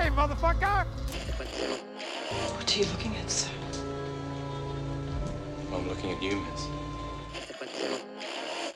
Hey, 0.00 0.08
motherfucker! 0.08 0.86
What 2.56 2.74
are 2.74 2.78
you 2.78 2.86
looking 2.86 3.16
at, 3.16 3.30
sir? 3.30 3.50
I'm 5.74 5.86
looking 5.86 6.12
at 6.12 6.22
you, 6.22 6.36
miss. 6.40 6.64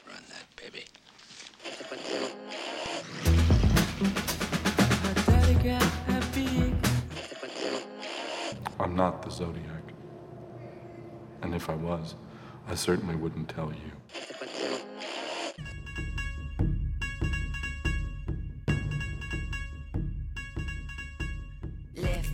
Run 0.07 0.23
that 0.29 0.45
baby. 0.55 0.85
I'm 8.79 8.95
not 8.95 9.23
the 9.23 9.31
Zodiac. 9.31 9.95
And 11.41 11.55
if 11.55 11.71
I 11.71 11.75
was, 11.75 12.17
I 12.69 12.75
certainly 12.75 13.17
wouldn't 13.17 13.49
tell 13.49 13.73
you. 13.73 13.93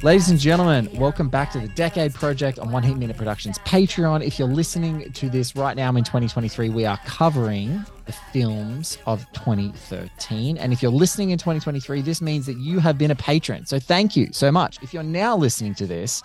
Ladies 0.02 0.30
and 0.30 0.38
gentlemen, 0.38 0.88
welcome 0.94 1.28
back 1.28 1.52
to 1.52 1.60
the 1.60 1.68
Decade 1.68 2.14
Project 2.14 2.58
on 2.58 2.72
One 2.72 2.82
Heat 2.82 2.96
Minute 2.96 3.18
Productions 3.18 3.58
Patreon. 3.58 4.24
If 4.24 4.38
you're 4.38 4.48
listening 4.48 5.12
to 5.12 5.28
this 5.28 5.54
right 5.54 5.76
now 5.76 5.90
in 5.90 6.04
2023, 6.04 6.70
we 6.70 6.86
are 6.86 6.96
covering 7.04 7.84
the 8.06 8.12
films 8.32 8.96
of 9.04 9.30
2013. 9.34 10.56
And 10.56 10.72
if 10.72 10.80
you're 10.80 10.90
listening 10.90 11.30
in 11.30 11.38
2023, 11.38 12.00
this 12.00 12.22
means 12.22 12.46
that 12.46 12.56
you 12.56 12.78
have 12.78 12.96
been 12.96 13.10
a 13.10 13.14
patron. 13.14 13.66
So 13.66 13.78
thank 13.78 14.16
you 14.16 14.30
so 14.32 14.50
much. 14.50 14.82
If 14.82 14.94
you're 14.94 15.02
now 15.02 15.36
listening 15.36 15.74
to 15.74 15.86
this 15.86 16.22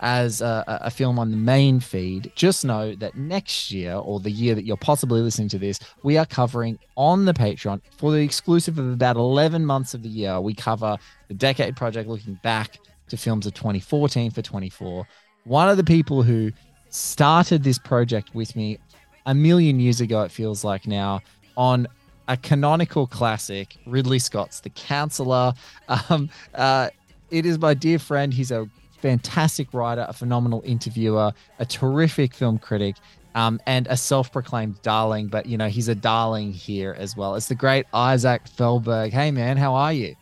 as 0.00 0.42
a, 0.42 0.62
a 0.66 0.90
film 0.90 1.18
on 1.18 1.30
the 1.30 1.38
main 1.38 1.80
feed, 1.80 2.30
just 2.34 2.62
know 2.62 2.94
that 2.96 3.14
next 3.14 3.72
year 3.72 3.94
or 3.94 4.20
the 4.20 4.30
year 4.30 4.54
that 4.54 4.66
you're 4.66 4.76
possibly 4.76 5.22
listening 5.22 5.48
to 5.48 5.58
this, 5.58 5.80
we 6.02 6.18
are 6.18 6.26
covering 6.26 6.78
on 6.94 7.24
the 7.24 7.32
Patreon 7.32 7.80
for 7.96 8.12
the 8.12 8.18
exclusive 8.18 8.78
of 8.78 8.92
about 8.92 9.16
11 9.16 9.64
months 9.64 9.94
of 9.94 10.02
the 10.02 10.10
year. 10.10 10.42
We 10.42 10.52
cover 10.52 10.98
the 11.28 11.34
Decade 11.34 11.74
Project 11.74 12.06
looking 12.06 12.38
back 12.42 12.80
to 13.08 13.16
films 13.16 13.46
of 13.46 13.54
2014 13.54 14.30
for 14.30 14.42
24. 14.42 15.06
One 15.44 15.68
of 15.68 15.76
the 15.76 15.84
people 15.84 16.22
who 16.22 16.52
started 16.90 17.62
this 17.62 17.78
project 17.78 18.34
with 18.34 18.54
me 18.56 18.78
a 19.26 19.34
million 19.34 19.80
years 19.80 20.00
ago, 20.00 20.22
it 20.22 20.30
feels 20.30 20.64
like 20.64 20.86
now, 20.86 21.20
on 21.56 21.86
a 22.28 22.36
canonical 22.36 23.06
classic, 23.06 23.76
Ridley 23.86 24.18
Scott's 24.18 24.60
The 24.60 24.70
Counselor. 24.70 25.54
Um, 26.08 26.30
uh, 26.54 26.90
it 27.30 27.46
is 27.46 27.58
my 27.58 27.74
dear 27.74 27.98
friend. 27.98 28.32
He's 28.32 28.50
a 28.50 28.68
fantastic 29.00 29.74
writer, 29.74 30.06
a 30.08 30.12
phenomenal 30.12 30.62
interviewer, 30.64 31.32
a 31.58 31.66
terrific 31.66 32.34
film 32.34 32.58
critic. 32.58 32.96
Um, 33.36 33.58
and 33.66 33.88
a 33.88 33.96
self-proclaimed 33.96 34.80
darling, 34.82 35.26
but 35.26 35.46
you 35.46 35.58
know 35.58 35.66
he's 35.66 35.88
a 35.88 35.94
darling 35.96 36.52
here 36.52 36.94
as 36.96 37.16
well. 37.16 37.34
It's 37.34 37.48
the 37.48 37.56
great 37.56 37.84
Isaac 37.92 38.42
Feldberg. 38.46 39.10
Hey 39.10 39.32
man, 39.32 39.56
how 39.56 39.74
are 39.74 39.92
you? 39.92 40.14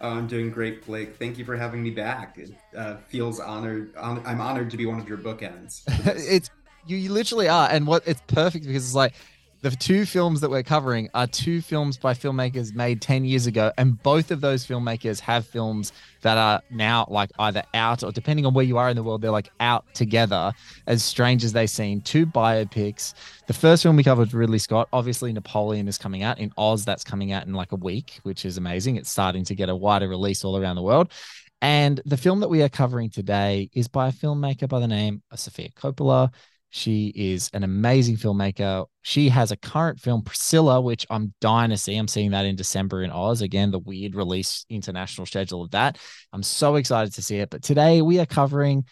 Oh, 0.00 0.10
I'm 0.10 0.28
doing 0.28 0.50
great, 0.50 0.86
Blake. 0.86 1.16
Thank 1.16 1.38
you 1.38 1.44
for 1.44 1.56
having 1.56 1.82
me 1.82 1.90
back. 1.90 2.38
It 2.38 2.50
uh, 2.76 2.96
feels 3.08 3.40
honored. 3.40 3.92
I'm 3.96 4.40
honored 4.40 4.70
to 4.70 4.76
be 4.76 4.86
one 4.86 5.00
of 5.00 5.08
your 5.08 5.18
bookends. 5.18 5.82
it's 6.06 6.50
you, 6.86 6.96
you 6.96 7.12
literally 7.12 7.48
are, 7.48 7.68
and 7.68 7.86
what 7.86 8.06
it's 8.06 8.22
perfect 8.28 8.64
because 8.66 8.84
it's 8.84 8.94
like 8.94 9.14
the 9.60 9.70
two 9.70 10.06
films 10.06 10.40
that 10.40 10.50
we're 10.50 10.62
covering 10.62 11.08
are 11.14 11.26
two 11.26 11.60
films 11.60 11.96
by 11.96 12.14
filmmakers 12.14 12.74
made 12.74 13.02
10 13.02 13.24
years 13.24 13.46
ago 13.46 13.72
and 13.76 14.00
both 14.02 14.30
of 14.30 14.40
those 14.40 14.64
filmmakers 14.64 15.18
have 15.18 15.44
films 15.46 15.92
that 16.22 16.38
are 16.38 16.62
now 16.70 17.04
like 17.10 17.30
either 17.40 17.62
out 17.74 18.04
or 18.04 18.12
depending 18.12 18.46
on 18.46 18.54
where 18.54 18.64
you 18.64 18.78
are 18.78 18.88
in 18.88 18.94
the 18.94 19.02
world 19.02 19.20
they're 19.20 19.32
like 19.32 19.50
out 19.58 19.84
together 19.94 20.52
as 20.86 21.02
strange 21.02 21.42
as 21.42 21.52
they 21.52 21.66
seem 21.66 22.00
two 22.00 22.24
biopics. 22.24 23.14
The 23.48 23.52
first 23.52 23.82
film 23.82 23.96
we 23.96 24.04
covered 24.04 24.32
ridley 24.32 24.58
scott 24.58 24.88
obviously 24.92 25.32
napoleon 25.32 25.88
is 25.88 25.98
coming 25.98 26.22
out 26.22 26.38
in 26.38 26.52
oz 26.56 26.84
that's 26.84 27.02
coming 27.02 27.32
out 27.32 27.46
in 27.46 27.52
like 27.52 27.72
a 27.72 27.76
week 27.76 28.20
which 28.22 28.44
is 28.44 28.58
amazing. 28.58 28.96
It's 28.96 29.10
starting 29.10 29.44
to 29.44 29.56
get 29.56 29.68
a 29.68 29.76
wider 29.76 30.08
release 30.08 30.44
all 30.44 30.56
around 30.56 30.76
the 30.76 30.82
world. 30.82 31.12
And 31.60 32.00
the 32.06 32.16
film 32.16 32.38
that 32.40 32.48
we 32.48 32.62
are 32.62 32.68
covering 32.68 33.10
today 33.10 33.68
is 33.74 33.88
by 33.88 34.08
a 34.08 34.12
filmmaker 34.12 34.68
by 34.68 34.78
the 34.78 34.86
name 34.86 35.22
of 35.32 35.40
sofia 35.40 35.70
coppola 35.70 36.30
she 36.70 37.12
is 37.14 37.50
an 37.54 37.64
amazing 37.64 38.16
filmmaker. 38.16 38.86
She 39.02 39.30
has 39.30 39.50
a 39.50 39.56
current 39.56 40.00
film, 40.00 40.22
Priscilla, 40.22 40.80
which 40.80 41.06
I'm 41.08 41.32
dying 41.40 41.70
to 41.70 41.78
see. 41.78 41.96
I'm 41.96 42.08
seeing 42.08 42.32
that 42.32 42.44
in 42.44 42.56
December 42.56 43.02
in 43.02 43.10
Oz. 43.10 43.40
Again, 43.40 43.70
the 43.70 43.78
weird 43.78 44.14
release 44.14 44.66
international 44.68 45.26
schedule 45.26 45.62
of 45.62 45.70
that. 45.70 45.98
I'm 46.32 46.42
so 46.42 46.76
excited 46.76 47.14
to 47.14 47.22
see 47.22 47.38
it. 47.38 47.50
But 47.50 47.62
today 47.62 48.02
we 48.02 48.18
are 48.20 48.26
covering 48.26 48.84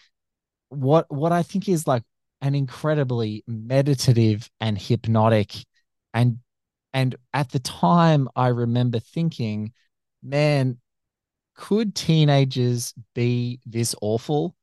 what 0.69 1.05
what 1.09 1.31
I 1.31 1.43
think 1.43 1.69
is 1.69 1.87
like 1.87 2.03
an 2.41 2.55
incredibly 2.55 3.43
meditative 3.47 4.49
and 4.59 4.77
hypnotic 4.77 5.53
and 6.13 6.39
and 6.93 7.15
at 7.33 7.51
the 7.51 7.59
time 7.59 8.27
I 8.35 8.47
remember 8.47 8.99
thinking, 8.99 9.73
man, 10.23 10.79
could 11.55 11.95
teenagers 11.95 12.93
be 13.13 13.59
this 13.65 13.93
awful? 14.01 14.55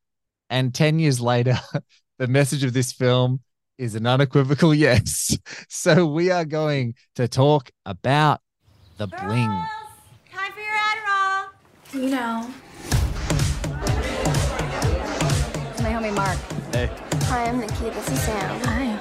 And 0.50 0.74
10 0.74 0.98
years 0.98 1.20
later, 1.20 1.56
the 2.18 2.26
message 2.26 2.64
of 2.64 2.72
this 2.72 2.92
film 2.92 3.40
is 3.78 3.94
an 3.94 4.06
unequivocal 4.06 4.74
yes. 4.86 5.36
So 5.68 6.06
we 6.06 6.30
are 6.30 6.44
going 6.44 6.94
to 7.16 7.28
talk 7.28 7.70
about 7.84 8.40
the 8.98 9.06
bling. 9.06 9.48
Time 10.30 10.52
for 10.52 10.60
your 10.60 10.74
Adderall. 10.74 11.48
You 11.92 12.10
know. 12.10 12.50
It's 15.70 15.82
my 15.82 15.90
homie 15.90 16.14
Mark. 16.14 16.38
Hey. 16.72 16.90
Hi, 17.24 17.48
I'm 17.48 17.58
Nikki. 17.58 17.90
This 17.90 18.08
is 18.08 18.20
Sam. 18.20 18.60
Hi. 18.64 18.98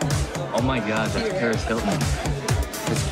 Oh 0.56 0.62
my 0.62 0.80
god, 0.80 1.10
that's 1.12 1.40
Paris 1.40 1.64
Hilton. 1.66 2.33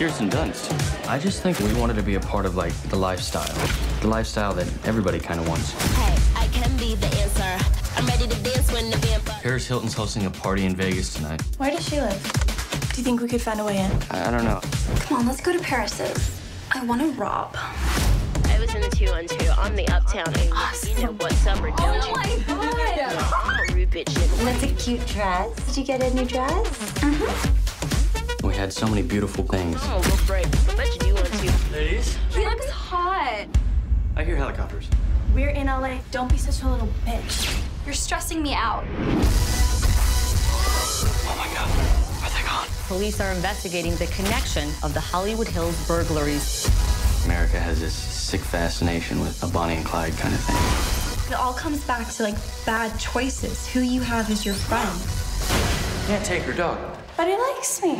It's 0.03 0.17
Kirsten 0.17 0.31
Dunst. 0.31 1.07
I 1.07 1.19
just 1.19 1.44
think 1.44 1.59
we 1.59 1.72
wanted 1.75 1.95
to 1.95 2.01
be 2.01 2.16
a 2.16 2.19
part 2.19 2.47
of 2.47 2.56
like 2.56 2.73
the 2.89 2.95
lifestyle. 2.95 3.53
The 4.00 4.07
lifestyle 4.07 4.51
that 4.56 4.66
everybody 4.88 5.19
kind 5.19 5.39
of 5.39 5.47
wants. 5.47 5.73
Hey, 5.94 6.17
I 6.35 6.47
can 6.47 6.75
be 6.78 6.95
the 6.95 7.06
answer. 7.17 7.63
I'm 7.95 8.07
ready 8.07 8.28
to 8.28 8.35
dance 8.41 8.72
when 8.73 8.89
the 8.89 8.97
vampire. 8.97 9.39
Paris 9.44 9.67
Hilton's 9.67 9.94
hosting 9.94 10.25
a 10.25 10.31
party 10.31 10.66
in 10.66 10.75
Vegas 10.75 11.13
tonight. 11.13 11.44
Where 11.59 11.69
does 11.69 11.88
she 11.88 12.01
live? 12.01 12.19
Do 12.23 12.97
you 12.97 13.03
think 13.03 13.22
we 13.22 13.28
could 13.28 13.44
find 13.44 13.59
a 13.59 13.63
way 13.63 13.78
in? 13.78 13.91
I, 14.09 14.29
I 14.29 14.31
don't 14.31 14.44
know. 14.44 14.59
Come 15.01 15.19
on, 15.19 15.28
let's 15.28 15.39
go 15.39 15.53
to 15.53 15.59
Paris's. 15.59 16.41
I 16.73 16.83
want 16.85 17.01
to 17.01 17.12
rob. 17.12 17.56
I 17.56 18.57
was 18.59 18.73
in 18.73 18.81
the 18.81 18.89
212 18.89 19.59
on 19.59 19.75
the 19.75 19.88
uptown 19.89 20.35
angle. 20.35 20.57
Awesome. 20.57 20.97
You 20.97 21.06
know 21.06 21.12
what's 21.12 21.45
up, 21.45 21.62
or 21.62 21.69
don't 21.69 21.79
Oh 21.79 22.07
you? 22.07 22.13
my 22.16 22.44
god! 22.47 23.33
I'm 23.45 23.69
a 23.69 23.75
rude 23.75 23.91
bitch. 23.91 24.12
That's 24.44 24.63
a 24.63 24.73
cute 24.83 25.06
dress. 25.06 25.56
Did 25.68 25.78
you 25.78 25.83
get 25.83 26.01
a 26.01 26.12
new 26.16 26.25
dress? 26.25 26.68
Mm-hmm. 27.01 27.71
We 28.44 28.56
had 28.56 28.74
so 28.74 28.88
many 28.88 29.03
beautiful 29.03 29.44
things. 29.44 29.75
I'm 29.84 30.02
gonna 30.02 30.07
go 30.07 30.25
break. 30.25 30.47
I 30.47 30.75
bet 30.75 30.88
you 30.88 31.00
do 31.00 31.13
want 31.13 31.28
to. 31.28 31.53
Ladies? 31.72 32.18
He 32.31 32.44
looks 32.44 32.68
hot. 32.69 33.46
I 34.16 34.24
hear 34.24 34.35
helicopters. 34.35 34.88
We're 35.35 35.50
in 35.50 35.68
LA. 35.68 36.00
Don't 36.09 36.29
be 36.29 36.38
such 36.38 36.63
a 36.63 36.68
little 36.68 36.90
bitch. 37.06 37.56
You're 37.85 37.94
stressing 37.94 38.41
me 38.41 38.53
out. 38.53 38.84
Oh 41.24 41.35
my 41.38 41.47
god. 41.53 41.69
Are 42.24 42.31
they 42.35 42.44
gone? 42.47 42.68
Police 42.88 43.22
are 43.22 43.31
investigating 43.31 43.96
the 43.97 44.07
connection 44.07 44.69
of 44.81 44.96
the 44.96 45.00
Hollywood 45.00 45.47
Hills 45.47 45.88
burglaries. 45.88 46.68
America 47.25 47.59
has 47.59 47.80
this 47.80 47.94
sick 47.94 48.41
fascination 48.41 49.19
with 49.19 49.44
a 49.44 49.47
Bonnie 49.47 49.75
and 49.75 49.85
Clyde 49.85 50.18
kind 50.18 50.34
of 50.34 50.40
thing. 50.41 51.31
It 51.31 51.35
all 51.35 51.53
comes 51.53 51.84
back 51.84 52.09
to 52.13 52.24
like 52.24 52.38
bad 52.66 53.00
choices. 53.00 53.68
Who 53.68 53.81
you 53.81 54.01
have 54.01 54.31
as 54.31 54.44
your 54.46 54.56
friend. 54.56 55.00
Can't 56.07 56.25
take 56.25 56.41
her 56.44 56.53
dog. 56.53 56.91
But 57.22 57.28
he 57.28 57.38
likes 57.38 57.84
me. 57.84 57.92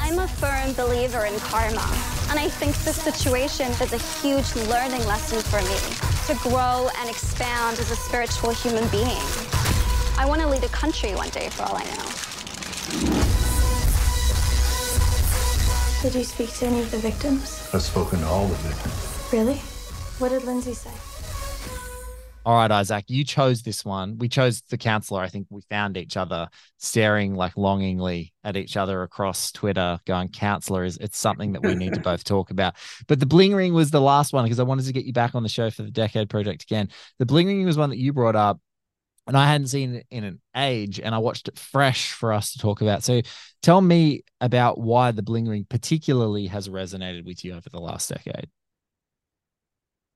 I'm 0.00 0.18
a 0.18 0.26
firm 0.26 0.72
believer 0.72 1.26
in 1.26 1.38
karma. 1.40 1.86
And 2.30 2.38
I 2.38 2.48
think 2.48 2.74
this 2.84 2.96
situation 2.96 3.70
is 3.72 3.92
a 3.92 3.98
huge 4.22 4.56
learning 4.70 5.04
lesson 5.04 5.42
for 5.42 5.60
me 5.60 5.76
to 6.26 6.48
grow 6.48 6.88
and 6.98 7.10
expand 7.10 7.78
as 7.78 7.90
a 7.90 7.96
spiritual 7.96 8.48
human 8.48 8.88
being. 8.88 9.20
I 10.16 10.24
want 10.26 10.40
to 10.40 10.48
lead 10.48 10.64
a 10.64 10.68
country 10.68 11.14
one 11.14 11.28
day, 11.28 11.50
for 11.50 11.64
all 11.64 11.76
I 11.76 11.84
know. 11.84 12.08
Did 16.00 16.14
you 16.14 16.24
speak 16.24 16.54
to 16.60 16.64
any 16.64 16.80
of 16.80 16.90
the 16.90 16.96
victims? 16.96 17.68
I've 17.74 17.82
spoken 17.82 18.20
to 18.20 18.26
all 18.26 18.48
the 18.48 18.54
victims. 18.54 19.28
Really? 19.30 19.56
What 20.18 20.30
did 20.30 20.44
Lindsay 20.44 20.72
say? 20.72 21.09
All 22.46 22.56
right, 22.56 22.70
Isaac, 22.70 23.04
you 23.08 23.22
chose 23.22 23.62
this 23.62 23.84
one. 23.84 24.16
We 24.16 24.28
chose 24.28 24.62
the 24.62 24.78
counselor. 24.78 25.20
I 25.20 25.28
think 25.28 25.46
we 25.50 25.60
found 25.68 25.98
each 25.98 26.16
other 26.16 26.48
staring 26.78 27.34
like 27.34 27.54
longingly 27.58 28.32
at 28.44 28.56
each 28.56 28.78
other 28.78 29.02
across 29.02 29.52
Twitter, 29.52 30.00
going, 30.06 30.28
counselor 30.28 30.84
is 30.84 30.96
it's 30.96 31.18
something 31.18 31.52
that 31.52 31.62
we 31.62 31.74
need 31.74 31.92
to 31.92 32.00
both 32.04 32.24
talk 32.24 32.50
about. 32.50 32.76
But 33.08 33.20
the 33.20 33.26
bling 33.26 33.54
ring 33.54 33.74
was 33.74 33.90
the 33.90 34.00
last 34.00 34.32
one 34.32 34.44
because 34.44 34.58
I 34.58 34.62
wanted 34.62 34.86
to 34.86 34.92
get 34.94 35.04
you 35.04 35.12
back 35.12 35.34
on 35.34 35.42
the 35.42 35.50
show 35.50 35.68
for 35.68 35.82
the 35.82 35.90
decade 35.90 36.30
project 36.30 36.62
again. 36.62 36.88
The 37.18 37.26
bling 37.26 37.46
ring 37.46 37.66
was 37.66 37.76
one 37.76 37.90
that 37.90 37.98
you 37.98 38.14
brought 38.14 38.36
up 38.36 38.58
and 39.26 39.36
I 39.36 39.46
hadn't 39.46 39.68
seen 39.68 39.96
it 39.96 40.06
in 40.10 40.24
an 40.24 40.40
age, 40.56 40.98
and 40.98 41.14
I 41.14 41.18
watched 41.18 41.46
it 41.46 41.56
fresh 41.56 42.12
for 42.12 42.32
us 42.32 42.52
to 42.52 42.58
talk 42.58 42.80
about. 42.80 43.04
So, 43.04 43.20
tell 43.62 43.80
me 43.80 44.24
about 44.40 44.80
why 44.80 45.12
the 45.12 45.22
Bling 45.22 45.46
Ring 45.46 45.66
particularly 45.68 46.48
has 46.48 46.68
resonated 46.68 47.24
with 47.24 47.44
you 47.44 47.52
over 47.52 47.68
the 47.70 47.78
last 47.78 48.08
decade. 48.08 48.48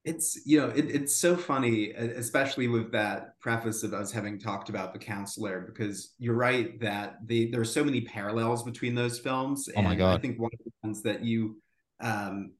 It's 0.04 0.44
you 0.44 0.60
know 0.60 0.68
it, 0.68 0.90
it's 0.90 1.16
so 1.16 1.34
funny, 1.36 1.92
especially 1.92 2.68
with 2.68 2.92
that 2.92 3.40
preface 3.40 3.82
of 3.82 3.94
us 3.94 4.12
having 4.12 4.38
talked 4.38 4.68
about 4.68 4.92
the 4.92 4.98
counselor, 4.98 5.62
because 5.62 6.14
you're 6.18 6.34
right 6.34 6.78
that 6.80 7.16
they, 7.24 7.46
there 7.46 7.60
are 7.60 7.64
so 7.64 7.82
many 7.82 8.02
parallels 8.02 8.62
between 8.62 8.94
those 8.94 9.18
films. 9.18 9.68
Oh 9.74 9.82
my 9.82 9.94
God. 9.94 10.18
I 10.18 10.20
think 10.20 10.38
one 10.38 10.50
of 10.52 10.58
the 10.64 10.72
ones 10.82 11.02
that 11.02 11.24
you 11.24 11.56
um, 12.00 12.52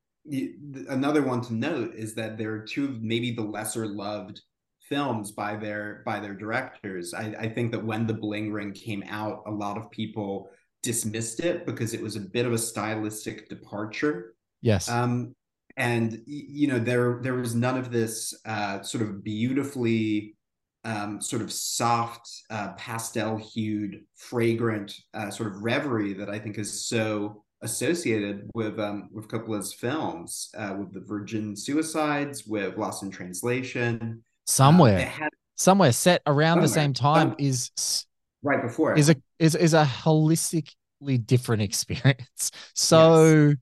another 0.88 1.23
one 1.23 1.43
to 1.43 1.55
note 1.55 1.94
is 1.94 2.14
that 2.14 2.38
there 2.38 2.52
are 2.55 2.61
two 2.61 2.85
of 2.85 3.02
maybe 3.02 3.32
the 3.32 3.43
lesser 3.43 3.87
loved 3.87 4.41
films 4.88 5.32
by 5.32 5.56
their 5.56 6.02
by 6.06 6.20
their 6.20 6.35
directors. 6.35 7.12
I, 7.12 7.35
I 7.38 7.49
think 7.49 7.73
that 7.73 7.85
when 7.85 8.06
the 8.06 8.14
Bling 8.14 8.52
Ring 8.52 8.73
came 8.73 9.05
out, 9.08 9.43
a 9.46 9.50
lot 9.50 9.76
of 9.76 9.91
people 9.91 10.49
dismissed 10.82 11.41
it 11.41 11.67
because 11.67 11.94
it 11.94 12.00
was 12.00 12.17
a 12.17 12.20
bit 12.20 12.46
of 12.46 12.52
a 12.52 12.58
stylistic 12.58 13.49
departure. 13.49 14.35
Yes. 14.61 14.88
Um, 14.88 15.35
and 15.76 16.20
you 16.26 16.68
know 16.68 16.78
there 16.78 17.20
there 17.22 17.34
was 17.34 17.54
none 17.54 17.76
of 17.76 17.90
this 17.90 18.34
uh, 18.44 18.82
sort 18.82 19.02
of 19.02 19.24
beautifully 19.24 20.36
um, 20.84 21.20
sort 21.20 21.42
of 21.42 21.50
soft 21.52 22.28
uh, 22.50 22.72
pastel 22.72 23.36
hued 23.36 24.02
fragrant 24.16 24.94
uh, 25.14 25.30
sort 25.30 25.50
of 25.50 25.62
reverie 25.62 26.12
that 26.12 26.28
I 26.28 26.38
think 26.38 26.58
is 26.58 26.86
so 26.86 27.42
associated 27.62 28.50
with 28.54 28.78
um, 28.78 29.08
with 29.12 29.26
Coppola's 29.28 29.72
films, 29.72 30.50
uh, 30.56 30.76
with 30.78 30.92
the 30.92 31.00
Virgin 31.00 31.56
Suicides, 31.56 32.44
with 32.46 32.76
Lost 32.76 33.02
in 33.02 33.10
Translation. 33.10 34.22
Somewhere, 34.46 34.98
uh, 34.98 35.04
had, 35.06 35.30
somewhere 35.56 35.92
set 35.92 36.22
around 36.26 36.56
somewhere. 36.56 36.68
the 36.68 36.74
same 36.74 36.92
time 36.92 37.34
is 37.38 37.70
right 38.42 38.62
before 38.62 38.94
is 38.96 39.08
a 39.08 39.16
is 39.38 39.54
is 39.54 39.72
a 39.72 39.84
holistically 39.84 40.74
different 41.00 41.62
experience. 41.62 42.50
So 42.75 43.49
yes, 43.49 43.56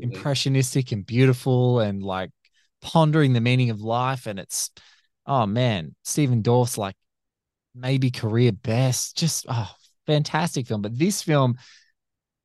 impressionistic 0.00 0.92
and 0.92 1.06
beautiful, 1.06 1.80
and 1.80 2.02
like 2.02 2.30
pondering 2.82 3.32
the 3.32 3.40
meaning 3.40 3.70
of 3.70 3.80
life. 3.80 4.26
And 4.26 4.38
it's 4.38 4.70
oh 5.26 5.46
man, 5.46 5.94
Stephen 6.04 6.42
Dorff's 6.42 6.76
like 6.78 6.96
maybe 7.74 8.10
career 8.10 8.52
best. 8.52 9.16
Just 9.16 9.46
oh, 9.48 9.70
fantastic 10.06 10.66
film. 10.66 10.82
But 10.82 10.98
this 10.98 11.22
film 11.22 11.56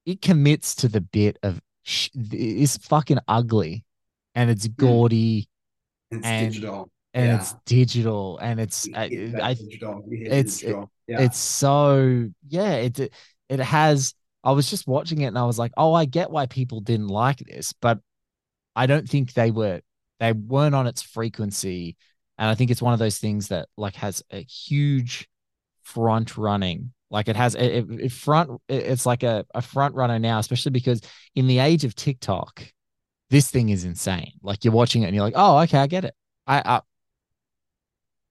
it 0.05 0.21
commits 0.21 0.75
to 0.75 0.87
the 0.87 1.01
bit 1.01 1.37
of 1.43 1.59
sh- 1.83 2.09
it's 2.13 2.77
fucking 2.77 3.19
ugly 3.27 3.85
and 4.35 4.49
it's 4.49 4.65
hmm. 4.65 4.73
gaudy 4.77 5.49
it's 6.11 6.25
and 6.25 6.53
digital 6.53 6.91
and 7.13 7.27
yeah. 7.27 7.35
it's 7.35 7.55
digital 7.65 8.37
and 8.39 8.59
it's 8.59 8.87
I, 8.93 9.03
I 9.03 9.53
digital. 9.53 10.03
it's 10.09 10.57
digital. 10.59 10.91
It, 11.07 11.11
yeah. 11.11 11.21
it's 11.21 11.37
so 11.37 12.29
yeah 12.47 12.73
it 12.73 13.13
it 13.49 13.59
has 13.59 14.13
I 14.43 14.51
was 14.51 14.69
just 14.69 14.87
watching 14.87 15.21
it 15.21 15.27
and 15.27 15.37
I 15.37 15.45
was 15.45 15.59
like 15.59 15.71
oh 15.77 15.93
I 15.93 16.05
get 16.05 16.31
why 16.31 16.45
people 16.45 16.81
didn't 16.81 17.07
like 17.07 17.39
this 17.39 17.73
but 17.73 17.99
I 18.75 18.85
don't 18.85 19.07
think 19.07 19.33
they 19.33 19.51
were 19.51 19.81
they 20.19 20.31
weren't 20.31 20.75
on 20.75 20.87
its 20.87 21.01
frequency 21.01 21.97
and 22.37 22.49
I 22.49 22.55
think 22.55 22.71
it's 22.71 22.81
one 22.81 22.93
of 22.93 22.99
those 22.99 23.19
things 23.19 23.49
that 23.49 23.67
like 23.77 23.95
has 23.95 24.23
a 24.31 24.43
huge 24.43 25.27
front 25.83 26.37
running 26.37 26.93
like 27.13 27.27
it 27.27 27.35
has 27.35 27.53
it, 27.53 27.85
it 27.91 28.11
front 28.11 28.59
it's 28.67 29.05
like 29.05 29.21
a, 29.21 29.45
a 29.53 29.61
front 29.61 29.93
runner 29.93 30.17
now, 30.17 30.39
especially 30.39 30.71
because 30.71 30.99
in 31.35 31.45
the 31.45 31.59
age 31.59 31.83
of 31.85 31.93
TikTok, 31.93 32.65
this 33.29 33.51
thing 33.51 33.69
is 33.69 33.85
insane. 33.85 34.31
Like 34.41 34.65
you're 34.65 34.73
watching 34.73 35.03
it 35.03 35.05
and 35.05 35.15
you're 35.15 35.23
like, 35.23 35.35
oh, 35.37 35.59
okay, 35.59 35.77
I 35.77 35.85
get 35.85 36.05
it. 36.05 36.15
I, 36.47 36.63
I 36.65 36.81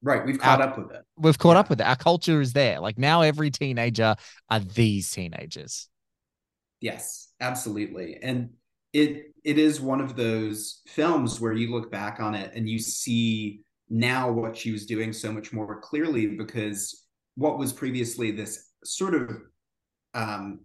Right, 0.02 0.26
we've 0.26 0.40
caught 0.40 0.60
our, 0.60 0.70
up 0.70 0.78
with 0.78 0.90
it. 0.90 1.04
We've 1.16 1.38
caught 1.38 1.52
yeah. 1.52 1.60
up 1.60 1.70
with 1.70 1.80
it. 1.80 1.86
Our 1.86 1.94
culture 1.94 2.40
is 2.40 2.54
there. 2.54 2.80
Like 2.80 2.98
now, 2.98 3.22
every 3.22 3.52
teenager 3.52 4.16
are 4.50 4.58
these 4.58 5.08
teenagers. 5.12 5.88
Yes, 6.82 7.28
absolutely, 7.40 8.18
and 8.22 8.50
it 8.92 9.32
it 9.44 9.58
is 9.58 9.80
one 9.80 10.00
of 10.00 10.16
those 10.16 10.82
films 10.88 11.40
where 11.40 11.54
you 11.54 11.70
look 11.70 11.90
back 11.92 12.20
on 12.20 12.34
it 12.34 12.52
and 12.54 12.68
you 12.68 12.78
see 12.80 13.62
now 13.88 14.30
what 14.30 14.56
she 14.56 14.72
was 14.72 14.84
doing 14.84 15.12
so 15.12 15.32
much 15.32 15.52
more 15.52 15.80
clearly 15.80 16.26
because 16.26 17.06
what 17.36 17.58
was 17.58 17.72
previously 17.72 18.32
this 18.32 18.70
sort 18.84 19.14
of 19.14 19.30
um, 20.14 20.60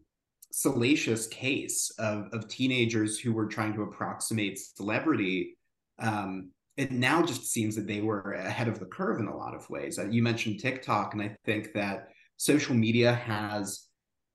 salacious 0.51 1.27
case 1.27 1.91
of, 1.99 2.25
of 2.33 2.47
teenagers 2.47 3.19
who 3.19 3.31
were 3.31 3.47
trying 3.47 3.73
to 3.75 3.83
approximate 3.83 4.57
celebrity, 4.59 5.57
um, 5.99 6.49
it 6.77 6.91
now 6.91 7.23
just 7.23 7.45
seems 7.47 7.75
that 7.75 7.87
they 7.87 8.01
were 8.01 8.33
ahead 8.33 8.67
of 8.67 8.79
the 8.79 8.85
curve 8.85 9.19
in 9.19 9.27
a 9.27 9.37
lot 9.37 9.55
of 9.55 9.69
ways. 9.69 9.99
Uh, 9.99 10.07
you 10.09 10.21
mentioned 10.23 10.59
TikTok, 10.59 11.13
and 11.13 11.21
I 11.21 11.35
think 11.45 11.73
that 11.73 12.09
social 12.37 12.75
media 12.75 13.13
has 13.13 13.86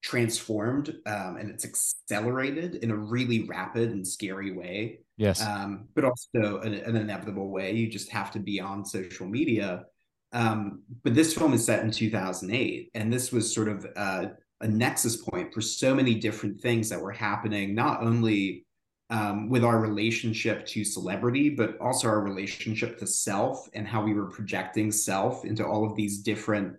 transformed 0.02 0.94
um, 1.06 1.36
and 1.36 1.48
it's 1.48 1.64
accelerated 1.64 2.76
in 2.76 2.90
a 2.90 2.96
really 2.96 3.44
rapid 3.44 3.90
and 3.90 4.06
scary 4.06 4.52
way. 4.52 4.98
Yes. 5.16 5.40
Um, 5.40 5.88
but 5.94 6.04
also 6.04 6.60
an, 6.60 6.74
an, 6.74 6.96
inevitable 6.96 7.48
way. 7.48 7.72
You 7.72 7.88
just 7.88 8.10
have 8.10 8.32
to 8.32 8.40
be 8.40 8.60
on 8.60 8.84
social 8.84 9.26
media. 9.26 9.84
Um, 10.32 10.82
but 11.04 11.14
this 11.14 11.34
film 11.34 11.52
is 11.52 11.64
set 11.64 11.84
in 11.84 11.90
2008, 11.90 12.90
and 12.94 13.12
this 13.12 13.30
was 13.30 13.54
sort 13.54 13.68
of 13.68 13.86
uh, 13.94 14.26
a 14.62 14.68
nexus 14.68 15.16
point 15.16 15.52
for 15.52 15.60
so 15.60 15.94
many 15.94 16.14
different 16.14 16.60
things 16.60 16.88
that 16.88 17.00
were 17.00 17.12
happening, 17.12 17.74
not 17.74 18.02
only 18.02 18.64
um, 19.10 19.50
with 19.50 19.62
our 19.62 19.78
relationship 19.78 20.64
to 20.66 20.84
celebrity, 20.84 21.50
but 21.50 21.78
also 21.80 22.08
our 22.08 22.20
relationship 22.20 22.98
to 22.98 23.06
self 23.06 23.68
and 23.74 23.86
how 23.86 24.02
we 24.02 24.14
were 24.14 24.30
projecting 24.30 24.90
self 24.90 25.44
into 25.44 25.64
all 25.64 25.84
of 25.84 25.94
these 25.94 26.18
different 26.18 26.76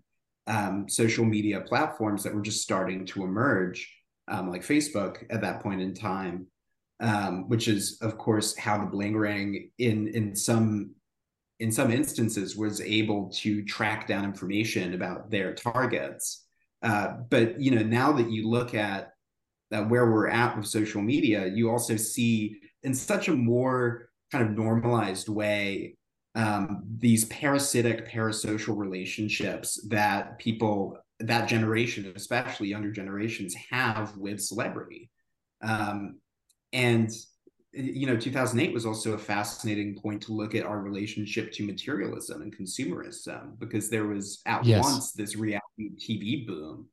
um, 0.47 0.87
social 0.89 1.25
media 1.25 1.61
platforms 1.61 2.23
that 2.23 2.33
were 2.33 2.41
just 2.41 2.61
starting 2.61 3.05
to 3.07 3.23
emerge, 3.23 3.93
um, 4.27 4.49
like 4.49 4.61
Facebook 4.61 5.23
at 5.29 5.41
that 5.41 5.61
point 5.61 5.81
in 5.81 5.93
time. 5.93 6.47
Um, 6.99 7.49
which 7.49 7.67
is, 7.67 7.97
of 8.01 8.17
course, 8.17 8.55
how 8.55 8.77
the 8.77 8.85
bling 8.85 9.17
ring 9.17 9.71
in 9.77 10.07
in 10.07 10.35
some 10.35 10.91
in 11.59 11.71
some 11.71 11.91
instances 11.91 12.55
was 12.55 12.81
able 12.81 13.29
to 13.29 13.63
track 13.63 14.07
down 14.07 14.25
information 14.25 14.93
about 14.93 15.29
their 15.29 15.53
targets. 15.53 16.45
Uh, 16.81 17.15
but 17.29 17.59
you 17.59 17.71
know, 17.71 17.83
now 17.83 18.11
that 18.11 18.29
you 18.29 18.49
look 18.49 18.73
at 18.75 19.13
uh, 19.71 19.83
where 19.83 20.11
we're 20.11 20.27
at 20.27 20.55
with 20.57 20.67
social 20.67 21.01
media, 21.01 21.47
you 21.47 21.69
also 21.69 21.95
see 21.95 22.59
in 22.83 22.93
such 22.93 23.27
a 23.27 23.33
more 23.33 24.09
kind 24.31 24.43
of 24.45 24.51
normalized 24.51 25.29
way 25.29 25.95
um, 26.35 26.83
these 26.97 27.25
parasitic 27.25 28.09
parasocial 28.09 28.77
relationships 28.77 29.79
that 29.89 30.39
people 30.39 30.97
that 31.19 31.47
generation 31.47 32.11
especially 32.15 32.67
younger 32.67 32.91
generations 32.91 33.53
have 33.69 34.17
with 34.17 34.41
celebrity 34.41 35.09
um, 35.61 36.19
and 36.73 37.11
you 37.71 38.05
know 38.05 38.15
2008 38.15 38.73
was 38.73 38.85
also 38.85 39.13
a 39.13 39.17
fascinating 39.17 39.95
point 39.95 40.21
to 40.21 40.33
look 40.33 40.53
at 40.55 40.65
our 40.65 40.81
relationship 40.81 41.51
to 41.51 41.65
materialism 41.65 42.41
and 42.41 42.55
consumerism 42.55 43.57
because 43.59 43.89
there 43.89 44.07
was 44.07 44.41
at 44.45 44.65
yes. 44.65 44.83
once 44.83 45.11
this 45.11 45.35
reality 45.35 45.91
tv 45.97 46.45
boom 46.45 46.87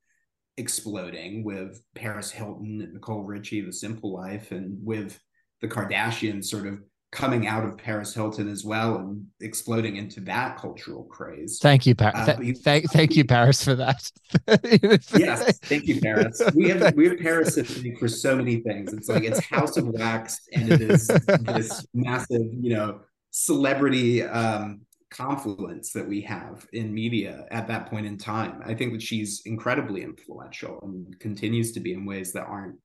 exploding 0.57 1.43
with 1.45 1.83
paris 1.95 2.31
hilton 2.31 2.81
and 2.83 2.93
nicole 2.95 3.23
richie 3.23 3.61
the 3.61 3.73
simple 3.73 4.13
life 4.13 4.53
and 4.53 4.79
with 4.85 5.19
the 5.61 5.69
kardashians 5.69 6.45
sort 6.45 6.67
of 6.67 6.81
coming 7.13 7.49
out 7.49 7.65
of 7.65 7.77
Paris 7.77 8.15
Hilton 8.15 8.49
as 8.49 8.65
well 8.65 8.97
and 8.97 9.27
exploding 9.41 9.97
into 9.97 10.21
that 10.21 10.57
cultural 10.57 11.05
craze. 11.05 11.59
Thank 11.61 11.85
you, 11.85 11.95
Paris. 11.95 12.29
Uh, 12.29 12.37
Th- 12.37 12.59
thank, 12.59 12.91
thank 12.93 13.17
you, 13.17 13.25
Paris, 13.25 13.65
for 13.65 13.75
that. 13.75 14.11
yes, 15.17 15.59
thank 15.61 15.89
you, 15.89 16.01
Paris. 16.01 16.41
We 16.55 16.69
have 16.71 16.95
we 16.95 17.09
have 17.09 17.19
Paris 17.19 17.59
for 17.99 18.09
so 18.09 18.37
many 18.37 18.61
things. 18.61 18.93
It's 18.93 19.09
like 19.09 19.25
it's 19.25 19.41
House 19.41 19.77
of 19.77 19.89
Wax, 19.89 20.41
and 20.53 20.71
it 20.71 20.81
is 20.81 21.09
this 21.41 21.85
massive, 21.93 22.47
you 22.61 22.75
know, 22.75 23.01
celebrity 23.33 24.23
um, 24.23 24.83
confluence 25.11 25.93
that 25.93 26.07
we 26.07 26.21
have 26.21 26.67
in 26.73 26.95
media 26.95 27.45
at 27.51 27.67
that 27.67 27.91
point 27.91 28.07
in 28.07 28.19
time. 28.19 28.63
I 28.65 28.75
think 28.75 28.93
that 28.93 29.03
she's 29.03 29.43
incredibly 29.47 30.03
influential 30.03 30.79
and 30.83 31.19
continues 31.19 31.73
to 31.73 31.81
be 31.81 31.93
in 31.93 32.07
ways 32.07 32.33
that 32.35 32.47
aren't 32.47 32.77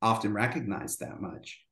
often 0.00 0.32
recognized 0.32 1.00
that 1.00 1.20
much. 1.20 1.65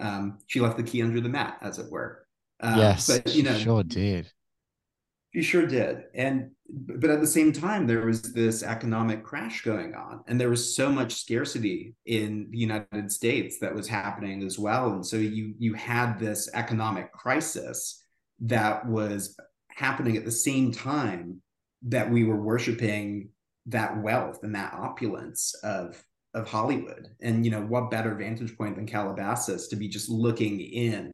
Um, 0.00 0.38
she 0.46 0.60
left 0.60 0.76
the 0.76 0.82
key 0.82 1.02
under 1.02 1.20
the 1.20 1.28
mat, 1.28 1.58
as 1.60 1.78
it 1.78 1.90
were. 1.90 2.26
Um, 2.60 2.78
yes, 2.78 3.06
but 3.06 3.34
you 3.34 3.42
know, 3.42 3.56
sure 3.58 3.82
did. 3.82 4.30
She 5.34 5.42
sure 5.42 5.66
did, 5.66 6.04
and 6.14 6.50
but 6.68 7.10
at 7.10 7.20
the 7.20 7.26
same 7.26 7.52
time, 7.52 7.86
there 7.86 8.04
was 8.04 8.22
this 8.22 8.62
economic 8.62 9.24
crash 9.24 9.62
going 9.62 9.94
on, 9.94 10.20
and 10.28 10.40
there 10.40 10.50
was 10.50 10.76
so 10.76 10.90
much 10.90 11.14
scarcity 11.14 11.94
in 12.06 12.48
the 12.50 12.58
United 12.58 13.10
States 13.10 13.58
that 13.60 13.74
was 13.74 13.88
happening 13.88 14.42
as 14.42 14.58
well, 14.58 14.92
and 14.92 15.06
so 15.06 15.16
you 15.16 15.54
you 15.58 15.74
had 15.74 16.18
this 16.18 16.48
economic 16.54 17.12
crisis 17.12 18.04
that 18.40 18.86
was 18.86 19.36
happening 19.70 20.16
at 20.16 20.24
the 20.24 20.32
same 20.32 20.72
time 20.72 21.40
that 21.82 22.10
we 22.10 22.24
were 22.24 22.40
worshiping 22.40 23.28
that 23.66 24.00
wealth 24.02 24.40
and 24.42 24.54
that 24.54 24.74
opulence 24.74 25.54
of 25.62 26.02
of 26.34 26.48
Hollywood. 26.48 27.08
And 27.20 27.44
you 27.44 27.50
know, 27.50 27.62
what 27.62 27.90
better 27.90 28.14
vantage 28.14 28.56
point 28.56 28.76
than 28.76 28.86
Calabasas 28.86 29.68
to 29.68 29.76
be 29.76 29.88
just 29.88 30.08
looking 30.08 30.60
in 30.60 31.12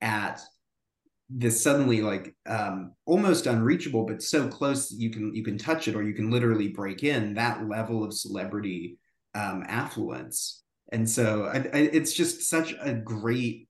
at 0.00 0.40
this 1.30 1.62
suddenly 1.62 2.02
like 2.02 2.34
um 2.46 2.92
almost 3.06 3.46
unreachable 3.46 4.04
but 4.04 4.20
so 4.20 4.48
close 4.48 4.90
you 4.90 5.10
can 5.10 5.32
you 5.32 5.44
can 5.44 5.56
touch 5.56 5.86
it 5.86 5.94
or 5.94 6.02
you 6.02 6.12
can 6.12 6.28
literally 6.28 6.68
break 6.68 7.04
in 7.04 7.34
that 7.34 7.68
level 7.68 8.02
of 8.02 8.12
celebrity 8.12 8.98
um 9.36 9.62
affluence 9.68 10.64
and 10.90 11.08
so 11.08 11.44
I, 11.44 11.58
I, 11.58 11.78
it's 11.92 12.12
just 12.12 12.42
such 12.42 12.74
a 12.80 12.92
great 12.92 13.68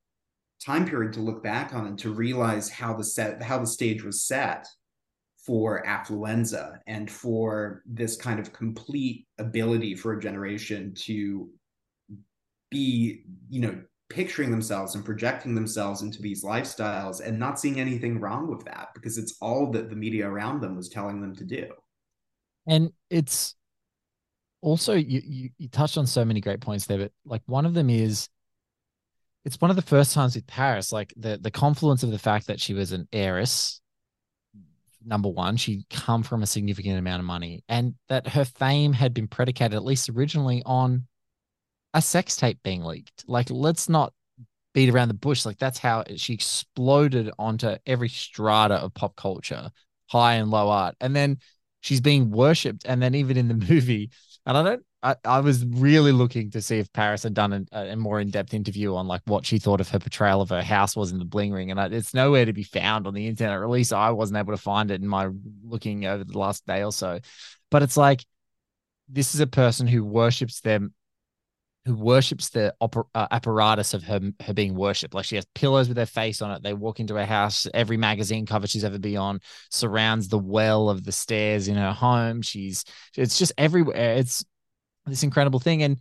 time 0.65 0.87
period 0.87 1.13
to 1.15 1.21
look 1.21 1.43
back 1.43 1.75
on 1.75 1.87
and 1.87 1.99
to 1.99 2.11
realize 2.11 2.71
how 2.71 2.95
the 2.95 3.05
set 3.05 3.43
how 3.43 3.59
the 3.59 3.67
stage 3.67 4.03
was 4.03 4.23
set 4.23 4.67
for 5.47 5.83
affluenza 5.87 6.79
and 6.87 7.11
for 7.11 7.83
this 7.87 8.17
kind 8.17 8.39
of 8.39 8.53
complete 8.53 9.27
ability 9.39 9.95
for 9.95 10.13
a 10.13 10.21
generation 10.21 10.93
to 10.95 11.49
be 12.71 13.25
you 13.49 13.61
know 13.61 13.81
picturing 14.11 14.51
themselves 14.51 14.97
and 14.97 15.05
projecting 15.05 15.55
themselves 15.55 16.03
into 16.03 16.21
these 16.21 16.45
lifestyles 16.45 17.25
and 17.25 17.39
not 17.39 17.59
seeing 17.59 17.81
anything 17.81 18.21
wrong 18.21 18.51
with 18.51 18.65
that 18.65 18.89
because 18.93 19.17
it's 19.17 19.37
all 19.41 19.71
that 19.71 19.89
the 19.89 19.97
media 19.97 20.29
around 20.29 20.61
them 20.61 20.77
was 20.77 20.89
telling 20.89 21.21
them 21.21 21.35
to 21.35 21.45
do. 21.45 21.67
And 22.67 22.91
it's 23.09 23.55
also 24.61 24.95
you, 24.95 25.23
you 25.25 25.51
you 25.57 25.69
touched 25.69 25.97
on 25.97 26.07
so 26.07 26.25
many 26.25 26.41
great 26.41 26.61
points 26.61 26.87
there, 26.87 26.99
but 26.99 27.13
like 27.25 27.43
one 27.47 27.65
of 27.65 27.73
them 27.73 27.89
is 27.89 28.29
it's 29.45 29.61
one 29.61 29.71
of 29.71 29.77
the 29.77 29.83
first 29.83 30.13
times 30.13 30.35
with 30.35 30.47
Paris, 30.47 30.93
like 30.93 31.15
the 31.17 31.39
the 31.41 31.51
confluence 31.51 32.03
of 32.03 32.11
the 32.11 32.19
fact 32.19 32.49
that 32.49 32.61
she 32.61 32.75
was 32.75 32.93
an 32.93 33.09
heiress. 33.13 33.80
Number 35.05 35.29
one, 35.29 35.57
she'd 35.57 35.89
come 35.89 36.23
from 36.23 36.43
a 36.43 36.47
significant 36.47 36.99
amount 36.99 37.21
of 37.21 37.27
money, 37.27 37.65
and 37.69 37.95
that 38.09 38.29
her 38.29 38.45
fame 38.45 38.93
had 38.93 39.15
been 39.15 39.29
predicated, 39.29 39.75
at 39.75 39.85
least 39.85 40.09
originally, 40.09 40.63
on 40.67 41.07
a 41.95 42.03
sex 42.03 42.37
tape 42.37 42.59
being 42.63 42.83
leaked. 42.83 43.25
Like, 43.27 43.51
let's 43.51 43.89
not 43.89 44.13
beat 44.75 44.91
around 44.91 45.09
the 45.09 45.15
bush. 45.15 45.45
Like, 45.47 45.59
that's 45.59 45.79
how 45.79 46.05
she 46.17 46.35
exploded 46.35 47.31
onto 47.39 47.77
every 47.87 48.09
strata 48.09 48.75
of 48.75 48.95
pop 48.95 49.17
culture, 49.17 49.71
high 50.07 50.35
and 50.35 50.51
low 50.51 50.69
art. 50.69 50.97
And 51.01 51.17
then 51.17 51.39
she's 51.81 52.01
being 52.01 52.31
worshipped. 52.31 52.85
And 52.85 53.03
then 53.03 53.15
even 53.15 53.37
in 53.37 53.49
the 53.49 53.55
movie, 53.69 54.11
and 54.47 54.57
I 54.57 54.63
don't 54.63 54.83
I, 55.03 55.17
I 55.25 55.41
was 55.41 55.65
really 55.65 56.13
looking 56.13 56.51
to 56.51 56.61
see 56.61 56.79
if 56.79 56.93
Paris 56.93 57.23
had 57.23 57.33
done 57.33 57.67
a, 57.73 57.93
a 57.93 57.97
more 57.97 58.21
in-depth 58.21 58.53
interview 58.53 58.95
on 58.95 59.07
like 59.07 59.23
what 59.25 59.47
she 59.47 59.59
thought 59.59 59.81
of 59.81 59.89
her 59.89 59.99
portrayal 59.99 60.43
of 60.43 60.51
her 60.51 60.63
house 60.63 60.95
was 60.95 61.11
in 61.11 61.19
the 61.19 61.25
bling 61.25 61.53
ring, 61.53 61.71
and 61.71 61.81
I, 61.81 61.87
it's 61.87 62.13
nowhere 62.13 62.45
to 62.45 62.53
be 62.53 62.65
found 62.65 63.07
on 63.07 63.15
the 63.15 63.27
internet. 63.27 63.57
Or 63.57 63.65
at 63.65 63.71
least 63.71 63.93
I 63.93 64.11
wasn't 64.11 64.39
able 64.39 64.53
to 64.53 64.63
find 64.63 64.91
it 64.91 65.01
in 65.01 65.09
my 65.09 65.31
looking 65.65 66.05
over 66.05 66.25
the 66.25 66.39
last 66.39 66.67
day 66.67 66.85
or 66.85 66.93
so. 66.93 67.21
But 67.71 67.83
it's 67.83 67.97
like 67.97 68.25
this 69.09 69.35
is 69.35 69.41
a 69.41 69.47
person 69.47 69.87
who 69.87 70.05
worships 70.05 70.61
them, 70.61 70.93
who 71.87 71.95
worships 71.95 72.51
the 72.51 72.75
oper- 72.83 73.09
uh, 73.15 73.27
apparatus 73.31 73.95
of 73.95 74.03
her 74.03 74.21
her 74.45 74.53
being 74.53 74.75
worshipped. 74.75 75.15
Like 75.15 75.25
she 75.25 75.37
has 75.37 75.47
pillows 75.55 75.89
with 75.89 75.97
her 75.97 76.05
face 76.05 76.43
on 76.43 76.51
it. 76.51 76.63
They 76.63 76.75
walk 76.75 77.01
into 77.01 77.15
her 77.15 77.25
house. 77.25 77.67
Every 77.73 77.97
magazine 77.97 78.45
cover 78.45 78.67
she's 78.67 78.85
ever 78.85 78.99
been 78.99 79.17
on 79.17 79.41
surrounds 79.71 80.29
the 80.29 80.39
well 80.39 80.91
of 80.91 81.05
the 81.05 81.13
stairs 81.13 81.69
in 81.69 81.77
her 81.77 81.93
home. 81.93 82.43
She's 82.43 82.85
it's 83.17 83.39
just 83.39 83.53
everywhere. 83.57 84.17
It's 84.17 84.45
this 85.11 85.23
incredible 85.23 85.61
thing. 85.61 85.83
And 85.83 85.99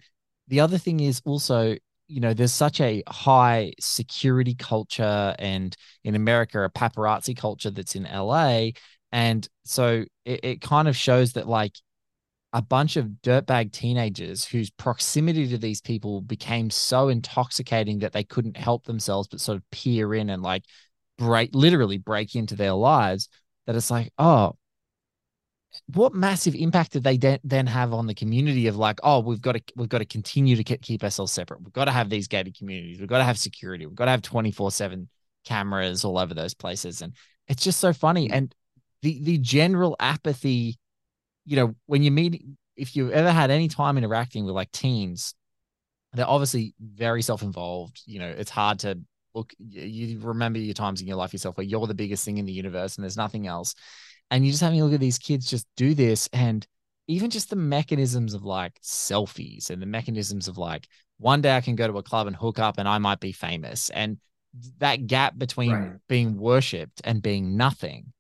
the 0.48 0.60
other 0.62 0.78
thing 0.78 1.00
is 1.00 1.22
also, 1.26 1.76
you 2.08 2.20
know, 2.20 2.34
there's 2.34 2.54
such 2.54 2.82
a 2.82 3.04
high 3.08 3.74
security 3.80 4.56
culture, 4.56 5.36
and 5.38 5.76
in 6.04 6.16
America, 6.16 6.64
a 6.64 6.70
paparazzi 6.70 7.38
culture 7.38 7.70
that's 7.70 7.96
in 7.96 8.06
LA. 8.06 8.72
And 9.12 9.48
so 9.66 10.06
it, 10.26 10.40
it 10.44 10.62
kind 10.62 10.88
of 10.88 10.96
shows 10.96 11.34
that, 11.34 11.48
like, 11.48 11.74
a 12.54 12.62
bunch 12.62 12.98
of 12.98 13.06
dirtbag 13.24 13.72
teenagers 13.72 14.46
whose 14.46 14.72
proximity 14.72 15.48
to 15.50 15.58
these 15.58 15.82
people 15.82 16.22
became 16.22 16.70
so 16.70 17.10
intoxicating 17.10 18.00
that 18.00 18.12
they 18.14 18.24
couldn't 18.24 18.58
help 18.58 18.86
themselves 18.86 19.28
but 19.28 19.40
sort 19.40 19.58
of 19.58 19.70
peer 19.72 20.14
in 20.16 20.30
and 20.30 20.42
like 20.42 20.64
break 21.18 21.52
literally 21.54 21.98
break 21.98 22.36
into 22.36 22.56
their 22.56 22.74
lives 22.74 23.30
that 23.68 23.76
it's 23.76 23.92
like 23.92 24.12
oh 24.18 24.56
what 25.94 26.14
massive 26.14 26.54
impact 26.54 26.92
did 26.92 27.04
they 27.04 27.18
de- 27.18 27.40
then 27.44 27.66
have 27.66 27.94
on 27.94 28.06
the 28.06 28.14
community 28.14 28.68
of 28.68 28.76
like 28.76 29.00
oh 29.04 29.20
we've 29.20 29.42
got 29.42 29.54
to 29.54 29.62
we've 29.76 29.90
got 29.90 30.00
to 30.00 30.06
continue 30.06 30.56
to 30.56 30.64
keep 30.64 31.04
ourselves 31.04 31.32
separate. 31.32 31.62
We've 31.62 31.74
got 31.74 31.86
to 31.86 31.92
have 31.92 32.10
these 32.10 32.28
gated 32.28 32.58
communities. 32.58 33.00
We've 33.00 33.10
got 33.10 33.20
to 33.20 33.24
have 33.24 33.38
security. 33.38 33.86
We've 33.86 33.96
got 33.96 34.06
to 34.06 34.12
have 34.12 34.22
24 34.22 34.72
7 34.72 35.10
cameras 35.46 36.06
all 36.06 36.20
over 36.20 36.34
those 36.34 36.54
places. 36.54 37.02
And 37.02 37.14
it's 37.48 37.64
just 37.64 37.80
so 37.80 37.94
funny. 37.94 38.30
And 38.30 38.54
the 39.02 39.20
the 39.24 39.38
general 39.40 39.96
apathy 40.00 40.78
you 41.46 41.56
know 41.56 41.76
when 41.88 42.04
you 42.04 42.12
meet 42.12 42.44
if 42.76 42.96
you've 42.96 43.12
ever 43.12 43.32
had 43.32 43.50
any 43.50 43.68
time 43.68 43.98
interacting 43.98 44.46
with 44.46 44.56
like 44.56 44.72
teens 44.72 45.34
they're 46.14 46.28
obviously 46.28 46.74
very 46.80 47.22
self-involved. 47.22 48.02
You 48.06 48.20
know 48.20 48.28
it's 48.28 48.52
hard 48.52 48.80
to 48.80 49.00
look 49.34 49.54
you 49.58 50.20
remember 50.20 50.60
your 50.60 50.74
times 50.74 51.02
in 51.02 51.08
your 51.08 51.18
life 51.18 51.34
yourself 51.34 51.58
where 51.58 51.66
you're 51.66 51.88
the 51.88 51.94
biggest 51.94 52.26
thing 52.26 52.38
in 52.38 52.46
the 52.46 52.54
universe 52.54 52.96
and 52.96 53.04
there's 53.04 53.18
nothing 53.18 53.48
else 53.48 53.74
and 54.32 54.46
you're 54.46 54.52
just 54.52 54.64
having 54.64 54.82
a 54.82 54.86
look 54.86 54.94
at 54.94 55.00
these 55.00 55.18
kids 55.18 55.50
just 55.50 55.68
do 55.76 55.94
this 55.94 56.30
and 56.34 56.66
even 57.08 57.32
just 57.32 57.50
the 57.50 57.56
mechanisms 57.56 58.36
of 58.36 58.44
like 58.44 58.80
selfies 58.82 59.72
and 59.72 59.82
the 59.82 59.88
mechanisms 59.88 60.48
of 60.48 60.58
like 60.58 60.88
one 61.18 61.42
day 61.42 61.56
I 61.56 61.62
can 61.62 61.76
go 61.76 61.88
to 61.88 61.98
a 61.98 62.04
club 62.04 62.28
and 62.28 62.36
hook 62.36 62.60
up 62.60 62.78
and 62.78 62.88
I 62.88 63.00
might 63.00 63.20
be 63.20 63.32
famous. 63.32 63.90
And 63.90 64.18
that 64.78 65.08
gap 65.08 65.38
between 65.38 65.72
right. 65.72 65.92
being 66.08 66.38
worshipped 66.38 67.02
and 67.04 67.22
being 67.22 67.58
nothing 67.58 68.14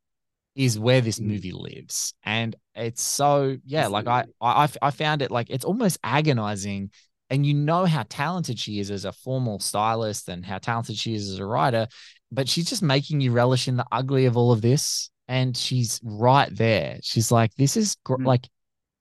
is 0.55 0.79
where 0.79 1.01
this 1.01 1.19
mm-hmm. 1.19 1.29
movie 1.29 1.51
lives. 1.51 2.15
And 2.23 2.55
it's 2.75 3.01
so 3.01 3.57
yeah 3.65 3.87
like 3.87 4.07
I, 4.07 4.25
I 4.39 4.69
i 4.81 4.91
found 4.91 5.21
it 5.21 5.31
like 5.31 5.49
it's 5.49 5.65
almost 5.65 5.99
agonizing. 6.03 6.91
And 7.29 7.45
you 7.45 7.53
know 7.53 7.85
how 7.85 8.05
talented 8.09 8.57
she 8.57 8.79
is 8.79 8.89
as 8.89 9.05
a 9.05 9.11
formal 9.11 9.59
stylist 9.59 10.29
and 10.29 10.43
how 10.43 10.57
talented 10.57 10.97
she 10.97 11.13
is 11.13 11.29
as 11.29 11.37
a 11.37 11.45
writer 11.45 11.87
but 12.31 12.47
she's 12.47 12.69
just 12.69 12.81
making 12.81 13.21
you 13.21 13.31
relish 13.31 13.67
in 13.67 13.77
the 13.77 13.85
ugly 13.91 14.25
of 14.25 14.37
all 14.37 14.51
of 14.51 14.61
this 14.61 15.09
and 15.29 15.55
she's 15.55 16.01
right 16.03 16.49
there. 16.51 16.97
She's 17.03 17.31
like, 17.31 17.53
this 17.53 17.77
is 17.77 17.95
gr- 18.03 18.15
mm-hmm. 18.15 18.25
like 18.25 18.49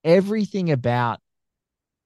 everything 0.04 0.70
about 0.70 1.20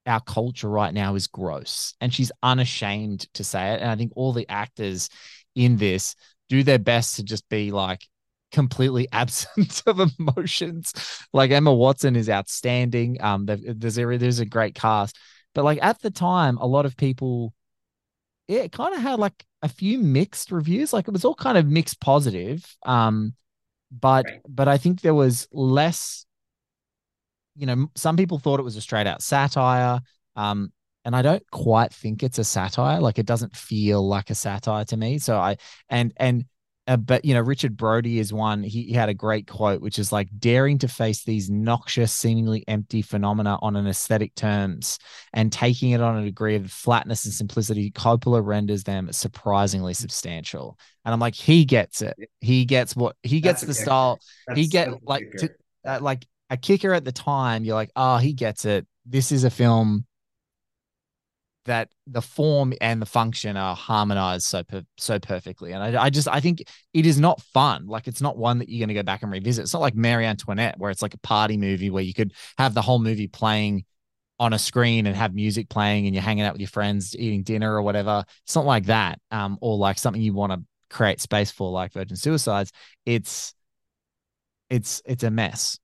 our 0.06 0.20
culture 0.20 0.68
right 0.68 0.94
now 0.94 1.16
is 1.16 1.26
gross. 1.26 1.94
And 2.00 2.14
she's 2.14 2.30
unashamed 2.40 3.26
to 3.34 3.44
say 3.44 3.74
it. 3.74 3.80
And 3.80 3.90
I 3.90 3.96
think 3.96 4.12
all 4.14 4.32
the 4.32 4.48
actors 4.48 5.08
in 5.56 5.76
this 5.76 6.14
do 6.48 6.62
their 6.62 6.78
best 6.78 7.16
to 7.16 7.24
just 7.24 7.48
be 7.48 7.72
like 7.72 8.00
completely 8.52 9.08
absent 9.12 9.82
of 9.86 10.00
emotions. 10.18 10.92
Like 11.32 11.50
Emma 11.50 11.74
Watson 11.74 12.14
is 12.14 12.30
outstanding. 12.30 13.20
Um, 13.20 13.46
there's 13.46 13.98
a, 13.98 14.18
there's 14.18 14.38
a 14.38 14.46
great 14.46 14.76
cast, 14.76 15.18
but 15.52 15.64
like 15.64 15.80
at 15.82 16.00
the 16.00 16.12
time, 16.12 16.58
a 16.58 16.66
lot 16.66 16.86
of 16.86 16.96
people, 16.96 17.52
it 18.46 18.70
kind 18.70 18.94
of 18.94 19.02
had 19.02 19.18
like 19.18 19.44
a 19.62 19.68
few 19.68 19.98
mixed 19.98 20.52
reviews. 20.52 20.92
Like 20.92 21.08
it 21.08 21.12
was 21.12 21.24
all 21.24 21.34
kind 21.34 21.58
of 21.58 21.66
mixed 21.66 22.00
positive. 22.00 22.64
Um, 22.84 23.34
but 24.00 24.24
right. 24.24 24.40
but 24.48 24.68
I 24.68 24.78
think 24.78 25.00
there 25.00 25.14
was 25.14 25.48
less. 25.52 26.26
You 27.54 27.66
know, 27.66 27.90
some 27.94 28.16
people 28.16 28.38
thought 28.38 28.60
it 28.60 28.62
was 28.62 28.76
a 28.76 28.80
straight 28.80 29.06
out 29.06 29.22
satire. 29.22 30.00
Um, 30.36 30.72
and 31.04 31.14
I 31.14 31.22
don't 31.22 31.42
quite 31.50 31.92
think 31.92 32.22
it's 32.22 32.38
a 32.38 32.44
satire. 32.44 33.00
Like 33.00 33.18
it 33.18 33.26
doesn't 33.26 33.56
feel 33.56 34.06
like 34.06 34.30
a 34.30 34.34
satire 34.34 34.84
to 34.86 34.96
me. 34.96 35.18
So 35.18 35.36
I 35.36 35.56
and 35.88 36.12
and 36.16 36.44
uh, 36.88 36.96
but 36.96 37.24
you 37.24 37.32
know, 37.32 37.40
Richard 37.40 37.76
Brody 37.76 38.18
is 38.18 38.32
one. 38.32 38.62
He, 38.64 38.82
he, 38.84 38.92
had 38.92 39.08
a 39.08 39.14
great 39.14 39.46
quote, 39.46 39.80
which 39.80 40.00
is 40.00 40.10
like 40.10 40.28
daring 40.38 40.78
to 40.78 40.88
face 40.88 41.22
these 41.22 41.48
noxious, 41.48 42.12
seemingly 42.12 42.64
empty 42.66 43.02
phenomena 43.02 43.56
on 43.62 43.76
an 43.76 43.86
aesthetic 43.86 44.34
terms 44.34 44.98
and 45.32 45.52
taking 45.52 45.90
it 45.90 46.00
on 46.00 46.18
a 46.18 46.24
degree 46.24 46.56
of 46.56 46.72
flatness 46.72 47.24
and 47.24 47.32
simplicity. 47.32 47.92
Coppola 47.92 48.44
renders 48.44 48.82
them 48.82 49.12
surprisingly 49.12 49.94
substantial, 49.94 50.76
and 51.04 51.14
I'm 51.14 51.20
like, 51.20 51.36
he 51.36 51.64
gets 51.64 52.02
it. 52.02 52.16
He 52.40 52.64
gets 52.64 52.96
what 52.96 53.14
he 53.22 53.40
gets 53.40 53.60
That's 53.60 53.78
the 53.78 53.84
style. 53.84 54.18
he 54.54 54.66
get 54.66 55.04
like 55.04 55.30
to, 55.38 55.50
uh, 55.86 56.00
like 56.00 56.26
a 56.50 56.56
kicker 56.56 56.92
at 56.92 57.04
the 57.04 57.12
time. 57.12 57.64
You're 57.64 57.76
like, 57.76 57.92
oh, 57.94 58.16
he 58.16 58.32
gets 58.32 58.64
it. 58.64 58.88
This 59.06 59.30
is 59.30 59.44
a 59.44 59.50
film 59.50 60.04
that 61.64 61.90
the 62.06 62.22
form 62.22 62.72
and 62.80 63.00
the 63.00 63.06
function 63.06 63.56
are 63.56 63.76
harmonized 63.76 64.44
so 64.46 64.64
per- 64.64 64.84
so 64.96 65.18
perfectly. 65.18 65.72
And 65.72 65.96
I, 65.96 66.04
I 66.04 66.10
just 66.10 66.28
I 66.28 66.40
think 66.40 66.62
it 66.92 67.06
is 67.06 67.20
not 67.20 67.40
fun. 67.40 67.86
Like 67.86 68.08
it's 68.08 68.20
not 68.20 68.36
one 68.36 68.58
that 68.58 68.68
you're 68.68 68.80
going 68.80 68.88
to 68.88 68.94
go 68.94 69.02
back 69.02 69.22
and 69.22 69.30
revisit. 69.30 69.62
It's 69.62 69.72
not 69.72 69.82
like 69.82 69.94
Marie 69.94 70.24
Antoinette 70.24 70.78
where 70.78 70.90
it's 70.90 71.02
like 71.02 71.14
a 71.14 71.18
party 71.18 71.56
movie 71.56 71.90
where 71.90 72.02
you 72.02 72.14
could 72.14 72.32
have 72.58 72.74
the 72.74 72.82
whole 72.82 72.98
movie 72.98 73.28
playing 73.28 73.84
on 74.40 74.52
a 74.52 74.58
screen 74.58 75.06
and 75.06 75.14
have 75.14 75.34
music 75.34 75.68
playing 75.68 76.06
and 76.06 76.14
you're 76.14 76.22
hanging 76.22 76.44
out 76.44 76.52
with 76.52 76.60
your 76.60 76.68
friends 76.68 77.14
eating 77.16 77.44
dinner 77.44 77.72
or 77.72 77.82
whatever. 77.82 78.24
It's 78.44 78.56
not 78.56 78.66
like 78.66 78.86
that. 78.86 79.20
Um, 79.30 79.56
or 79.60 79.76
like 79.76 79.98
something 79.98 80.20
you 80.20 80.34
want 80.34 80.52
to 80.52 80.62
create 80.90 81.20
space 81.20 81.50
for, 81.50 81.70
like 81.70 81.92
Virgin 81.92 82.16
Suicides. 82.16 82.72
It's 83.06 83.54
it's 84.68 85.02
it's 85.04 85.22
a 85.22 85.30
mess. 85.30 85.78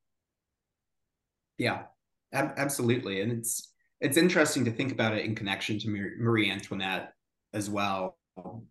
Yeah, 1.57 1.85
ab- 2.33 2.55
absolutely, 2.57 3.21
and 3.21 3.33
it's 3.33 3.73
it's 4.01 4.17
interesting 4.17 4.65
to 4.65 4.71
think 4.71 4.93
about 4.93 5.15
it 5.15 5.25
in 5.25 5.35
connection 5.35 5.79
to 5.81 5.89
Marie 6.19 6.51
Antoinette 6.51 7.13
as 7.53 7.69
well. 7.69 8.17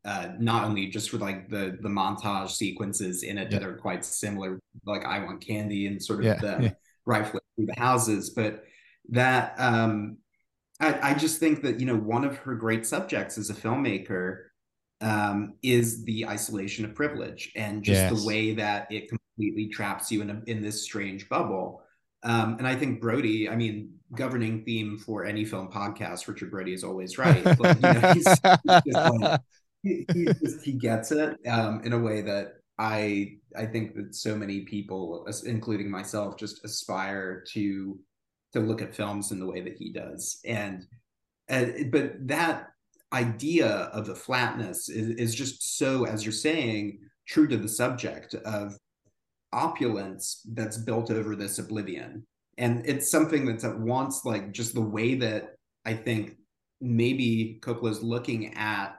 Uh, 0.05 0.29
not 0.39 0.63
only 0.63 0.88
just 0.88 1.10
for 1.10 1.17
like 1.17 1.50
the 1.50 1.77
the 1.81 1.89
montage 1.89 2.51
sequences 2.51 3.24
in 3.24 3.38
it 3.38 3.51
yeah. 3.51 3.60
that 3.60 3.67
are 3.67 3.75
quite 3.75 4.05
similar, 4.05 4.60
like 4.86 5.03
I 5.03 5.19
Want 5.19 5.46
Candy 5.46 5.88
and 5.88 6.01
sort 6.01 6.19
of 6.19 6.25
yeah. 6.25 6.38
the 6.38 6.63
yeah. 6.63 6.69
rifling 7.05 7.41
through 7.55 7.65
the 7.65 7.79
houses, 7.79 8.29
but 8.29 8.63
that 9.10 9.55
um, 9.57 10.19
I, 10.79 11.12
I 11.12 11.13
just 11.15 11.39
think 11.39 11.63
that 11.63 11.81
you 11.81 11.86
know 11.86 11.98
one 11.98 12.24
of 12.24 12.38
her 12.38 12.55
great 12.55 12.86
subjects 12.86 13.38
as 13.38 13.50
a 13.50 13.53
filmmaker 13.53 14.43
um, 15.01 15.55
is 15.62 16.03
the 16.05 16.25
isolation 16.25 16.86
of 16.86 16.96
privilege 16.96 17.51
and 17.55 17.84
just 17.84 18.01
yes. 18.01 18.22
the 18.22 18.25
way 18.25 18.53
that 18.53 18.91
it 18.91 19.10
completely 19.10 19.67
traps 19.67 20.12
you 20.12 20.22
in 20.22 20.29
a, 20.29 20.41
in 20.48 20.62
this 20.62 20.84
strange 20.84 21.27
bubble. 21.29 21.81
Um, 22.24 22.55
and 22.57 22.67
I 22.67 22.75
think 22.75 23.01
Brody, 23.01 23.50
I 23.50 23.55
mean, 23.55 23.97
governing 24.16 24.64
theme 24.64 24.98
for 24.98 25.26
any 25.26 25.46
film 25.46 25.70
podcast, 25.70 26.28
Richard 26.28 26.52
Brody 26.52 26.74
is 26.74 26.84
always 26.84 27.18
right. 27.18 27.44
But, 27.44 27.76
you 27.76 27.82
know, 27.82 28.14
he's, 28.14 28.28
he's 28.86 29.38
he, 29.84 30.06
he, 30.14 30.28
he, 30.64 30.72
gets 30.74 31.12
it 31.12 31.38
um, 31.48 31.82
in 31.84 31.94
a 31.94 32.00
way 32.00 32.22
that 32.22 32.54
I 32.80 33.38
I 33.56 33.66
think 33.66 33.96
that 33.96 34.16
so 34.16 34.36
many 34.36 34.62
people, 34.62 35.28
including 35.46 35.90
myself, 35.90 36.38
just 36.38 36.64
aspire 36.66 37.44
to 37.54 38.00
to 38.54 38.60
look 38.60 38.82
at 38.82 38.96
films 38.96 39.32
in 39.32 39.40
the 39.40 39.46
way 39.46 39.62
that 39.62 39.78
he 39.78 39.92
does. 39.92 40.40
And, 40.46 40.86
and 41.48 41.92
but 41.92 42.28
that 42.28 42.68
idea 43.14 43.68
of 43.68 44.06
the 44.06 44.16
flatness 44.16 44.90
is, 44.90 45.10
is 45.18 45.36
just 45.36 45.78
so, 45.78 46.06
as 46.06 46.26
you're 46.26 46.32
saying, 46.32 47.00
true 47.28 47.48
to 47.48 47.58
the 47.58 47.68
subject 47.68 48.34
of 48.34 48.78
opulence 49.54 50.42
that's 50.54 50.78
built 50.78 51.12
over 51.12 51.36
this 51.36 51.60
oblivion. 51.60 52.26
And 52.58 52.86
it's 52.86 53.12
something 53.12 53.46
that's 53.46 53.64
at 53.64 53.80
once 53.80 54.26
like 54.26 54.52
just 54.52 54.74
the 54.74 54.82
way 54.82 55.16
that 55.16 55.56
I 55.86 55.94
think 55.94 56.38
maybe 56.82 57.60
Coppola's 57.62 58.04
looking 58.04 58.54
at 58.56 58.98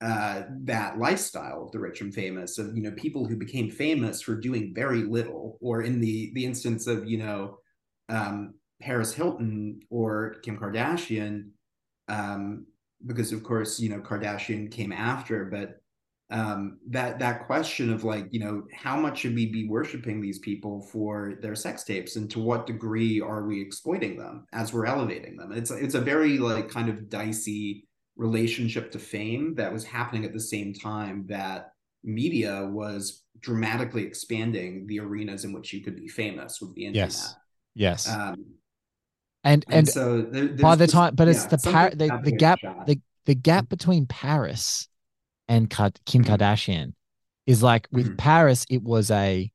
uh, 0.00 0.44
that 0.62 0.98
lifestyle 0.98 1.64
of 1.64 1.72
the 1.72 1.78
rich 1.78 2.00
and 2.00 2.14
famous 2.14 2.56
of 2.56 2.74
you 2.74 2.82
know 2.82 2.92
people 2.92 3.26
who 3.26 3.36
became 3.36 3.70
famous 3.70 4.22
for 4.22 4.34
doing 4.34 4.72
very 4.74 5.02
little, 5.02 5.58
or 5.60 5.82
in 5.82 6.00
the 6.00 6.30
the 6.34 6.44
instance 6.44 6.86
of 6.86 7.06
you 7.06 7.18
know 7.18 7.58
um, 8.08 8.54
Paris 8.80 9.12
Hilton 9.12 9.80
or 9.90 10.36
Kim 10.42 10.58
Kardashian, 10.58 11.50
um, 12.08 12.66
because 13.06 13.32
of 13.32 13.42
course 13.42 13.78
you 13.78 13.90
know 13.90 14.00
Kardashian 14.00 14.70
came 14.70 14.92
after, 14.92 15.44
but 15.44 15.80
um, 16.30 16.78
that 16.90 17.18
that 17.18 17.46
question 17.46 17.92
of 17.92 18.04
like 18.04 18.26
you 18.30 18.40
know 18.40 18.62
how 18.72 18.96
much 18.96 19.20
should 19.20 19.34
we 19.34 19.46
be 19.46 19.68
worshiping 19.68 20.20
these 20.20 20.38
people 20.38 20.82
for 20.92 21.34
their 21.42 21.54
sex 21.54 21.84
tapes? 21.84 22.16
And 22.16 22.30
to 22.30 22.40
what 22.40 22.66
degree 22.66 23.20
are 23.20 23.44
we 23.44 23.60
exploiting 23.60 24.16
them 24.16 24.46
as 24.52 24.72
we're 24.72 24.86
elevating 24.86 25.36
them? 25.36 25.52
It's 25.52 25.70
it's 25.70 25.94
a 25.94 26.00
very 26.00 26.38
like 26.38 26.68
kind 26.68 26.88
of 26.88 27.08
dicey 27.08 27.88
relationship 28.16 28.92
to 28.92 28.98
fame 28.98 29.54
that 29.56 29.72
was 29.72 29.84
happening 29.84 30.24
at 30.24 30.32
the 30.32 30.40
same 30.40 30.74
time 30.74 31.24
that 31.28 31.72
media 32.04 32.68
was 32.70 33.24
dramatically 33.40 34.04
expanding 34.04 34.86
the 34.86 35.00
arenas 35.00 35.44
in 35.44 35.52
which 35.52 35.72
you 35.72 35.82
could 35.82 35.96
be 35.96 36.08
famous 36.08 36.60
with 36.60 36.74
the 36.74 36.84
internet. 36.84 37.08
Yes. 37.08 37.34
Yes 37.74 38.08
um, 38.08 38.36
and, 39.42 39.64
and 39.68 39.74
and 39.78 39.88
so 39.88 40.22
there, 40.22 40.48
by 40.48 40.74
the 40.74 40.86
time 40.86 41.14
but 41.14 41.28
it's 41.28 41.44
yeah, 41.44 41.48
the 41.48 41.58
par- 41.58 41.90
the, 41.94 42.20
the 42.24 42.32
gap 42.32 42.58
shot. 42.58 42.86
the, 42.86 43.00
the 43.24 43.34
gap 43.34 43.68
between 43.68 44.04
paris 44.06 44.88
and 45.50 45.68
Kim 45.68 45.90
Mm-hmm. 45.90 46.22
Kardashian 46.22 46.94
is 47.46 47.62
like 47.62 47.88
with 47.92 48.06
Mhm. 48.06 48.16
Paris, 48.18 48.64
it 48.70 48.82
was 48.82 49.10
a, 49.10 49.50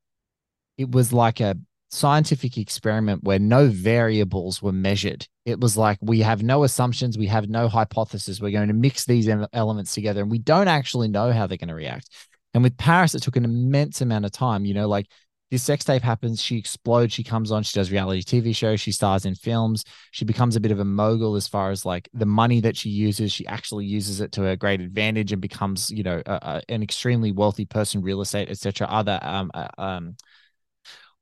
it 0.77 0.91
was 0.91 1.11
like 1.13 1.39
a 1.39 1.55
scientific 1.89 2.57
experiment 2.57 3.23
where 3.23 3.39
no 3.39 3.67
variables 3.67 4.61
were 4.61 4.73
measured. 4.73 5.27
It 5.45 5.59
was 5.61 5.77
like 5.77 5.97
we 6.01 6.19
have 6.19 6.43
no 6.43 6.63
assumptions, 6.65 7.17
we 7.17 7.27
have 7.27 7.47
no 7.47 7.67
hypothesis. 7.69 8.41
We're 8.41 8.51
going 8.51 8.67
to 8.67 8.73
mix 8.73 9.05
these 9.05 9.29
elements 9.53 9.93
together, 9.93 10.21
and 10.21 10.29
we 10.29 10.39
don't 10.39 10.67
actually 10.67 11.07
know 11.07 11.31
how 11.31 11.47
they're 11.47 11.57
going 11.57 11.69
to 11.69 11.75
react. 11.75 12.09
And 12.53 12.63
with 12.63 12.77
Paris, 12.77 13.15
it 13.15 13.21
took 13.23 13.37
an 13.37 13.45
immense 13.45 14.01
amount 14.01 14.25
of 14.25 14.31
time. 14.31 14.65
You 14.65 14.73
know, 14.73 14.87
like 14.87 15.07
this 15.51 15.63
sex 15.63 15.85
tape 15.85 16.01
happens, 16.01 16.41
she 16.41 16.57
explodes, 16.57 17.13
she 17.13 17.23
comes 17.23 17.51
on, 17.51 17.63
she 17.63 17.77
does 17.77 17.91
reality 17.91 18.23
TV 18.23 18.55
shows, 18.55 18.81
she 18.81 18.91
stars 18.91 19.25
in 19.25 19.35
films, 19.35 19.83
she 20.11 20.25
becomes 20.25 20.55
a 20.55 20.59
bit 20.59 20.71
of 20.71 20.79
a 20.79 20.85
mogul 20.85 21.35
as 21.35 21.47
far 21.47 21.69
as 21.69 21.85
like 21.85 22.09
the 22.13 22.25
money 22.25 22.59
that 22.61 22.75
she 22.75 22.89
uses, 22.89 23.31
she 23.31 23.45
actually 23.45 23.85
uses 23.85 24.21
it 24.21 24.31
to 24.33 24.41
her 24.41 24.55
great 24.55 24.81
advantage 24.81 25.31
and 25.31 25.41
becomes, 25.41 25.91
you 25.91 26.03
know, 26.03 26.21
a, 26.25 26.33
a, 26.33 26.61
an 26.69 26.81
extremely 26.81 27.31
wealthy 27.31 27.65
person, 27.65 28.01
real 28.01 28.21
estate, 28.21 28.49
etc. 28.49 28.87
Other 28.87 29.19
um, 29.21 29.51
uh, 29.53 29.67
um, 29.77 30.15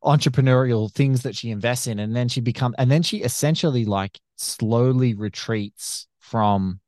entrepreneurial 0.03 0.91
things 0.91 1.23
that 1.23 1.35
she 1.35 1.51
invests 1.51 1.87
in, 1.87 1.99
and 1.99 2.15
then 2.15 2.29
she 2.29 2.39
become, 2.39 2.73
and 2.77 2.89
then 2.89 3.03
she 3.03 3.23
essentially 3.23 3.83
like 3.83 4.19
slowly 4.37 5.13
retreats 5.15 6.07
from 6.19 6.79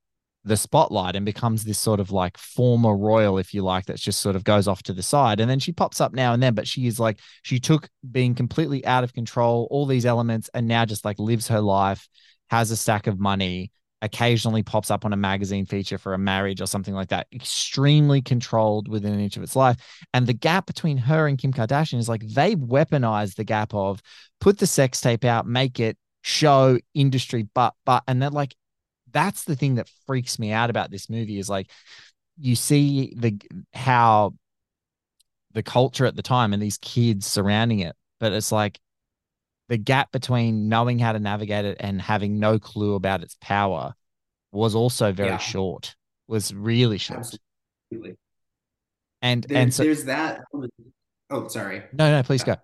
the 0.45 0.55
spotlight 0.55 1.15
and 1.15 1.25
becomes 1.25 1.63
this 1.63 1.79
sort 1.79 1.99
of 1.99 2.11
like 2.11 2.37
former 2.37 2.95
royal, 2.95 3.39
if 3.39 3.53
you 3.53 3.63
like, 3.63 3.87
that 3.87 3.97
just 3.97 4.21
sort 4.21 4.35
of 4.35 4.43
goes 4.43 4.67
off 4.67 4.83
to 4.83 4.93
the 4.93 5.01
side. 5.01 5.39
And 5.39 5.49
then 5.49 5.59
she 5.59 5.71
pops 5.71 5.99
up 5.99 6.13
now 6.13 6.33
and 6.33 6.41
then, 6.41 6.53
but 6.53 6.67
she 6.67 6.85
is 6.85 6.99
like, 6.99 7.19
she 7.41 7.59
took 7.59 7.89
being 8.11 8.35
completely 8.35 8.85
out 8.85 9.03
of 9.03 9.11
control, 9.11 9.67
all 9.71 9.87
these 9.87 10.05
elements, 10.05 10.49
and 10.53 10.67
now 10.67 10.85
just 10.85 11.03
like 11.03 11.17
lives 11.17 11.47
her 11.47 11.61
life, 11.61 12.07
has 12.51 12.69
a 12.69 12.77
stack 12.77 13.07
of 13.07 13.19
money, 13.19 13.71
occasionally 14.03 14.61
pops 14.61 14.91
up 14.91 15.03
on 15.03 15.13
a 15.13 15.17
magazine 15.17 15.65
feature 15.65 15.97
for 15.97 16.13
a 16.13 16.19
marriage 16.19 16.61
or 16.61 16.67
something 16.67 16.93
like 16.93 17.09
that, 17.09 17.25
extremely 17.33 18.21
controlled 18.21 18.87
within 18.87 19.13
an 19.13 19.19
inch 19.19 19.37
of 19.37 19.41
its 19.41 19.55
life. 19.55 19.77
And 20.13 20.27
the 20.27 20.33
gap 20.33 20.67
between 20.67 20.97
her 20.97 21.27
and 21.27 21.39
Kim 21.39 21.53
Kardashian 21.53 21.97
is 21.97 22.07
like 22.07 22.21
they 22.21 22.55
weaponize 22.55 23.33
the 23.33 23.43
gap 23.43 23.73
of 23.73 23.99
put 24.39 24.59
the 24.59 24.67
sex 24.67 25.01
tape 25.01 25.25
out, 25.25 25.47
make 25.47 25.79
it 25.79 25.97
show 26.21 26.77
industry, 26.93 27.47
but, 27.55 27.73
but, 27.83 28.03
and 28.07 28.21
then 28.21 28.31
like, 28.31 28.53
that's 29.15 29.45
the 29.45 29.55
thing 29.55 29.75
that 29.75 29.89
freaks 30.05 30.37
me 30.37 30.51
out 30.51 30.69
about 30.69 30.91
this 30.91 31.09
movie 31.09 31.39
is 31.39 31.49
like 31.49 31.71
you 32.37 32.55
see 32.55 33.15
the 33.17 33.39
how 33.73 34.35
the 35.53 35.63
culture 35.63 36.05
at 36.05 36.15
the 36.15 36.21
time 36.21 36.53
and 36.53 36.61
these 36.61 36.77
kids 36.77 37.25
surrounding 37.25 37.79
it 37.79 37.95
but 38.19 38.33
it's 38.33 38.51
like 38.51 38.79
the 39.69 39.77
gap 39.77 40.11
between 40.11 40.69
knowing 40.69 40.99
how 40.99 41.11
to 41.13 41.19
navigate 41.19 41.65
it 41.65 41.77
and 41.79 42.01
having 42.01 42.39
no 42.39 42.59
clue 42.59 42.93
about 42.95 43.23
its 43.23 43.35
power 43.41 43.93
was 44.51 44.75
also 44.75 45.11
very 45.11 45.29
Yeah. 45.29 45.37
short 45.37 45.95
was 46.27 46.53
really 46.53 46.97
short 46.97 47.19
Absolutely. 47.91 48.17
and 49.21 49.43
There- 49.47 49.57
and 49.57 49.73
so 49.73 49.83
there's 49.83 50.03
that. 50.05 50.41
Oh, 51.31 51.47
sorry. 51.47 51.83
no 51.93 52.11
no 52.11 52.21
please 52.23 52.43
go 52.43 52.55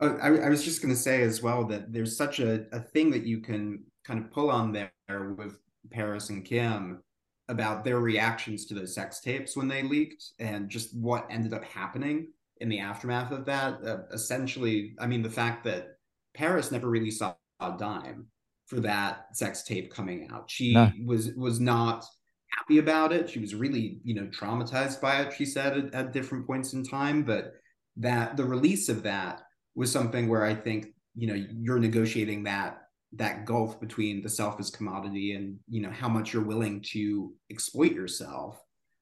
Oh, 0.00 0.16
I, 0.22 0.28
I 0.46 0.48
was 0.48 0.62
just 0.64 0.80
going 0.80 0.94
to 0.94 1.00
say 1.00 1.22
as 1.22 1.42
well 1.42 1.64
that 1.66 1.92
there's 1.92 2.16
such 2.16 2.38
a, 2.38 2.66
a 2.72 2.78
thing 2.80 3.10
that 3.10 3.24
you 3.24 3.40
can 3.40 3.84
kind 4.04 4.24
of 4.24 4.30
pull 4.30 4.48
on 4.50 4.72
there 4.72 4.92
with 5.08 5.58
Paris 5.90 6.28
and 6.30 6.44
Kim 6.44 7.02
about 7.48 7.82
their 7.84 7.98
reactions 8.00 8.66
to 8.66 8.74
those 8.74 8.94
sex 8.94 9.20
tapes 9.20 9.56
when 9.56 9.68
they 9.68 9.82
leaked 9.82 10.22
and 10.38 10.68
just 10.68 10.94
what 10.96 11.26
ended 11.30 11.54
up 11.54 11.64
happening 11.64 12.28
in 12.60 12.68
the 12.68 12.78
aftermath 12.78 13.32
of 13.32 13.46
that. 13.46 13.78
Uh, 13.84 13.98
essentially, 14.12 14.94
I 14.98 15.06
mean, 15.06 15.22
the 15.22 15.30
fact 15.30 15.64
that 15.64 15.96
Paris 16.34 16.70
never 16.70 16.88
really 16.90 17.10
saw 17.10 17.34
a 17.60 17.74
dime 17.78 18.26
for 18.66 18.80
that 18.80 19.34
sex 19.34 19.62
tape 19.62 19.90
coming 19.92 20.28
out. 20.30 20.50
She 20.50 20.74
No. 20.74 20.92
was 21.06 21.32
was 21.36 21.58
not 21.58 22.04
happy 22.50 22.78
about 22.78 23.12
it. 23.12 23.30
She 23.30 23.38
was 23.38 23.54
really, 23.54 24.00
you 24.04 24.14
know, 24.14 24.26
traumatized 24.26 25.00
by 25.00 25.22
it. 25.22 25.32
She 25.32 25.46
said 25.46 25.78
at, 25.78 25.94
at 25.94 26.12
different 26.12 26.46
points 26.46 26.74
in 26.74 26.84
time, 26.84 27.22
but 27.22 27.54
that 27.96 28.36
the 28.36 28.44
release 28.44 28.88
of 28.90 29.02
that 29.04 29.42
was 29.74 29.90
something 29.90 30.28
where 30.28 30.44
I 30.44 30.54
think 30.54 30.88
you 31.16 31.28
know 31.28 31.34
you're 31.34 31.78
negotiating 31.78 32.44
that 32.44 32.82
that 33.12 33.46
gulf 33.46 33.80
between 33.80 34.22
the 34.22 34.28
self 34.28 34.60
as 34.60 34.70
commodity 34.70 35.32
and 35.32 35.58
you 35.68 35.80
know 35.80 35.90
how 35.90 36.08
much 36.08 36.32
you're 36.32 36.42
willing 36.42 36.82
to 36.92 37.32
exploit 37.50 37.92
yourself. 37.92 38.60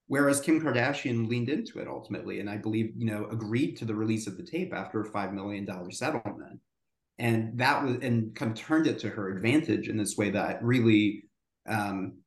Whereas 0.08 0.40
Kim 0.40 0.60
Kardashian 0.60 1.28
leaned 1.28 1.48
into 1.48 1.80
it 1.80 1.88
ultimately, 1.88 2.38
and 2.38 2.48
I 2.48 2.56
believe 2.56 2.92
you 2.96 3.06
know 3.06 3.26
agreed 3.30 3.76
to 3.78 3.84
the 3.84 3.94
release 3.94 4.26
of 4.26 4.36
the 4.36 4.44
tape 4.44 4.72
after 4.72 5.00
a 5.00 5.10
five 5.10 5.32
million 5.32 5.64
dollar 5.64 5.90
settlement, 5.90 6.60
and 7.18 7.58
that 7.58 7.82
was 7.82 7.96
and 8.02 8.34
kind 8.34 8.52
of 8.52 8.58
turned 8.58 8.86
it 8.86 8.98
to 9.00 9.08
her 9.08 9.36
advantage 9.36 9.88
in 9.88 9.96
this 9.96 10.16
way 10.16 10.30
that 10.30 10.62
really 10.62 11.24
um, 11.68 12.18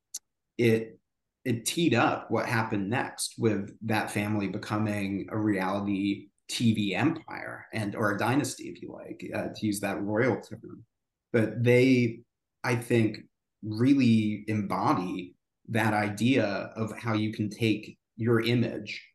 it 0.58 1.00
it 1.46 1.66
teed 1.66 1.94
up 1.94 2.30
what 2.30 2.46
happened 2.46 2.90
next 2.90 3.36
with 3.38 3.74
that 3.82 4.12
family 4.12 4.48
becoming 4.48 5.28
a 5.32 5.38
reality 5.38 6.28
TV 6.50 6.96
empire 6.96 7.68
and 7.74 7.96
or 7.96 8.12
a 8.12 8.18
dynasty, 8.18 8.70
if 8.70 8.82
you 8.82 8.92
like, 8.92 9.24
uh, 9.34 9.54
to 9.56 9.66
use 9.66 9.80
that 9.80 10.02
royal 10.02 10.42
term. 10.42 10.84
But 11.32 11.64
they, 11.64 12.22
I 12.64 12.76
think, 12.76 13.20
really 13.64 14.46
embody 14.48 15.36
that 15.70 15.94
idea 15.94 16.72
of 16.76 16.98
how 16.98 17.14
you 17.14 17.32
can 17.32 17.50
take 17.50 17.98
your 18.18 18.42
image 18.42 19.06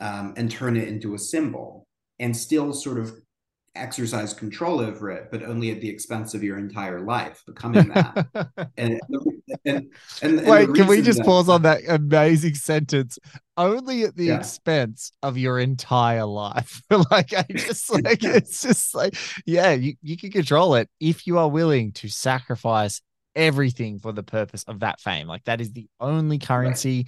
um, 0.00 0.34
and 0.36 0.50
turn 0.50 0.76
it 0.76 0.88
into 0.88 1.14
a 1.14 1.18
symbol 1.18 1.86
and 2.18 2.36
still 2.36 2.72
sort 2.72 2.98
of 2.98 3.12
exercise 3.76 4.32
control 4.32 4.80
over 4.80 5.10
it, 5.10 5.28
but 5.30 5.42
only 5.42 5.70
at 5.70 5.80
the 5.80 5.88
expense 5.88 6.34
of 6.34 6.42
your 6.42 6.58
entire 6.58 7.00
life 7.00 7.42
becoming 7.46 7.88
that. 7.88 8.26
and, 8.76 9.00
and, 9.64 9.90
and, 10.22 10.38
and 10.40 10.46
Wait, 10.46 10.74
can 10.74 10.86
we 10.86 11.02
just 11.02 11.18
that- 11.18 11.26
pause 11.26 11.48
on 11.48 11.62
that 11.62 11.82
amazing 11.88 12.54
sentence? 12.54 13.18
Only 13.56 14.02
at 14.02 14.16
the 14.16 14.26
Yeah. 14.26 14.38
expense 14.38 15.12
of 15.22 15.38
your 15.38 15.58
entire 15.58 16.26
life. 16.26 16.82
like 17.10 17.32
I 17.32 17.44
just 17.50 17.90
like 18.04 18.22
it's 18.22 18.62
just 18.62 18.94
like, 18.94 19.14
yeah, 19.46 19.72
you, 19.72 19.94
you 20.02 20.16
can 20.16 20.30
control 20.30 20.74
it 20.74 20.88
if 21.00 21.26
you 21.26 21.38
are 21.38 21.48
willing 21.48 21.92
to 21.92 22.08
sacrifice 22.08 23.00
everything 23.34 23.98
for 23.98 24.12
the 24.12 24.22
purpose 24.22 24.64
of 24.64 24.80
that 24.80 25.00
fame. 25.00 25.26
Like 25.26 25.44
that 25.44 25.60
is 25.60 25.72
the 25.72 25.88
only 26.00 26.38
currency, 26.38 27.06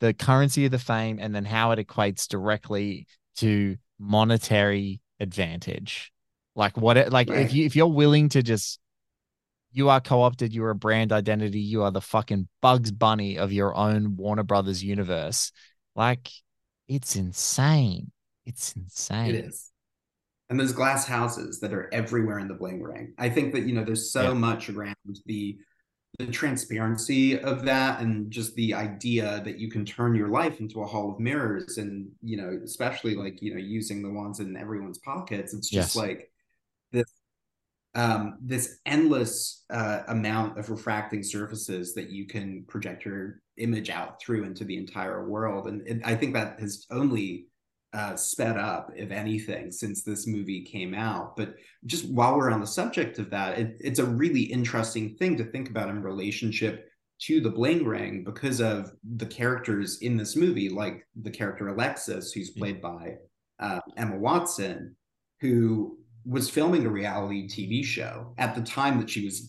the 0.00 0.14
currency 0.14 0.64
of 0.66 0.70
the 0.70 0.78
fame, 0.78 1.18
and 1.20 1.34
then 1.34 1.44
how 1.44 1.70
it 1.72 1.84
equates 1.84 2.28
directly 2.28 3.06
to 3.36 3.76
monetary 3.98 5.00
advantage. 5.20 6.12
Like 6.56 6.76
what 6.76 6.96
it 6.96 7.12
like 7.12 7.30
if 7.30 7.52
you 7.52 7.64
if 7.66 7.76
you're 7.76 7.86
willing 7.86 8.28
to 8.30 8.42
just 8.42 8.80
you 9.72 9.88
are 9.90 10.00
co-opted 10.00 10.52
you're 10.52 10.70
a 10.70 10.74
brand 10.74 11.12
identity 11.12 11.60
you 11.60 11.82
are 11.82 11.90
the 11.90 12.00
fucking 12.00 12.48
bugs 12.62 12.90
bunny 12.90 13.38
of 13.38 13.52
your 13.52 13.74
own 13.76 14.16
warner 14.16 14.42
brothers 14.42 14.82
universe 14.82 15.52
like 15.94 16.30
it's 16.88 17.16
insane 17.16 18.10
it's 18.46 18.72
insane 18.74 19.34
It 19.34 19.44
is. 19.46 19.70
And 20.50 20.58
there's 20.58 20.72
glass 20.72 21.06
houses 21.06 21.60
that 21.60 21.74
are 21.74 21.92
everywhere 21.92 22.38
in 22.38 22.48
the 22.48 22.54
bling 22.54 22.82
ring. 22.82 23.12
I 23.18 23.28
think 23.28 23.52
that 23.52 23.64
you 23.64 23.74
know 23.74 23.84
there's 23.84 24.10
so 24.10 24.22
Yeah. 24.22 24.34
much 24.34 24.70
around 24.70 24.96
the 25.26 25.58
the 26.18 26.26
transparency 26.26 27.38
of 27.40 27.64
that 27.64 28.00
and 28.00 28.30
just 28.30 28.54
the 28.56 28.74
idea 28.74 29.40
that 29.44 29.58
you 29.58 29.70
can 29.70 29.84
turn 29.84 30.14
your 30.16 30.28
life 30.28 30.58
into 30.60 30.82
a 30.82 30.86
hall 30.86 31.12
of 31.12 31.20
mirrors 31.20 31.78
and 31.78 32.08
you 32.22 32.36
know 32.36 32.58
especially 32.64 33.14
like 33.14 33.40
you 33.40 33.54
know 33.54 33.60
using 33.60 34.02
the 34.02 34.10
ones 34.10 34.40
in 34.40 34.56
everyone's 34.56 34.98
pockets 34.98 35.54
it's 35.54 35.70
just 35.70 35.94
Yes. 35.94 35.96
like 35.96 36.30
this 36.92 37.06
um, 37.94 38.38
this 38.40 38.78
endless 38.86 39.64
uh, 39.70 40.02
amount 40.08 40.58
of 40.58 40.70
refracting 40.70 41.22
surfaces 41.22 41.94
that 41.94 42.10
you 42.10 42.26
can 42.26 42.64
project 42.68 43.04
your 43.04 43.40
image 43.56 43.90
out 43.90 44.20
through 44.20 44.44
into 44.44 44.64
the 44.64 44.76
entire 44.76 45.28
world. 45.28 45.66
And, 45.66 45.82
and 45.88 46.04
I 46.04 46.14
think 46.14 46.34
that 46.34 46.60
has 46.60 46.86
only 46.90 47.46
uh, 47.92 48.16
sped 48.16 48.56
up, 48.56 48.92
if 48.94 49.10
anything, 49.10 49.70
since 49.70 50.02
this 50.02 50.26
movie 50.26 50.62
came 50.62 50.94
out. 50.94 51.36
But 51.36 51.54
just 51.86 52.08
while 52.10 52.36
we're 52.36 52.50
on 52.50 52.60
the 52.60 52.66
subject 52.66 53.18
of 53.18 53.30
that, 53.30 53.58
it, 53.58 53.76
it's 53.80 53.98
a 53.98 54.04
really 54.04 54.42
interesting 54.42 55.16
thing 55.16 55.36
to 55.38 55.44
think 55.44 55.70
about 55.70 55.88
in 55.88 56.02
relationship 56.02 56.88
to 57.20 57.40
the 57.40 57.50
bling 57.50 57.84
ring 57.84 58.24
because 58.24 58.60
of 58.60 58.92
the 59.16 59.26
characters 59.26 59.98
in 60.02 60.16
this 60.16 60.36
movie, 60.36 60.68
like 60.68 61.06
the 61.22 61.30
character 61.30 61.68
Alexis, 61.68 62.32
who's 62.32 62.50
played 62.50 62.80
by 62.80 63.16
uh, 63.58 63.80
Emma 63.96 64.16
Watson, 64.16 64.94
who 65.40 65.98
was 66.24 66.50
filming 66.50 66.84
a 66.84 66.90
reality 66.90 67.48
TV 67.48 67.84
show 67.84 68.34
at 68.38 68.54
the 68.54 68.62
time 68.62 69.00
that 69.00 69.10
she 69.10 69.24
was 69.24 69.48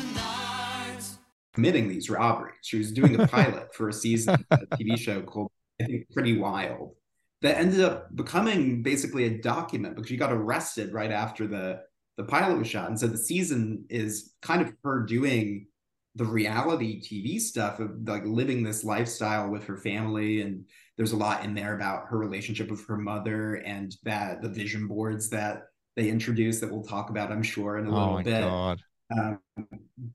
committing 1.53 1.89
these 1.89 2.09
robberies. 2.09 2.55
She 2.63 2.77
was 2.77 2.91
doing 2.91 3.19
a 3.19 3.27
pilot 3.29 3.73
for 3.73 3.89
a 3.89 3.93
season 3.93 4.45
of 4.51 4.61
a 4.61 4.77
TV 4.77 4.97
show 4.97 5.21
called 5.21 5.51
I 5.81 5.85
think 5.85 6.09
Pretty 6.11 6.37
Wild 6.37 6.95
that 7.41 7.57
ended 7.57 7.81
up 7.81 8.15
becoming 8.15 8.83
basically 8.83 9.25
a 9.25 9.41
document 9.41 9.95
because 9.95 10.09
she 10.09 10.17
got 10.17 10.31
arrested 10.31 10.93
right 10.93 11.11
after 11.11 11.47
the 11.47 11.81
the 12.17 12.23
pilot 12.23 12.57
was 12.59 12.67
shot. 12.67 12.89
And 12.89 12.99
so 12.99 13.07
the 13.07 13.17
season 13.17 13.85
is 13.89 14.33
kind 14.41 14.61
of 14.61 14.73
her 14.83 15.03
doing 15.03 15.67
the 16.15 16.25
reality 16.25 17.01
TV 17.01 17.39
stuff 17.39 17.79
of 17.79 17.91
like 18.05 18.23
living 18.25 18.63
this 18.63 18.83
lifestyle 18.83 19.49
with 19.49 19.63
her 19.63 19.77
family. 19.77 20.41
And 20.41 20.65
there's 20.97 21.13
a 21.13 21.17
lot 21.17 21.43
in 21.45 21.55
there 21.55 21.73
about 21.75 22.07
her 22.09 22.17
relationship 22.17 22.69
with 22.69 22.85
her 22.87 22.97
mother 22.97 23.55
and 23.55 23.95
that 24.03 24.41
the 24.41 24.49
vision 24.49 24.87
boards 24.87 25.29
that 25.29 25.63
they 25.95 26.09
introduced 26.09 26.61
that 26.61 26.71
we'll 26.71 26.83
talk 26.83 27.09
about, 27.09 27.31
I'm 27.31 27.43
sure, 27.43 27.77
in 27.77 27.87
a 27.87 27.89
oh 27.89 27.93
little 27.93 28.23
bit. 28.23 28.41
God. 28.41 28.81
Um, 29.15 29.39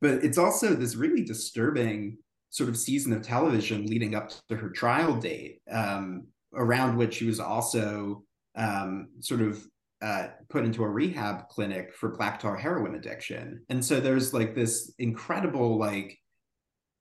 but 0.00 0.24
it's 0.24 0.38
also 0.38 0.74
this 0.74 0.96
really 0.96 1.24
disturbing 1.24 2.18
sort 2.50 2.68
of 2.68 2.76
season 2.76 3.12
of 3.12 3.22
television 3.22 3.86
leading 3.86 4.14
up 4.14 4.30
to 4.48 4.56
her 4.56 4.70
trial 4.70 5.16
date, 5.16 5.60
um, 5.70 6.26
around 6.54 6.96
which 6.96 7.14
she 7.14 7.26
was 7.26 7.40
also 7.40 8.24
um, 8.56 9.08
sort 9.20 9.42
of 9.42 9.62
uh, 10.02 10.28
put 10.48 10.64
into 10.64 10.84
a 10.84 10.88
rehab 10.88 11.48
clinic 11.48 11.94
for 11.94 12.16
black 12.16 12.38
tar 12.40 12.56
heroin 12.56 12.94
addiction. 12.94 13.62
And 13.68 13.84
so 13.84 14.00
there's 14.00 14.32
like 14.32 14.54
this 14.54 14.94
incredible, 14.98 15.78
like, 15.78 16.18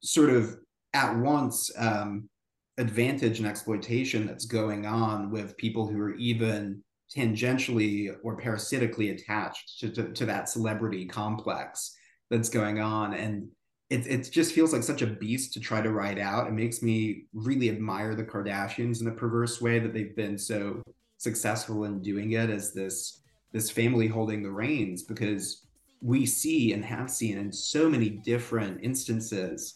sort 0.02 0.30
of 0.30 0.58
at 0.94 1.18
once 1.18 1.72
um, 1.78 2.30
advantage 2.78 3.40
and 3.40 3.48
exploitation 3.48 4.26
that's 4.26 4.46
going 4.46 4.86
on 4.86 5.32
with 5.32 5.58
people 5.58 5.88
who 5.88 6.00
are 6.00 6.16
even 6.16 6.84
tangentially 7.16 8.16
or 8.24 8.38
parasitically 8.38 9.12
attached 9.12 9.80
to, 9.80 9.90
to, 9.90 10.12
to 10.14 10.26
that 10.26 10.50
celebrity 10.50 11.06
complex 11.06 11.96
that's 12.30 12.50
going 12.50 12.80
on. 12.80 13.14
And 13.14 13.48
it, 13.90 14.08
it 14.08 14.32
just 14.32 14.54
feels 14.54 14.74
like 14.74 14.84
such 14.84 15.02
a 15.02 15.08
beast 15.08 15.54
to 15.54 15.60
try 15.60 15.82
to 15.82 15.92
ride 15.92 16.20
out. 16.20 16.48
It 16.48 16.54
makes 16.54 16.82
me 16.82 17.26
really 17.34 17.70
admire 17.70 18.16
the 18.16 18.24
kardashians 18.24 19.02
in 19.02 19.08
a 19.08 19.12
perverse 19.12 19.62
way 19.62 19.80
that 19.80 19.94
they've 19.94 20.16
been 20.16 20.38
so 20.38 20.82
successful 21.18 21.86
in 21.86 22.02
doing 22.02 22.34
it 22.34 22.50
as 22.50 22.74
this 22.74 23.22
this 23.54 23.72
family 23.72 24.06
holding 24.06 24.44
the 24.44 24.52
reins 24.52 25.04
because 25.04 25.66
we 26.02 26.26
see 26.26 26.74
and 26.74 26.84
have 26.84 27.10
seen 27.10 27.38
in 27.38 27.52
so 27.54 27.90
many 27.90 28.10
different 28.10 28.84
instances 28.84 29.76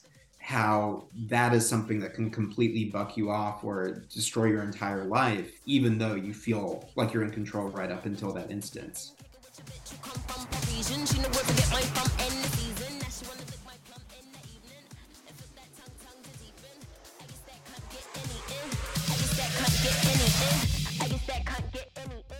how 0.50 1.04
that 1.28 1.54
is 1.54 1.70
something 1.70 2.00
that 2.00 2.16
can 2.16 2.28
completely 2.32 2.86
buck 2.86 3.16
you 3.16 3.30
off 3.30 3.64
or 3.64 4.02
destroy 4.12 4.46
your 4.46 4.64
entire 4.64 5.04
life, 5.04 5.52
even 5.68 6.00
though 6.00 6.16
you 6.16 6.34
feel 6.34 6.90
like 6.96 7.14
you're 7.14 7.22
in 7.22 7.30
control 7.30 7.68
right 7.70 7.92
up 7.92 8.08
until 8.08 8.34
that 8.34 8.50
instance. 8.50 9.14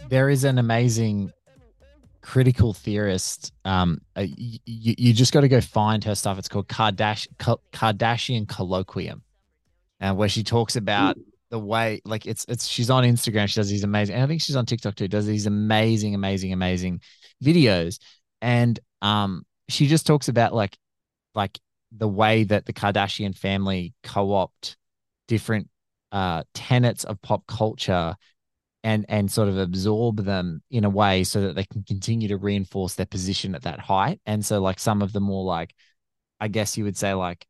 There 0.10 0.32
is 0.32 0.44
an 0.46 0.58
amazing 0.58 1.32
critical 2.30 2.76
theorist. 2.76 3.52
Um, 3.66 4.02
uh, 4.16 4.26
you, 4.28 4.60
you 4.66 5.14
just 5.14 5.34
got 5.34 5.42
to 5.42 5.48
go 5.48 5.62
find 5.62 6.04
her 6.04 6.14
stuff. 6.14 6.38
It's 6.38 6.48
called 6.48 6.68
Kardash, 6.68 7.28
Kardashian 7.40 8.46
Kolloquium, 8.46 9.22
and 10.00 10.16
where 10.16 10.30
she 10.30 10.44
talks 10.44 10.76
about 10.76 11.18
the 11.50 11.58
way, 11.58 12.02
like 12.06 12.28
it's 12.28 12.46
it's 12.48 12.68
she's 12.68 12.92
on 12.92 13.04
Instagram. 13.04 13.48
She 13.48 13.56
does 13.56 13.70
these 13.70 13.84
amazing. 13.84 14.14
And 14.14 14.24
I 14.24 14.28
think 14.28 14.42
she's 14.42 14.56
on 14.56 14.68
TikTok 14.68 14.94
too. 14.94 15.08
Does 15.08 15.26
these 15.26 15.48
amazing, 15.48 16.14
amazing, 16.14 16.54
amazing 16.54 17.02
videos, 17.44 17.98
and 18.44 18.80
um, 19.02 19.44
she 19.68 19.88
just 19.88 20.06
talks 20.06 20.28
about 20.28 20.54
like 20.54 20.78
like 21.34 21.58
the 21.92 22.08
way 22.08 22.44
that 22.44 22.68
the 22.68 22.74
Kardashian 22.74 23.36
family 23.36 23.96
co-opt 24.04 24.78
different 25.28 25.68
uh 26.12 26.44
tenets 26.54 27.04
of 27.06 27.20
pop 27.24 27.46
culture 27.48 28.16
and 28.84 29.06
and 29.10 29.32
sort 29.32 29.50
of 29.50 29.58
absorb 29.58 30.24
them 30.24 30.62
in 30.72 30.86
a 30.86 30.90
way 30.90 31.24
so 31.24 31.42
that 31.42 31.56
they 31.56 31.66
can 31.66 31.84
continue 31.84 32.28
to 32.30 32.38
reinforce 32.38 32.96
their 32.96 33.06
position 33.06 33.56
at 33.56 33.64
that 33.64 33.80
height. 33.80 34.22
And 34.26 34.46
so 34.46 34.62
like 34.62 34.80
some 34.80 35.02
of 35.02 35.14
the 35.14 35.20
more 35.20 35.44
like 35.44 35.74
i 36.40 36.48
guess 36.48 36.78
you 36.78 36.84
would 36.84 36.98
say 36.98 37.14
like 37.14 37.46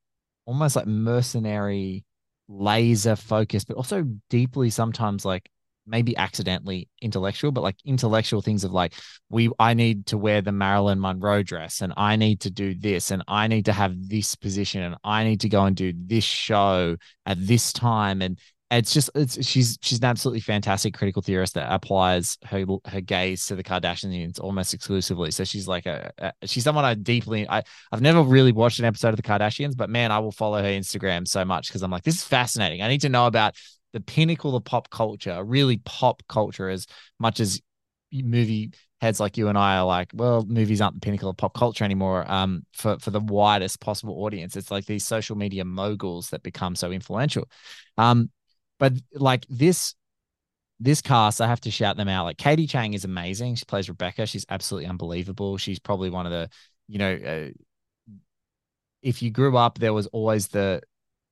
almost 0.45 0.75
like 0.75 0.87
mercenary 0.87 2.03
laser 2.47 3.15
focus 3.15 3.63
but 3.63 3.77
also 3.77 4.03
deeply 4.29 4.69
sometimes 4.69 5.23
like 5.23 5.49
maybe 5.85 6.15
accidentally 6.17 6.87
intellectual 7.01 7.51
but 7.51 7.61
like 7.61 7.75
intellectual 7.85 8.41
things 8.41 8.63
of 8.63 8.71
like 8.71 8.93
we 9.29 9.49
i 9.59 9.73
need 9.73 10.05
to 10.05 10.17
wear 10.17 10.41
the 10.41 10.51
marilyn 10.51 10.99
monroe 10.99 11.43
dress 11.43 11.81
and 11.81 11.93
i 11.97 12.15
need 12.15 12.39
to 12.39 12.49
do 12.49 12.75
this 12.75 13.11
and 13.11 13.23
i 13.27 13.47
need 13.47 13.65
to 13.65 13.73
have 13.73 13.93
this 14.07 14.35
position 14.35 14.81
and 14.81 14.95
i 15.03 15.23
need 15.23 15.41
to 15.41 15.49
go 15.49 15.65
and 15.65 15.75
do 15.75 15.93
this 15.95 16.23
show 16.23 16.95
at 17.25 17.37
this 17.45 17.71
time 17.73 18.21
and 18.21 18.39
it's 18.71 18.93
just 18.93 19.09
it's 19.15 19.43
she's 19.45 19.79
she's 19.81 19.97
an 19.99 20.05
absolutely 20.05 20.41
fantastic 20.41 20.93
critical 20.93 21.21
theorist 21.23 21.55
that 21.55 21.71
applies 21.71 22.37
her 22.45 22.65
her 22.85 23.01
gaze 23.01 23.45
to 23.47 23.55
the 23.55 23.63
Kardashians 23.63 24.39
almost 24.39 24.73
exclusively. 24.73 25.31
So 25.31 25.43
she's 25.43 25.67
like 25.67 25.87
a, 25.87 26.11
a, 26.19 26.47
she's 26.47 26.63
someone 26.63 26.85
I 26.85 26.93
deeply 26.93 27.49
I 27.49 27.63
I've 27.91 28.01
never 28.01 28.21
really 28.21 28.51
watched 28.51 28.79
an 28.79 28.85
episode 28.85 29.09
of 29.09 29.15
the 29.15 29.23
Kardashians, 29.23 29.75
but 29.75 29.89
man, 29.89 30.11
I 30.11 30.19
will 30.19 30.31
follow 30.31 30.61
her 30.61 30.69
Instagram 30.69 31.27
so 31.27 31.43
much 31.45 31.67
because 31.67 31.81
I'm 31.81 31.89
like 31.89 32.03
this 32.03 32.15
is 32.15 32.23
fascinating. 32.23 32.83
I 32.83 32.89
need 32.89 33.01
to 33.01 33.09
know 33.09 33.25
about 33.25 33.55
the 33.93 34.01
pinnacle 34.01 34.55
of 34.55 34.63
pop 34.65 34.89
culture, 34.91 35.43
really 35.43 35.77
pop 35.83 36.21
culture, 36.29 36.69
as 36.69 36.85
much 37.19 37.39
as 37.39 37.59
movie 38.11 38.71
heads 39.01 39.19
like 39.19 39.37
you 39.37 39.47
and 39.47 39.57
I 39.57 39.77
are 39.77 39.85
like, 39.85 40.11
well, 40.13 40.45
movies 40.45 40.81
aren't 40.81 40.95
the 40.95 41.01
pinnacle 41.01 41.29
of 41.29 41.37
pop 41.37 41.53
culture 41.53 41.85
anymore. 41.85 42.29
Um, 42.29 42.65
for 42.73 42.99
for 42.99 43.09
the 43.11 43.19
widest 43.19 43.79
possible 43.79 44.23
audience, 44.23 44.55
it's 44.55 44.69
like 44.69 44.85
these 44.85 45.05
social 45.05 45.35
media 45.35 45.65
moguls 45.65 46.29
that 46.29 46.43
become 46.43 46.75
so 46.75 46.91
influential. 46.91 47.47
Um, 47.97 48.29
but 48.79 48.93
like 49.13 49.45
this, 49.49 49.95
this 50.79 51.01
cast, 51.01 51.41
I 51.41 51.47
have 51.47 51.61
to 51.61 51.71
shout 51.71 51.97
them 51.97 52.07
out. 52.07 52.25
Like 52.25 52.37
Katie 52.37 52.67
Chang 52.67 52.93
is 52.93 53.05
amazing. 53.05 53.55
She 53.55 53.65
plays 53.65 53.89
Rebecca. 53.89 54.25
She's 54.25 54.45
absolutely 54.49 54.89
unbelievable. 54.89 55.57
She's 55.57 55.79
probably 55.79 56.09
one 56.09 56.25
of 56.25 56.31
the, 56.31 56.49
you 56.87 56.97
know, 56.97 57.13
uh, 57.13 57.49
if 59.01 59.21
you 59.21 59.31
grew 59.31 59.57
up, 59.57 59.77
there 59.77 59.93
was 59.93 60.07
always 60.07 60.47
the 60.47 60.81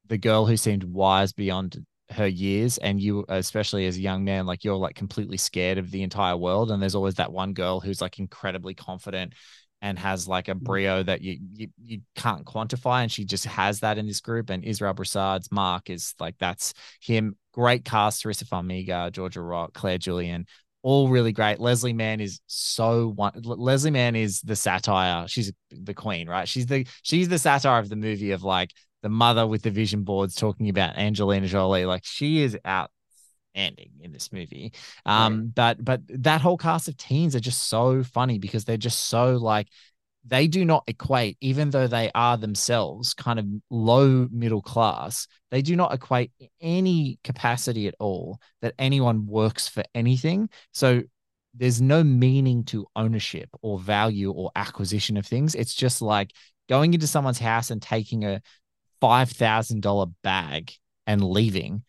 the 0.07 0.17
girl 0.17 0.45
who 0.45 0.57
seemed 0.57 0.83
wise 0.83 1.33
beyond 1.33 1.86
her 2.10 2.27
years 2.27 2.77
and 2.77 3.01
you 3.01 3.25
especially 3.27 3.86
as 3.86 3.97
a 3.97 4.01
young 4.01 4.23
man 4.23 4.45
like 4.45 4.63
you're 4.63 4.77
like 4.77 4.95
completely 4.95 5.36
scared 5.36 5.77
of 5.77 5.91
the 5.91 6.03
entire 6.03 6.38
world 6.38 6.71
and 6.71 6.81
there's 6.81 6.95
always 6.95 7.15
that 7.15 7.33
one 7.33 7.51
girl 7.53 7.81
who's 7.81 7.99
like 7.99 8.17
incredibly 8.17 8.73
confident 8.73 9.33
and 9.81 9.97
has 9.99 10.27
like 10.27 10.47
a 10.47 10.55
mm. 10.55 10.61
brio 10.61 11.03
that 11.03 11.21
you, 11.21 11.37
you 11.53 11.67
you 11.83 12.01
can't 12.15 12.45
quantify 12.45 13.03
and 13.03 13.11
she 13.11 13.25
just 13.25 13.45
has 13.45 13.81
that 13.81 13.97
in 13.97 14.07
this 14.07 14.21
group 14.21 14.49
and 14.49 14.63
Israel 14.63 14.93
Broussard's 14.93 15.51
Mark 15.51 15.89
is 15.89 16.13
like 16.19 16.35
that's 16.39 16.73
him. 17.01 17.35
Great 17.53 17.85
cast 17.85 18.23
Taissa 18.23 18.45
Farmiga 18.45 19.11
Georgia 19.11 19.41
Rock 19.41 19.73
Claire 19.73 19.97
Julien 19.97 20.45
all 20.83 21.09
really 21.09 21.31
great. 21.31 21.59
Leslie 21.59 21.93
Mann 21.93 22.21
is 22.21 22.39
so 22.47 23.09
one 23.09 23.33
Leslie 23.43 23.91
Mann 23.91 24.15
is 24.15 24.41
the 24.41 24.55
satire. 24.55 25.27
She's 25.27 25.51
the 25.69 25.93
queen 25.93 26.29
right? 26.29 26.47
She's 26.47 26.65
the 26.65 26.87
she's 27.01 27.29
the 27.29 27.39
satire 27.39 27.79
of 27.79 27.89
the 27.89 27.95
movie 27.95 28.31
of 28.31 28.43
like 28.43 28.71
the 29.03 29.09
mother 29.09 29.45
with 29.45 29.63
the 29.63 29.71
vision 29.71 30.03
boards 30.03 30.35
talking 30.35 30.69
about 30.69 30.97
Angelina 30.97 31.47
Jolie. 31.47 31.85
Like 31.85 32.03
she 32.05 32.41
is 32.41 32.57
out 32.63 32.89
ending 33.58 33.91
in 34.02 34.12
this 34.12 34.32
movie. 34.32 34.74
Um, 35.06 35.39
right. 35.39 35.56
but 35.56 35.84
but 35.84 36.02
that 36.24 36.41
whole 36.41 36.58
cast 36.58 36.88
of 36.88 36.98
teens 36.98 37.36
are 37.36 37.41
just 37.41 37.63
so 37.63 38.04
funny 38.04 38.39
because 38.39 38.65
they're 38.65 38.78
just 38.78 39.06
so 39.10 39.36
like 39.38 39.67
they 40.26 40.48
do 40.48 40.65
not 40.65 40.84
equate, 40.88 41.38
even 41.39 41.70
though 41.70 41.88
they 41.88 42.12
are 42.13 42.38
themselves 42.38 43.13
kind 43.13 43.39
of 43.39 43.46
low 43.70 44.28
middle 44.30 44.62
class, 44.62 45.28
they 45.52 45.62
do 45.62 45.76
not 45.76 45.93
equate 45.93 46.32
any 46.60 47.17
capacity 47.24 47.88
at 47.88 47.96
all 48.00 48.39
that 48.62 48.74
anyone 48.78 49.26
works 49.26 49.67
for 49.67 49.84
anything. 49.96 50.50
So 50.74 51.04
there's 51.54 51.82
no 51.82 52.04
meaning 52.04 52.65
to 52.65 52.88
ownership 52.96 53.50
or 53.62 53.80
value 53.80 54.32
or 54.32 54.52
acquisition 54.56 55.17
of 55.17 55.26
things. 55.26 55.56
It's 55.56 55.74
just 55.74 56.02
like 56.02 56.32
going 56.67 56.93
into 56.93 57.08
someone's 57.08 57.39
house 57.39 57.72
and 57.72 57.82
taking 57.82 58.26
a 58.26 58.41
$5,000 59.02 60.13
bag 60.24 60.74
and 61.06 61.24
leaving 61.24 61.84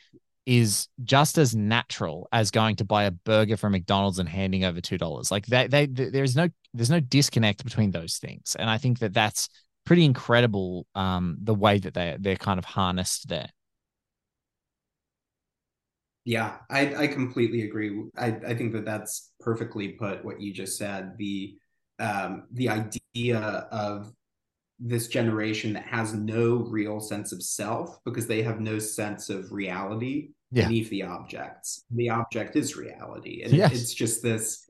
is 0.49 0.89
just 1.05 1.37
as 1.37 1.55
natural 1.55 2.27
as 2.33 2.51
going 2.51 2.75
to 2.75 2.85
buy 2.85 3.05
a 3.05 3.11
burger 3.11 3.55
from 3.55 3.73
McDonald's 3.73 4.19
and 4.19 4.27
handing 4.27 4.65
over 4.65 4.81
two 4.81 4.97
dollars. 4.97 5.31
Like 5.31 5.45
they, 5.45 5.67
they, 5.67 5.85
there's 5.85 6.35
no, 6.35 6.49
there's 6.73 6.89
no 6.89 7.01
disconnect 7.01 7.63
between 7.65 7.91
those 7.91 8.17
things, 8.17 8.57
and 8.59 8.71
I 8.71 8.79
think 8.79 9.01
that 9.01 9.13
that's 9.13 9.51
pretty 9.85 10.07
incredible. 10.07 10.87
Um, 10.95 11.37
the 11.43 11.55
way 11.55 11.79
that 11.81 11.93
they 11.93 12.17
they're 12.19 12.37
kind 12.37 12.59
of 12.59 12.65
harnessed 12.65 13.29
there. 13.29 13.51
Yeah, 16.25 16.57
I, 16.71 16.95
I 16.95 17.07
completely 17.09 17.65
agree. 17.65 18.05
I, 18.17 18.29
I 18.47 18.55
think 18.55 18.73
that 18.73 18.87
that's 18.87 19.33
perfectly 19.41 19.89
put. 19.89 20.25
What 20.25 20.41
you 20.41 20.55
just 20.55 20.79
said, 20.79 21.13
the 21.19 21.59
um, 21.99 22.45
the 22.53 22.71
idea 22.71 23.39
of 23.71 24.11
this 24.81 25.09
generation 25.09 25.75
that 25.75 25.85
has 25.85 26.15
no 26.15 26.57
real 26.57 27.01
sense 27.01 27.33
of 27.33 27.43
self 27.43 27.99
because 28.07 28.27
they 28.27 28.43
have 28.43 28.61
no 28.61 28.79
sense 28.79 29.29
of 29.29 29.53
reality 29.53 30.31
yeah. 30.51 30.67
beneath 30.67 30.91
the 30.91 31.03
objects. 31.03 31.85
The 31.91 32.11
object 32.11 32.57
is 32.57 32.77
reality, 32.77 33.43
and 33.43 33.53
yes. 33.53 33.73
it's 33.73 33.95
just 33.95 34.23
this. 34.23 34.69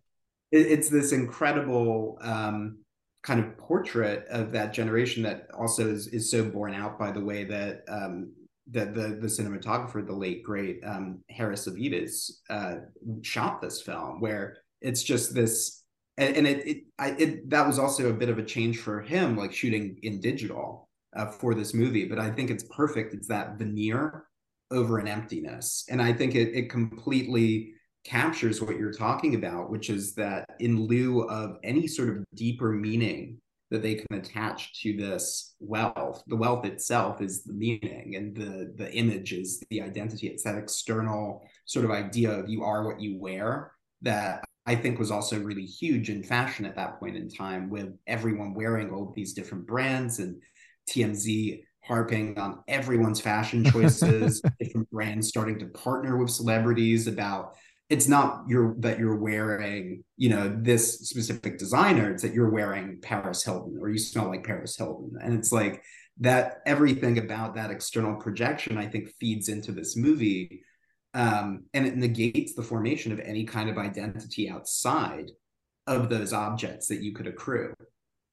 it's 0.50 0.88
this 0.88 1.12
incredible 1.12 2.18
um, 2.22 2.78
kind 3.22 3.40
of 3.40 3.58
portrait 3.58 4.26
of 4.30 4.52
that 4.52 4.72
generation 4.72 5.22
that 5.22 5.48
also 5.56 5.88
is 5.88 6.08
is 6.08 6.30
so 6.30 6.44
borne 6.44 6.74
out 6.74 6.98
by 6.98 7.10
the 7.10 7.20
way 7.20 7.44
that 7.44 7.82
um, 7.88 8.32
that 8.70 8.94
the 8.94 9.18
the 9.20 9.26
cinematographer, 9.26 10.06
the 10.06 10.12
late 10.12 10.42
great 10.42 10.80
um, 10.84 11.20
Harris 11.30 11.66
Savides, 11.66 12.30
uh, 12.50 12.76
shot 13.22 13.60
this 13.60 13.82
film, 13.82 14.20
where 14.20 14.58
it's 14.80 15.02
just 15.02 15.34
this, 15.34 15.82
and, 16.16 16.36
and 16.36 16.46
it 16.46 16.66
it, 16.66 16.84
I, 16.98 17.10
it 17.12 17.50
that 17.50 17.66
was 17.66 17.78
also 17.78 18.10
a 18.10 18.14
bit 18.14 18.28
of 18.28 18.38
a 18.38 18.44
change 18.44 18.78
for 18.78 19.00
him, 19.00 19.36
like 19.36 19.52
shooting 19.52 19.98
in 20.02 20.20
digital 20.20 20.88
uh, 21.16 21.26
for 21.26 21.54
this 21.54 21.74
movie. 21.74 22.06
But 22.06 22.18
I 22.18 22.30
think 22.30 22.50
it's 22.50 22.64
perfect. 22.64 23.14
It's 23.14 23.28
that 23.28 23.58
veneer 23.58 24.27
over 24.70 24.98
an 24.98 25.08
emptiness. 25.08 25.84
And 25.88 26.00
I 26.00 26.12
think 26.12 26.34
it, 26.34 26.54
it 26.54 26.70
completely 26.70 27.72
captures 28.04 28.60
what 28.62 28.76
you're 28.76 28.92
talking 28.92 29.34
about, 29.34 29.70
which 29.70 29.90
is 29.90 30.14
that 30.14 30.46
in 30.60 30.86
lieu 30.86 31.22
of 31.28 31.56
any 31.64 31.86
sort 31.86 32.08
of 32.10 32.24
deeper 32.34 32.72
meaning 32.72 33.38
that 33.70 33.82
they 33.82 33.96
can 33.96 34.18
attach 34.18 34.80
to 34.82 34.96
this 34.96 35.54
wealth, 35.60 36.22
the 36.26 36.36
wealth 36.36 36.64
itself 36.64 37.20
is 37.20 37.44
the 37.44 37.52
meaning 37.52 38.14
and 38.16 38.34
the 38.34 38.72
the 38.76 38.90
image 38.94 39.32
is 39.32 39.62
the 39.70 39.82
identity. 39.82 40.28
It's 40.28 40.44
that 40.44 40.56
external 40.56 41.46
sort 41.66 41.84
of 41.84 41.90
idea 41.90 42.30
of 42.30 42.48
you 42.48 42.64
are 42.64 42.86
what 42.86 43.00
you 43.00 43.18
wear 43.18 43.72
that 44.02 44.42
I 44.64 44.74
think 44.74 44.98
was 44.98 45.10
also 45.10 45.40
really 45.40 45.64
huge 45.64 46.08
in 46.10 46.22
fashion 46.22 46.64
at 46.64 46.76
that 46.76 46.98
point 46.98 47.16
in 47.16 47.28
time 47.28 47.68
with 47.68 47.94
everyone 48.06 48.54
wearing 48.54 48.90
all 48.90 49.12
these 49.14 49.32
different 49.32 49.66
brands 49.66 50.18
and 50.18 50.40
TMZ 50.88 51.62
harping 51.82 52.38
on 52.38 52.60
everyone's 52.68 53.20
fashion 53.20 53.64
choices, 53.70 54.42
different 54.60 54.90
brands 54.90 55.28
starting 55.28 55.58
to 55.58 55.66
partner 55.66 56.16
with 56.16 56.30
celebrities 56.30 57.06
about 57.06 57.54
it's 57.88 58.06
not 58.06 58.44
your 58.46 58.74
that 58.80 58.98
you're 58.98 59.16
wearing, 59.16 60.04
you 60.16 60.28
know, 60.28 60.54
this 60.60 61.00
specific 61.08 61.58
designer, 61.58 62.10
it's 62.12 62.22
that 62.22 62.34
you're 62.34 62.50
wearing 62.50 62.98
Paris 63.00 63.42
Hilton 63.42 63.78
or 63.80 63.88
you 63.88 63.98
smell 63.98 64.28
like 64.28 64.44
Paris 64.44 64.76
Hilton. 64.76 65.16
And 65.22 65.38
it's 65.38 65.52
like 65.52 65.82
that 66.20 66.58
everything 66.66 67.18
about 67.18 67.54
that 67.54 67.70
external 67.70 68.16
projection, 68.16 68.76
I 68.76 68.86
think, 68.86 69.08
feeds 69.18 69.48
into 69.48 69.72
this 69.72 69.96
movie. 69.96 70.62
Um, 71.14 71.64
and 71.72 71.86
it 71.86 71.96
negates 71.96 72.54
the 72.54 72.62
formation 72.62 73.12
of 73.12 73.20
any 73.20 73.44
kind 73.44 73.70
of 73.70 73.78
identity 73.78 74.50
outside 74.50 75.30
of 75.86 76.10
those 76.10 76.34
objects 76.34 76.88
that 76.88 77.02
you 77.02 77.14
could 77.14 77.26
accrue 77.26 77.72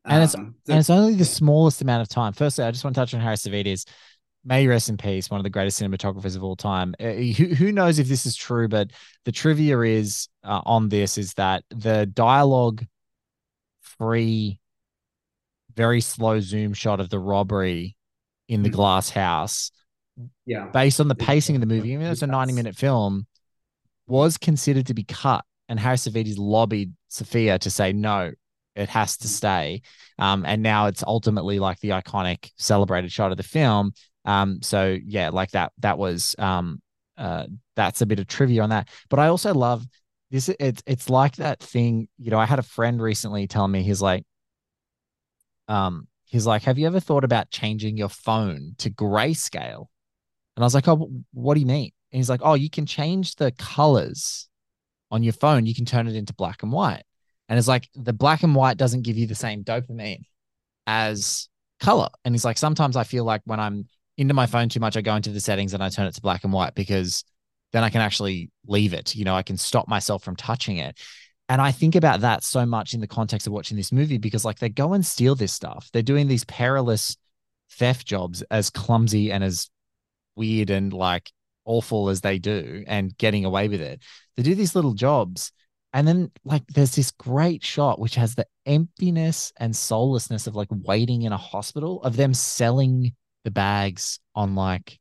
and 0.06 0.24
it's 0.24 0.36
um, 0.36 0.56
and 0.68 0.80
it's 0.80 0.90
only 0.90 1.16
the 1.16 1.26
smallest 1.26 1.82
amount 1.82 2.02
of 2.02 2.10
time. 2.10 2.34
Firstly, 2.34 2.64
I 2.64 2.72
just 2.72 2.84
want 2.84 2.96
to 2.96 3.02
touch 3.02 3.14
on 3.14 3.22
Harris 3.22 3.46
Savides. 3.46 3.86
May 4.48 4.68
rest 4.68 4.90
in 4.90 4.98
peace, 4.98 5.32
one 5.32 5.40
of 5.40 5.44
the 5.44 5.50
greatest 5.50 5.82
cinematographers 5.82 6.36
of 6.36 6.44
all 6.44 6.56
time. 6.56 6.94
Uh, 7.00 7.14
who, 7.14 7.48
who 7.48 7.72
knows 7.72 7.98
if 7.98 8.08
this 8.08 8.28
is 8.28 8.36
true, 8.36 8.68
but 8.68 8.92
the 9.24 9.32
trivia 9.32 9.80
is 9.80 10.30
uh, 10.44 10.62
on 10.66 10.88
this 10.90 11.18
is 11.18 11.34
that 11.34 11.64
the 11.72 12.06
dialogue 12.06 12.86
free, 13.82 14.60
very 15.76 16.00
slow 16.00 16.40
zoom 16.40 16.74
shot 16.74 17.00
of 17.00 17.10
the 17.10 17.18
robbery 17.18 17.96
in 18.48 18.62
the 18.62 18.70
mm-hmm. 18.70 18.76
glass 18.76 19.10
house, 19.10 19.72
yeah, 20.46 20.68
based 20.68 21.00
on 21.00 21.08
the 21.08 21.16
pacing 21.16 21.56
of 21.56 21.62
the 21.62 21.68
movie, 21.68 21.90
even 21.90 22.04
though 22.04 22.12
it's 22.12 22.22
a 22.22 22.28
90 22.28 22.54
minute 22.54 22.76
film, 22.76 23.26
was 24.06 24.38
considered 24.38 24.86
to 24.88 24.94
be 24.94 25.04
cut. 25.04 25.44
And 25.68 25.80
Harris 25.80 26.08
Savides 26.08 26.38
lobbied 26.38 26.94
Sofia 27.08 27.58
to 27.58 27.72
say, 27.72 27.92
no, 27.92 28.32
it 28.76 28.90
has 28.90 29.18
to 29.18 29.28
stay. 29.28 29.82
Um, 30.20 30.46
and 30.46 30.62
now 30.62 30.88
it's 30.88 31.04
ultimately 31.06 31.60
like 31.60 31.80
the 31.80 31.90
iconic 31.90 32.52
celebrated 32.58 33.12
shot 33.12 33.32
of 33.32 33.38
the 33.38 33.44
film. 33.44 33.94
Um, 34.26 34.62
so 34.62 34.98
yeah, 35.06 35.30
like 35.30 35.52
that, 35.52 35.72
that 35.80 35.98
was, 35.98 36.36
um, 36.40 36.82
uh, 37.18 37.46
that's 37.76 38.02
a 38.02 38.06
bit 38.06 38.20
of 38.20 38.28
trivia 38.28 38.64
on 38.64 38.70
that. 38.70 38.90
But 39.10 39.20
I 39.20 39.28
also 39.28 39.54
love 39.54 39.86
this. 40.32 40.50
It's, 40.60 40.84
it's 40.86 41.10
like 41.10 41.38
that 41.38 41.60
thing, 41.60 42.08
you 42.18 42.32
know, 42.32 42.40
I 42.40 42.46
had 42.46 42.60
a 42.60 42.64
friend 42.64 43.02
recently 43.02 43.48
tell 43.48 43.68
me, 43.68 43.84
he's 43.84 44.02
like, 44.02 44.24
um, 45.68 46.08
he's 46.26 46.46
like, 46.46 46.64
have 46.64 46.78
you 46.78 46.88
ever 46.88 47.00
thought 47.00 47.24
about 47.24 47.52
changing 47.52 47.98
your 47.98 48.10
phone 48.10 48.76
to 48.80 48.90
grayscale? 48.90 49.86
And 50.56 50.64
I 50.64 50.66
was 50.66 50.76
like, 50.76 50.88
oh, 50.88 51.12
what 51.34 51.54
do 51.54 51.60
you 51.60 51.66
mean? 51.66 51.92
And 52.12 52.18
he's 52.18 52.30
like, 52.30 52.42
oh, 52.44 52.54
you 52.54 52.70
can 52.70 52.86
change 52.86 53.36
the 53.36 53.52
colors 53.52 54.48
on 55.12 55.24
your 55.24 55.34
phone. 55.34 55.66
You 55.66 55.76
can 55.76 55.86
turn 55.86 56.08
it 56.08 56.16
into 56.16 56.34
black 56.34 56.64
and 56.64 56.72
white. 56.72 57.04
And 57.48 57.60
it's 57.60 57.68
like 57.68 57.90
the 57.96 58.14
black 58.14 58.44
and 58.44 58.56
white 58.56 58.78
doesn't 58.78 59.04
give 59.04 59.18
you 59.18 59.28
the 59.28 59.36
same 59.36 59.64
dopamine 59.64 60.24
as 60.88 61.48
color. 61.80 62.10
And 62.24 62.34
he's 62.34 62.46
like, 62.46 62.58
sometimes 62.58 62.96
I 62.96 63.04
feel 63.04 63.24
like 63.24 63.42
when 63.46 63.60
I'm 63.60 63.88
into 64.18 64.34
my 64.34 64.46
phone 64.46 64.70
too 64.70 64.80
much, 64.80 64.98
I 64.98 65.02
go 65.02 65.16
into 65.16 65.32
the 65.32 65.40
settings 65.40 65.74
and 65.74 65.84
I 65.84 65.90
turn 65.90 66.08
it 66.08 66.16
to 66.16 66.22
black 66.22 66.44
and 66.44 66.54
white 66.54 66.74
because 66.76 67.24
then 67.74 67.84
I 67.84 67.90
can 67.90 68.02
actually 68.02 68.50
leave 68.66 68.94
it. 68.94 69.16
You 69.16 69.26
know, 69.26 69.36
I 69.36 69.44
can 69.44 69.58
stop 69.58 69.88
myself 69.88 70.24
from 70.24 70.36
touching 70.36 70.78
it. 70.78 71.00
And 71.48 71.62
I 71.62 71.72
think 71.72 71.96
about 71.96 72.22
that 72.22 72.44
so 72.44 72.66
much 72.66 72.94
in 72.94 73.02
the 73.02 73.08
context 73.08 73.46
of 73.46 73.54
watching 73.54 73.78
this 73.78 73.92
movie 73.92 74.18
because, 74.18 74.44
like, 74.44 74.58
they 74.58 74.70
go 74.70 74.94
and 74.94 75.06
steal 75.06 75.36
this 75.36 75.54
stuff. 75.54 75.90
They're 75.94 76.02
doing 76.02 76.28
these 76.28 76.44
perilous 76.46 77.18
theft 77.70 78.08
jobs 78.08 78.42
as 78.50 78.72
clumsy 78.72 79.32
and 79.32 79.44
as 79.44 79.70
weird 80.36 80.70
and 80.70 80.94
like 80.94 81.32
awful 81.66 82.10
as 82.10 82.22
they 82.22 82.38
do 82.40 82.84
and 82.88 83.18
getting 83.18 83.46
away 83.46 83.68
with 83.68 83.82
it. 83.82 84.02
They 84.36 84.44
do 84.44 84.56
these 84.56 84.76
little 84.76 84.94
jobs 84.94 85.52
and 85.96 86.06
then 86.06 86.30
like 86.44 86.68
there's 86.68 86.94
this 86.94 87.12
great 87.12 87.64
shot 87.64 88.00
which 88.00 88.16
has 88.16 88.36
the 88.36 88.46
emptiness 88.66 89.54
and 89.58 89.74
soullessness 89.74 90.46
of 90.46 90.54
like 90.54 90.68
waiting 90.70 91.22
in 91.22 91.32
a 91.32 91.38
hospital 91.38 92.04
of 92.04 92.18
them 92.18 92.34
selling 92.34 93.16
the 93.46 93.52
bags 93.52 94.20
on 94.36 94.56
like 94.56 95.00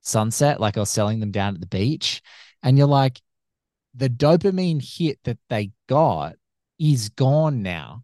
sunset, 0.00 0.58
like 0.58 0.76
or 0.76 0.84
selling 0.84 1.20
them 1.20 1.30
down 1.30 1.54
at 1.54 1.60
the 1.60 1.66
beach. 1.68 2.22
And 2.60 2.76
you're 2.76 2.88
like, 2.88 3.20
the 3.94 4.10
dopamine 4.10 4.82
hit 4.82 5.20
that 5.22 5.38
they 5.48 5.70
got 5.88 6.34
is 6.76 7.10
gone 7.10 7.62
now. 7.62 8.02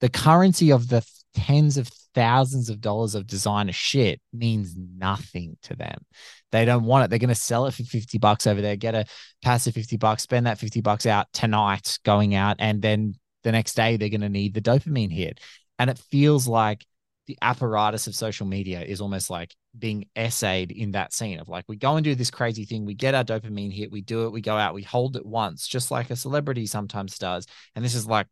The 0.00 0.08
currency 0.08 0.72
of 0.72 0.88
the 0.88 1.06
tens 1.34 1.76
of 1.76 1.88
thousands 2.16 2.70
of 2.70 2.80
dollars 2.80 3.14
of 3.14 3.26
designer 3.26 3.72
shit 3.72 4.22
means 4.32 4.74
nothing 4.74 5.56
to 5.62 5.76
them. 5.76 5.98
They 6.50 6.64
don't 6.64 6.84
want 6.84 7.04
it. 7.04 7.10
They're 7.10 7.18
going 7.18 7.28
to 7.28 7.34
sell 7.34 7.66
it 7.66 7.74
for 7.74 7.82
50 7.84 8.16
bucks 8.16 8.46
over 8.46 8.62
there, 8.62 8.74
get 8.74 8.94
a 8.94 9.04
passive 9.42 9.74
50 9.74 9.98
bucks, 9.98 10.22
spend 10.22 10.46
that 10.46 10.58
50 10.58 10.80
bucks 10.80 11.04
out 11.04 11.30
tonight 11.34 11.98
going 12.06 12.34
out. 12.34 12.56
And 12.58 12.80
then 12.80 13.16
the 13.44 13.52
next 13.52 13.74
day, 13.74 13.98
they're 13.98 14.08
going 14.08 14.22
to 14.22 14.30
need 14.30 14.54
the 14.54 14.62
dopamine 14.62 15.12
hit. 15.12 15.40
And 15.78 15.90
it 15.90 15.98
feels 16.10 16.48
like 16.48 16.86
the 17.26 17.36
apparatus 17.42 18.06
of 18.06 18.14
social 18.14 18.46
media 18.46 18.80
is 18.80 19.02
almost 19.02 19.28
like 19.28 19.54
being 19.78 20.06
essayed 20.16 20.72
in 20.72 20.92
that 20.92 21.12
scene 21.12 21.38
of 21.38 21.50
like, 21.50 21.66
we 21.68 21.76
go 21.76 21.96
and 21.96 22.04
do 22.04 22.14
this 22.14 22.30
crazy 22.30 22.64
thing, 22.64 22.86
we 22.86 22.94
get 22.94 23.14
our 23.14 23.24
dopamine 23.24 23.74
hit, 23.74 23.92
we 23.92 24.00
do 24.00 24.24
it, 24.24 24.32
we 24.32 24.40
go 24.40 24.56
out, 24.56 24.72
we 24.72 24.82
hold 24.82 25.16
it 25.16 25.26
once, 25.26 25.68
just 25.68 25.90
like 25.90 26.08
a 26.08 26.16
celebrity 26.16 26.64
sometimes 26.64 27.18
does. 27.18 27.46
And 27.74 27.84
this 27.84 27.94
is 27.94 28.06
like 28.06 28.26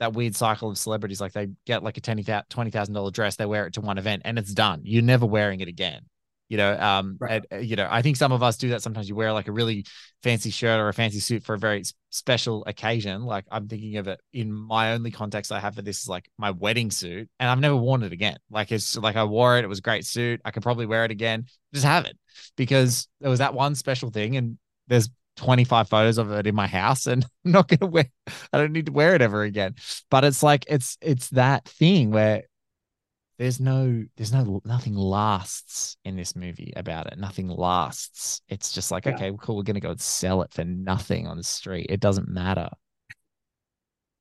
that 0.00 0.12
weird 0.12 0.36
cycle 0.36 0.70
of 0.70 0.78
celebrities. 0.78 1.20
Like 1.20 1.32
they 1.32 1.48
get 1.66 1.82
like 1.82 1.96
a 1.96 2.00
$20,000 2.00 3.12
dress, 3.12 3.36
they 3.36 3.46
wear 3.46 3.66
it 3.66 3.74
to 3.74 3.80
one 3.80 3.98
event 3.98 4.22
and 4.24 4.38
it's 4.38 4.52
done. 4.52 4.82
You're 4.84 5.02
never 5.02 5.26
wearing 5.26 5.60
it 5.60 5.68
again 5.68 6.02
you 6.48 6.56
know 6.56 6.78
um 6.78 7.16
right. 7.20 7.44
and, 7.50 7.60
uh, 7.60 7.62
you 7.62 7.76
know 7.76 7.86
i 7.90 8.02
think 8.02 8.16
some 8.16 8.32
of 8.32 8.42
us 8.42 8.56
do 8.56 8.70
that 8.70 8.82
sometimes 8.82 9.08
you 9.08 9.14
wear 9.14 9.32
like 9.32 9.48
a 9.48 9.52
really 9.52 9.84
fancy 10.22 10.50
shirt 10.50 10.80
or 10.80 10.88
a 10.88 10.94
fancy 10.94 11.20
suit 11.20 11.44
for 11.44 11.54
a 11.54 11.58
very 11.58 11.82
special 12.10 12.64
occasion 12.66 13.22
like 13.22 13.44
i'm 13.50 13.68
thinking 13.68 13.96
of 13.96 14.08
it 14.08 14.20
in 14.32 14.52
my 14.52 14.92
only 14.92 15.10
context 15.10 15.52
i 15.52 15.60
have 15.60 15.74
for 15.74 15.82
this 15.82 16.02
is 16.02 16.08
like 16.08 16.28
my 16.38 16.50
wedding 16.50 16.90
suit 16.90 17.28
and 17.38 17.50
i've 17.50 17.60
never 17.60 17.76
worn 17.76 18.02
it 18.02 18.12
again 18.12 18.36
like 18.50 18.72
it's 18.72 18.96
like 18.96 19.16
i 19.16 19.24
wore 19.24 19.58
it 19.58 19.64
it 19.64 19.68
was 19.68 19.78
a 19.78 19.82
great 19.82 20.06
suit 20.06 20.40
i 20.44 20.50
could 20.50 20.62
probably 20.62 20.86
wear 20.86 21.04
it 21.04 21.10
again 21.10 21.44
just 21.72 21.86
have 21.86 22.06
it 22.06 22.16
because 22.56 23.08
there 23.20 23.30
was 23.30 23.40
that 23.40 23.54
one 23.54 23.74
special 23.74 24.10
thing 24.10 24.36
and 24.36 24.58
there's 24.88 25.10
25 25.38 25.88
photos 25.88 26.18
of 26.18 26.30
it 26.32 26.46
in 26.46 26.54
my 26.54 26.66
house 26.66 27.06
and 27.06 27.24
I'm 27.44 27.52
not 27.52 27.68
gonna 27.68 27.90
wear 27.90 28.06
I 28.52 28.58
don't 28.58 28.72
need 28.72 28.86
to 28.86 28.92
wear 28.92 29.14
it 29.14 29.22
ever 29.22 29.42
again. 29.42 29.74
But 30.10 30.24
it's 30.24 30.42
like 30.42 30.64
it's 30.68 30.98
it's 31.00 31.30
that 31.30 31.64
thing 31.66 32.10
where 32.10 32.42
there's 33.38 33.60
no 33.60 34.04
there's 34.16 34.32
no 34.32 34.60
nothing 34.64 34.94
lasts 34.96 35.96
in 36.04 36.16
this 36.16 36.34
movie 36.34 36.72
about 36.76 37.06
it. 37.06 37.18
Nothing 37.18 37.48
lasts. 37.48 38.42
It's 38.48 38.72
just 38.72 38.90
like, 38.90 39.06
Yeah. 39.06 39.14
okay, 39.14 39.32
cool, 39.40 39.56
we're 39.56 39.62
gonna 39.62 39.80
go 39.80 39.90
and 39.92 40.00
sell 40.00 40.42
it 40.42 40.52
for 40.52 40.64
nothing 40.64 41.26
on 41.28 41.36
the 41.36 41.44
street. 41.44 41.86
It 41.88 42.00
doesn't 42.00 42.28
matter. 42.28 42.68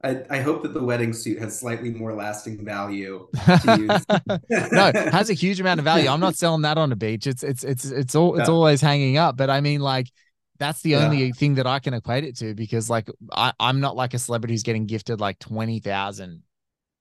I, 0.04 0.24
I 0.30 0.42
hope 0.42 0.62
that 0.62 0.76
the 0.76 0.84
wedding 0.84 1.12
suit 1.12 1.40
has 1.40 1.60
slightly 1.60 1.90
more 1.90 2.14
lasting 2.14 2.64
value 2.64 3.28
to 3.46 3.78
use. 3.80 4.06
no, 4.72 4.88
it 4.90 5.12
has 5.12 5.32
a 5.32 5.34
huge 5.34 5.60
amount 5.60 5.80
of 5.80 5.86
value. 5.86 6.08
I'm 6.08 6.20
not 6.20 6.36
selling 6.36 6.62
that 6.62 6.78
on 6.78 6.90
the 6.92 6.96
beach. 6.96 7.26
It's 7.26 7.42
it's 7.42 7.64
it's 7.64 7.86
it's 7.86 8.14
all 8.14 8.38
it's 8.38 8.48
Yeah. 8.48 8.54
always 8.54 8.80
hanging 8.80 9.18
up. 9.18 9.36
But 9.38 9.50
I 9.50 9.60
mean, 9.62 9.82
like, 9.82 10.12
that's 10.58 10.82
the 10.82 10.96
Yeah. 10.96 10.98
only 10.98 11.32
thing 11.34 11.56
that 11.56 11.68
I 11.68 11.80
can 11.80 11.94
equate 11.94 12.24
it 12.24 12.38
to 12.38 12.54
because 12.56 12.90
like 12.90 13.10
I, 13.32 13.54
I'm 13.60 13.80
not 13.80 13.96
like 13.96 14.14
a 14.14 14.20
celebrity 14.20 14.54
who's 14.54 14.64
getting 14.64 14.86
gifted 14.86 15.20
like 15.20 15.40
twenty 15.40 15.80
thousand 15.80 16.44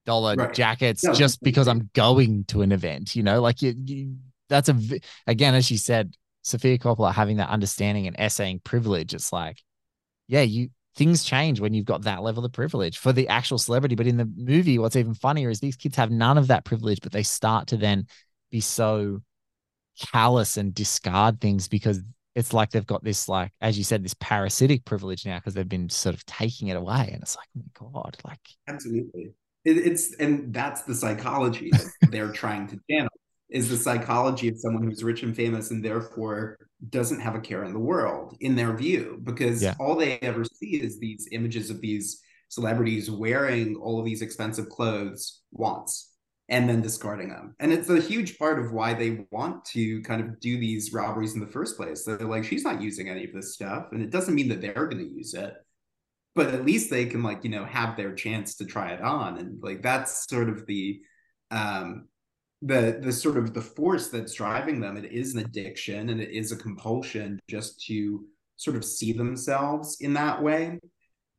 dollar 0.07 0.37
Right. 0.37 0.49
jackets 0.53 1.09
No, 1.09 1.11
just 1.11 1.43
because 1.43 1.69
I'm 1.69 1.91
going 1.95 2.45
to 2.47 2.63
an 2.63 2.73
event. 2.73 3.17
You 3.17 3.23
know, 3.23 3.41
like 3.41 3.63
you, 3.63 3.75
you 3.85 4.17
that's 4.49 4.69
a 4.69 4.79
again, 5.27 5.55
as 5.55 5.71
you 5.71 5.79
said, 5.79 6.15
Sofia 6.43 6.79
Coppola 6.79 7.13
having 7.13 7.39
that 7.39 7.51
understanding 7.51 8.07
and 8.07 8.17
essaying 8.19 8.61
privilege. 8.61 9.15
It's 9.15 9.33
like, 9.33 9.63
yeah, 10.29 10.43
you 10.43 10.71
things 10.97 11.25
change 11.25 11.61
when 11.61 11.75
you've 11.75 11.87
got 11.87 12.03
that 12.03 12.23
level 12.23 12.45
of 12.45 12.53
privilege 12.53 12.99
for 12.99 13.13
the 13.13 13.29
actual 13.29 13.59
celebrity. 13.59 13.95
But 13.97 14.07
in 14.07 14.17
the 14.17 14.31
movie, 14.37 14.79
what's 14.79 14.97
even 14.97 15.15
funnier 15.15 15.51
is 15.51 15.61
these 15.61 15.77
kids 15.77 15.97
have 15.97 16.11
none 16.11 16.39
of 16.39 16.49
that 16.49 16.65
privilege, 16.65 17.01
but 17.03 17.13
they 17.13 17.23
start 17.23 17.69
to 17.69 17.77
then 17.77 18.07
be 18.51 18.61
so 18.61 19.21
callous 20.13 20.57
and 20.57 20.75
discard 20.75 21.41
things 21.41 21.69
because 21.69 22.01
it's 22.37 22.53
like 22.53 22.71
they've 22.71 22.87
got 22.87 23.03
this, 23.03 23.29
like, 23.29 23.51
as 23.63 23.79
you 23.79 23.83
said, 23.83 24.05
this 24.05 24.15
parasitic 24.21 24.85
privilege 24.85 25.25
now 25.25 25.39
because 25.39 25.55
they've 25.55 25.69
been 25.69 25.89
sort 25.89 26.15
of 26.15 26.25
taking 26.27 26.69
it 26.69 26.77
away. 26.77 27.11
And 27.13 27.23
it's 27.23 27.35
like, 27.35 27.49
oh 27.57 27.63
my 27.91 27.91
God, 28.03 28.17
like, 28.25 28.39
Absolutely. 28.69 29.33
It, 29.65 29.79
it's 29.79 30.15
and 30.17 30.53
that's 30.55 30.83
the 30.83 30.95
psychology 30.95 31.71
that 31.73 31.91
they're 32.11 32.31
trying 32.31 32.69
to 32.69 32.79
channel 32.89 33.09
is 33.49 33.69
the 33.71 33.77
psychology 33.77 34.49
of 34.49 34.59
someone 34.59 34.85
who's 34.85 35.03
rich 35.03 35.23
and 35.23 35.35
famous 35.35 35.71
and 35.71 35.85
therefore 35.85 36.59
doesn't 36.91 37.21
have 37.21 37.35
a 37.35 37.41
care 37.41 37.65
in 37.65 37.73
the 37.73 37.79
world 37.79 38.37
in 38.41 38.55
their 38.55 38.77
view 38.77 39.19
because 39.25 39.63
Yeah. 39.63 39.75
all 39.81 39.97
they 39.97 40.19
ever 40.19 40.45
see 40.45 40.77
is 40.83 40.99
these 40.99 41.27
images 41.33 41.71
of 41.71 41.81
these 41.81 42.21
celebrities 42.49 43.11
wearing 43.11 43.77
all 43.77 43.99
of 43.99 44.05
these 44.05 44.21
expensive 44.21 44.69
clothes 44.69 45.41
once 45.53 46.13
and 46.49 46.69
then 46.69 46.81
discarding 46.81 47.29
them. 47.29 47.55
And 47.59 47.73
it's 47.73 47.91
a 47.91 48.01
huge 48.01 48.39
part 48.39 48.59
of 48.59 48.73
why 48.73 48.95
they 48.95 49.27
want 49.33 49.65
to 49.67 50.01
kind 50.03 50.21
of 50.21 50.39
do 50.39 50.59
these 50.59 50.93
robberies 50.93 51.35
in 51.35 51.41
the 51.41 51.47
first 51.47 51.77
place. 51.77 52.05
They're 52.05 52.19
like, 52.19 52.45
she's 52.45 52.65
not 52.65 52.81
using 52.81 53.09
any 53.09 53.25
of 53.25 53.33
this 53.33 53.55
stuff. 53.55 53.87
And 53.93 54.01
it 54.01 54.11
doesn't 54.11 54.35
mean 54.35 54.49
that 54.49 54.61
they're 54.61 54.87
going 54.87 54.99
to 54.99 55.15
use 55.15 55.35
it 55.35 55.55
but 56.37 56.55
at 56.55 56.67
least 56.67 56.91
they 56.91 57.07
can 57.07 57.23
like 57.23 57.43
you 57.43 57.51
know 57.51 57.65
have 57.65 57.97
their 57.97 58.15
chance 58.15 58.55
to 58.57 58.65
try 58.65 58.91
it 58.91 59.01
on 59.01 59.39
and 59.39 59.61
like 59.63 59.83
that's 59.83 60.29
sort 60.29 60.49
of 60.49 60.65
the 60.67 61.01
um 61.51 62.07
the 62.63 63.01
the 63.03 63.13
sort 63.13 63.37
of 63.37 63.55
the 63.55 63.61
force 63.61 64.09
that's 64.09 64.35
driving 64.35 64.79
them 64.81 64.97
it 64.97 65.11
is 65.11 65.35
an 65.35 65.41
addiction 65.41 66.11
and 66.11 66.21
it 66.21 66.31
is 66.31 66.53
a 66.53 66.57
compulsion 66.57 67.41
just 67.49 67.81
to 67.85 68.25
sort 68.57 68.77
of 68.77 68.85
see 68.85 69.13
themselves 69.13 69.99
in 70.01 70.15
that 70.15 70.41
way 70.41 70.79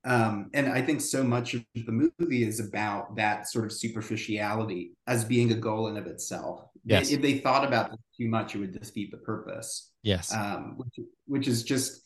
um 0.06 0.50
and 0.54 0.68
i 0.68 0.82
think 0.82 1.02
so 1.02 1.24
much 1.24 1.54
of 1.54 1.64
the 1.76 2.10
movie 2.20 2.44
is 2.44 2.60
about 2.60 3.16
that 3.16 3.48
sort 3.50 3.66
of 3.66 3.72
superficiality 3.72 4.92
as 5.08 5.26
being 5.26 5.52
a 5.52 5.56
goal 5.56 5.88
in 5.88 5.98
of 5.98 6.08
itself 6.08 6.64
Yes. 6.86 7.12
if 7.12 7.22
they 7.22 7.40
thought 7.40 7.66
about 7.66 7.92
this 7.92 8.00
too 8.18 8.30
much 8.30 8.56
it 8.56 8.60
would 8.60 8.80
defeat 8.80 9.12
the 9.12 9.18
purpose 9.18 9.92
yes. 10.08 10.34
um, 10.34 10.76
which, 10.78 11.08
which 11.26 11.48
is 11.48 11.64
just, 11.64 12.02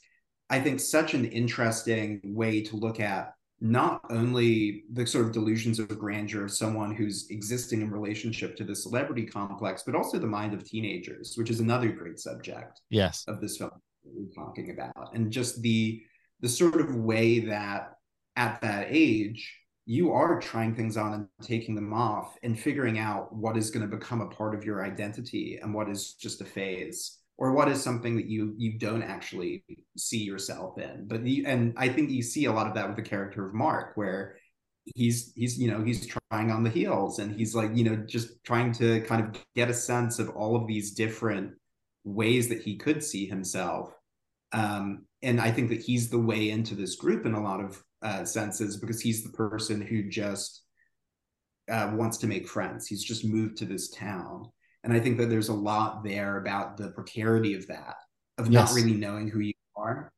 I 0.49 0.60
think, 0.60 0.80
such 0.80 1.13
an 1.13 1.25
interesting 1.25 2.19
way 2.23 2.62
to 2.63 2.75
look 2.75 2.99
at 2.99 3.34
not 3.63 4.01
only 4.10 4.84
the 4.91 5.06
sort 5.06 5.25
of 5.25 5.32
delusions 5.32 5.77
of 5.77 5.88
grandeur 5.99 6.43
of 6.43 6.51
someone 6.51 6.95
who's 6.95 7.30
existing 7.30 7.82
in 7.82 7.91
relationship 7.91 8.58
to 8.58 8.63
the 8.63 8.75
celebrity 8.75 9.25
complex, 9.25 9.84
but 9.84 9.95
also 9.95 10.17
the 10.17 10.27
mind 10.27 10.54
of 10.54 10.65
teenagers, 10.65 11.36
which 11.38 11.51
is 11.51 11.60
another 11.60 11.89
great 11.89 12.19
subject 12.19 12.82
yes. 12.89 13.23
of 13.27 13.39
this 13.39 13.58
film 13.58 13.69
that 14.04 14.12
we're 14.15 14.34
talking 14.34 14.71
about, 14.71 15.13
and 15.13 15.32
just 15.32 15.62
the 15.62 16.01
the 16.41 16.49
sort 16.49 16.82
of 16.82 16.95
way 16.95 17.39
that 17.39 17.93
at 18.36 18.62
that 18.62 18.88
age 18.89 19.58
you 19.86 20.12
are 20.12 20.39
trying 20.39 20.75
things 20.75 20.95
on 20.95 21.13
and 21.13 21.27
taking 21.41 21.75
them 21.75 21.93
off 21.93 22.36
and 22.43 22.60
figuring 22.60 22.99
out 22.99 23.34
what 23.36 23.58
is 23.58 23.71
going 23.71 23.88
to 23.88 23.95
become 23.97 24.21
a 24.21 24.30
part 24.30 24.54
of 24.56 24.63
your 24.63 24.86
identity 24.86 25.60
and 25.62 25.73
what 25.73 25.89
is 25.89 26.13
just 26.13 26.41
a 26.41 26.45
phase 26.45 27.17
or 27.38 27.54
what 27.54 27.67
is 27.67 27.82
something 27.82 28.15
that 28.15 28.27
you 28.27 28.54
you 28.58 28.77
don't 28.77 29.01
actually 29.01 29.63
see 29.97 30.19
yourself 30.19 30.77
in. 30.77 31.08
But 31.08 31.25
you, 31.25 31.45
and 31.47 31.73
i 31.77 31.89
think 31.89 32.12
you 32.12 32.21
see 32.21 32.45
a 32.45 32.51
lot 32.51 32.67
of 32.67 32.75
that 32.75 32.88
with 32.88 32.95
the 32.95 33.10
character 33.10 33.47
of 33.47 33.54
mark 33.54 33.97
where 33.97 34.38
he's 34.86 35.34
he's 35.36 35.58
you 35.58 35.69
know 35.69 35.84
he's 35.84 36.08
trying 36.08 36.51
on 36.51 36.63
the 36.63 36.69
heels 36.69 37.19
and 37.19 37.36
he's 37.36 37.56
like 37.56 37.71
you 37.75 37.84
know 37.84 37.95
just 37.95 38.43
trying 38.43 38.71
to 38.73 39.01
kind 39.01 39.23
of 39.23 39.41
get 39.56 39.69
a 39.69 39.73
sense 39.73 40.19
of 40.19 40.30
all 40.30 40.56
of 40.56 40.67
these 40.67 40.91
different 40.91 41.54
ways 42.04 42.49
that 42.49 42.62
he 42.62 42.77
could 42.77 43.04
see 43.04 43.25
himself. 43.25 43.91
Um 44.54 45.06
and 45.23 45.39
i 45.39 45.51
think 45.51 45.69
that 45.69 45.81
he's 45.81 46.10
the 46.10 46.19
way 46.19 46.49
into 46.49 46.75
this 46.75 46.95
group 46.95 47.25
in 47.25 47.34
a 47.34 47.41
lot 47.41 47.60
of 47.60 47.84
uh, 48.01 48.25
senses 48.25 48.77
because 48.77 48.99
he's 48.99 49.23
the 49.23 49.29
person 49.29 49.79
who 49.79 50.10
just 50.10 50.63
uh, 51.69 51.91
wants 51.93 52.17
to 52.17 52.27
make 52.27 52.47
friends. 52.47 52.88
He's 52.88 53.03
just 53.03 53.23
moved 53.23 53.57
to 53.57 53.65
this 53.65 53.89
town. 53.91 54.49
And 54.84 54.91
i 54.91 54.99
think 54.99 55.19
that 55.19 55.29
there's 55.29 55.49
a 55.49 55.53
lot 55.53 56.03
there 56.03 56.38
about 56.38 56.75
the 56.75 56.89
precarity 56.89 57.53
of 57.53 57.67
that 57.67 57.97
of 58.39 58.49
not 58.49 58.73
really 58.73 58.93
knowing 58.93 59.27
who 59.27 59.39
you 59.39 59.53
are 59.75 60.12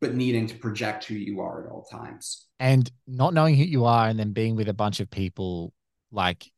but 0.00 0.14
needing 0.14 0.46
to 0.46 0.54
project 0.56 1.04
who 1.04 1.14
you 1.14 1.40
are 1.40 1.64
at 1.64 1.70
all 1.70 1.84
times. 1.84 2.46
And 2.60 2.90
not 3.06 3.34
knowing 3.34 3.56
who 3.56 3.64
you 3.64 3.84
are 3.84 4.08
and 4.08 4.18
then 4.18 4.32
being 4.32 4.56
with 4.56 4.68
a 4.68 4.74
bunch 4.74 5.00
of 5.00 5.10
people 5.10 5.72
like 6.10 6.50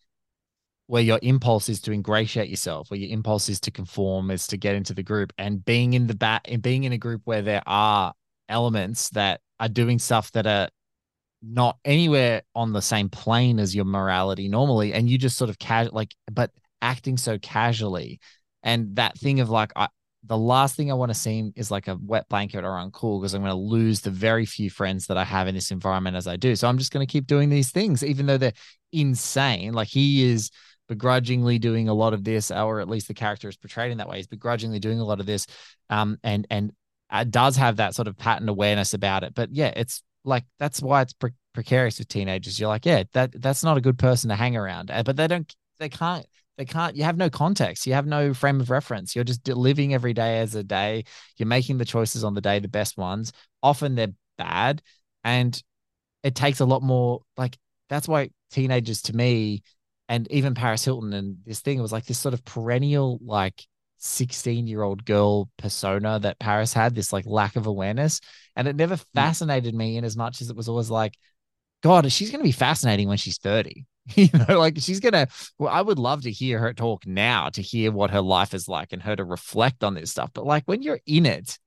where 0.87 1.03
your 1.03 1.19
impulse 1.23 1.69
is 1.69 1.81
to 1.81 1.93
ingratiate 1.93 2.49
yourself 2.49 2.91
where 2.91 3.01
your 3.01 3.11
impulse 3.11 3.49
is 3.49 3.61
to 3.61 3.71
conform 3.71 4.31
is 4.31 4.47
to 4.47 4.57
get 4.57 4.75
into 4.75 4.95
the 4.95 5.03
group 5.03 5.33
and 5.39 5.65
being 5.65 5.95
in 5.95 6.07
the 6.07 6.15
bat 6.15 6.43
and 6.47 6.63
being 6.63 6.85
in 6.85 6.93
a 6.93 6.99
group 6.99 7.23
where 7.25 7.43
there 7.43 7.63
are 7.67 8.13
elements 8.49 9.09
that 9.11 9.41
are 9.61 9.69
doing 9.69 9.99
stuff 9.99 10.31
that 10.33 10.47
are 10.47 10.69
not 11.43 11.77
anywhere 11.85 12.43
on 12.55 12.73
the 12.73 12.83
same 12.83 13.09
plane 13.09 13.59
as 13.59 13.75
your 13.75 13.85
morality 13.85 14.49
normally 14.49 14.93
and 14.93 15.09
you 15.09 15.19
just 15.19 15.37
sort 15.37 15.51
of 15.51 15.59
casual 15.59 15.95
like 15.95 16.15
but 16.31 16.51
acting 16.81 17.17
so 17.17 17.39
casually 17.39 18.19
and 18.63 18.97
that 18.97 19.17
thing 19.19 19.41
of 19.41 19.51
like 19.51 19.73
I, 19.77 19.89
the 20.27 20.39
last 20.39 20.75
thing 20.75 20.91
I 20.91 20.95
want 20.95 21.11
to 21.11 21.19
see 21.19 21.53
is 21.55 21.71
like 21.71 21.87
a 21.87 21.99
wet 22.01 22.29
blanket 22.29 22.65
or 22.65 22.71
uncool 22.71 23.21
because 23.21 23.35
I'm 23.35 23.43
going 23.43 23.51
to 23.51 23.57
lose 23.57 24.01
the 24.01 24.11
very 24.11 24.47
few 24.47 24.71
friends 24.71 25.07
that 25.07 25.19
I 25.19 25.25
have 25.25 25.49
in 25.49 25.55
this 25.55 25.71
environment 25.71 26.17
as 26.17 26.27
I 26.27 26.37
do. 26.37 26.57
So 26.57 26.67
I'm 26.67 26.79
just 26.79 26.93
going 26.93 27.07
to 27.07 27.13
keep 27.13 27.27
doing 27.27 27.51
these 27.51 27.71
things, 27.71 28.03
even 28.03 28.25
though 28.27 28.39
they're 28.39 28.55
insane. 28.93 29.75
Like 29.75 29.89
he 29.89 30.31
is 30.31 30.51
begrudgingly 30.89 31.59
doing 31.59 31.89
a 31.89 31.95
lot 31.95 32.15
of 32.15 32.25
this, 32.25 32.51
or 32.51 32.81
at 32.81 32.89
least 32.89 33.09
the 33.09 33.15
character 33.15 33.49
is 33.49 33.57
portrayed 33.57 33.93
in 33.93 33.99
that 33.99 34.09
way. 34.09 34.17
He's 34.19 34.27
begrudgingly 34.27 34.79
doing 34.79 35.01
a 35.01 35.05
lot 35.05 35.21
of 35.21 35.27
this, 35.27 35.47
um, 35.91 36.19
and 36.23 36.47
and 36.51 36.73
uh, 37.11 37.25
does 37.25 37.57
have 37.57 37.77
that 37.77 37.95
sort 37.95 38.09
of 38.09 38.17
pattern 38.17 38.49
awareness 38.49 38.95
about 38.95 39.25
it. 39.25 39.35
But 39.35 39.51
yeah, 39.53 39.73
it's 39.77 40.03
like 40.25 40.45
that's 40.59 40.81
why 40.83 41.03
it's 41.03 41.13
pre- 41.13 41.33
precarious 41.53 41.99
with 41.99 42.09
teenagers. 42.09 42.59
You're 42.59 42.69
like, 42.69 42.87
yeah, 42.87 43.05
that 43.13 43.41
that's 43.41 43.63
not 43.65 43.77
a 43.77 43.81
good 43.83 43.99
person 43.99 44.31
to 44.31 44.37
hang 44.37 44.57
around. 44.57 44.91
Uh, 44.91 45.03
But 45.03 45.17
they 45.17 45.27
don't, 45.29 45.55
they 45.79 45.89
can't 45.89 46.27
they 46.57 46.65
can't 46.65 46.97
you 46.97 47.03
have 47.03 47.17
no 47.17 47.29
context 47.29 47.87
you 47.87 47.95
have 47.95 48.07
no 48.07 48.33
frame 48.33 48.61
of 48.61 48.71
reference 48.71 49.15
you're 49.15 49.25
just 49.25 49.47
living 49.49 49.93
every 49.93 50.13
day 50.13 50.39
as 50.39 50.55
a 50.55 50.63
day 50.63 51.05
you're 51.37 51.49
making 51.49 51.79
the 51.79 51.85
choices 51.85 52.23
on 52.23 52.35
the 52.35 52.41
day 52.41 52.59
the 52.61 52.69
best 52.69 52.97
ones 52.97 53.33
often 53.63 53.95
they're 53.95 54.13
bad 54.39 54.81
and 55.25 55.63
it 56.23 56.35
takes 56.35 56.61
a 56.61 56.65
lot 56.65 56.83
more 56.83 57.23
like 57.37 57.59
that's 57.89 58.09
why 58.09 58.31
teenagers 58.51 59.03
to 59.03 59.17
me 59.17 59.63
and 60.09 60.31
even 60.31 60.55
paris 60.55 60.85
hilton 60.85 61.13
and 61.13 61.37
this 61.45 61.61
thing, 61.61 61.79
it 61.79 61.83
was 61.83 61.93
like 61.93 62.07
this 62.07 62.19
sort 62.19 62.35
of 62.35 62.45
perennial 62.45 63.19
like 63.23 63.65
16 63.99 64.67
year 64.67 64.83
old 64.83 65.05
girl 65.05 65.49
persona 65.57 66.19
that 66.21 66.39
paris 66.39 66.73
had 66.73 66.95
this 66.95 67.13
like 67.13 67.25
lack 67.27 67.57
of 67.57 67.67
awareness. 67.67 68.21
And 68.57 68.69
it 68.69 68.77
never 68.77 68.97
mm. 68.97 69.05
fascinated 69.15 69.75
me 69.75 69.97
in 69.97 70.05
as 70.05 70.17
much 70.17 70.41
as 70.41 70.51
it 70.51 70.57
was 70.57 70.69
always 70.69 70.91
like 70.91 71.15
god 71.83 72.11
she's 72.11 72.31
going 72.31 72.41
to 72.41 72.49
be 72.49 72.53
fascinating 72.53 73.09
when 73.09 73.19
she's 73.19 73.39
30 73.39 73.87
you 74.15 74.29
know 74.35 74.59
like 74.59 74.77
she's 74.79 75.01
gonna 75.01 75.27
well 75.59 75.73
i 75.73 75.81
would 75.81 75.99
love 75.99 76.23
to 76.23 76.31
hear 76.31 76.59
her 76.59 76.75
talk 76.75 77.07
now 77.07 77.49
to 77.49 77.63
hear 77.63 77.91
what 77.91 78.11
her 78.11 78.21
life 78.21 78.53
is 78.53 78.69
like 78.69 78.93
and 78.93 79.03
her 79.03 79.17
to 79.17 79.25
reflect 79.25 79.83
on 79.83 79.95
this 79.95 80.11
stuff. 80.11 80.31
But 80.35 80.45
like 80.47 80.65
when 80.67 80.83
you're 80.83 81.01
in 81.07 81.25
it 81.27 81.59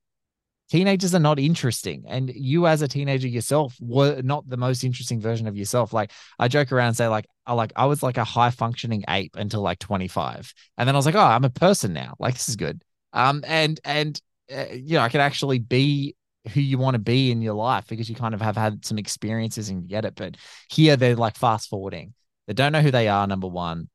teenagers 0.70 1.14
are 1.14 1.20
not 1.20 1.38
interesting. 1.38 2.04
And 2.06 2.30
you 2.34 2.66
as 2.66 2.82
a 2.82 2.88
teenager 2.88 3.28
yourself 3.28 3.76
were 3.80 4.20
not 4.22 4.48
the 4.48 4.56
most 4.56 4.84
interesting 4.84 5.20
version 5.20 5.46
of 5.46 5.56
yourself. 5.56 5.92
Like 5.92 6.12
i 6.38 6.48
joke 6.48 6.72
around 6.72 6.88
and 6.88 6.96
say 6.96 7.08
like 7.08 7.26
i 7.46 7.52
like 7.52 7.72
i 7.76 7.86
was 7.86 8.02
like 8.02 8.16
a 8.16 8.24
high 8.24 8.50
functioning 8.50 9.04
ape 9.08 9.36
until 9.36 9.62
like 9.62 9.78
25 9.78 10.52
and 10.76 10.86
then 10.86 10.94
i 10.94 10.98
was 10.98 11.06
like 11.06 11.14
oh 11.14 11.20
i'm 11.20 11.44
a 11.44 11.50
person 11.50 11.92
now. 11.92 12.14
Like 12.18 12.34
this 12.34 12.48
is 12.48 12.56
good. 12.56 12.82
Um 13.12 13.42
and 13.46 13.80
and 13.84 14.20
uh, 14.54 14.66
you 14.72 14.94
know 14.94 15.02
i 15.02 15.08
can 15.08 15.20
actually 15.20 15.58
be 15.58 16.16
who 16.52 16.60
you 16.60 16.78
want 16.78 16.94
to 16.94 16.98
be 16.98 17.30
in 17.30 17.42
your 17.42 17.54
life 17.54 17.86
because 17.88 18.08
you 18.08 18.16
kind 18.16 18.34
of 18.34 18.40
have 18.40 18.56
had 18.56 18.84
some 18.84 18.98
experiences 18.98 19.68
and 19.68 19.82
you 19.82 19.88
get 19.88 20.04
it. 20.04 20.14
But 20.14 20.36
here 20.70 20.96
they're 20.96 21.16
like 21.16 21.36
fast 21.36 21.68
forwarding. 21.68 22.14
They 22.46 22.54
don't 22.54 22.72
know 22.72 22.80
who 22.80 22.90
they 22.90 23.08
are 23.08 23.26
number 23.26 23.48
one 23.48 23.88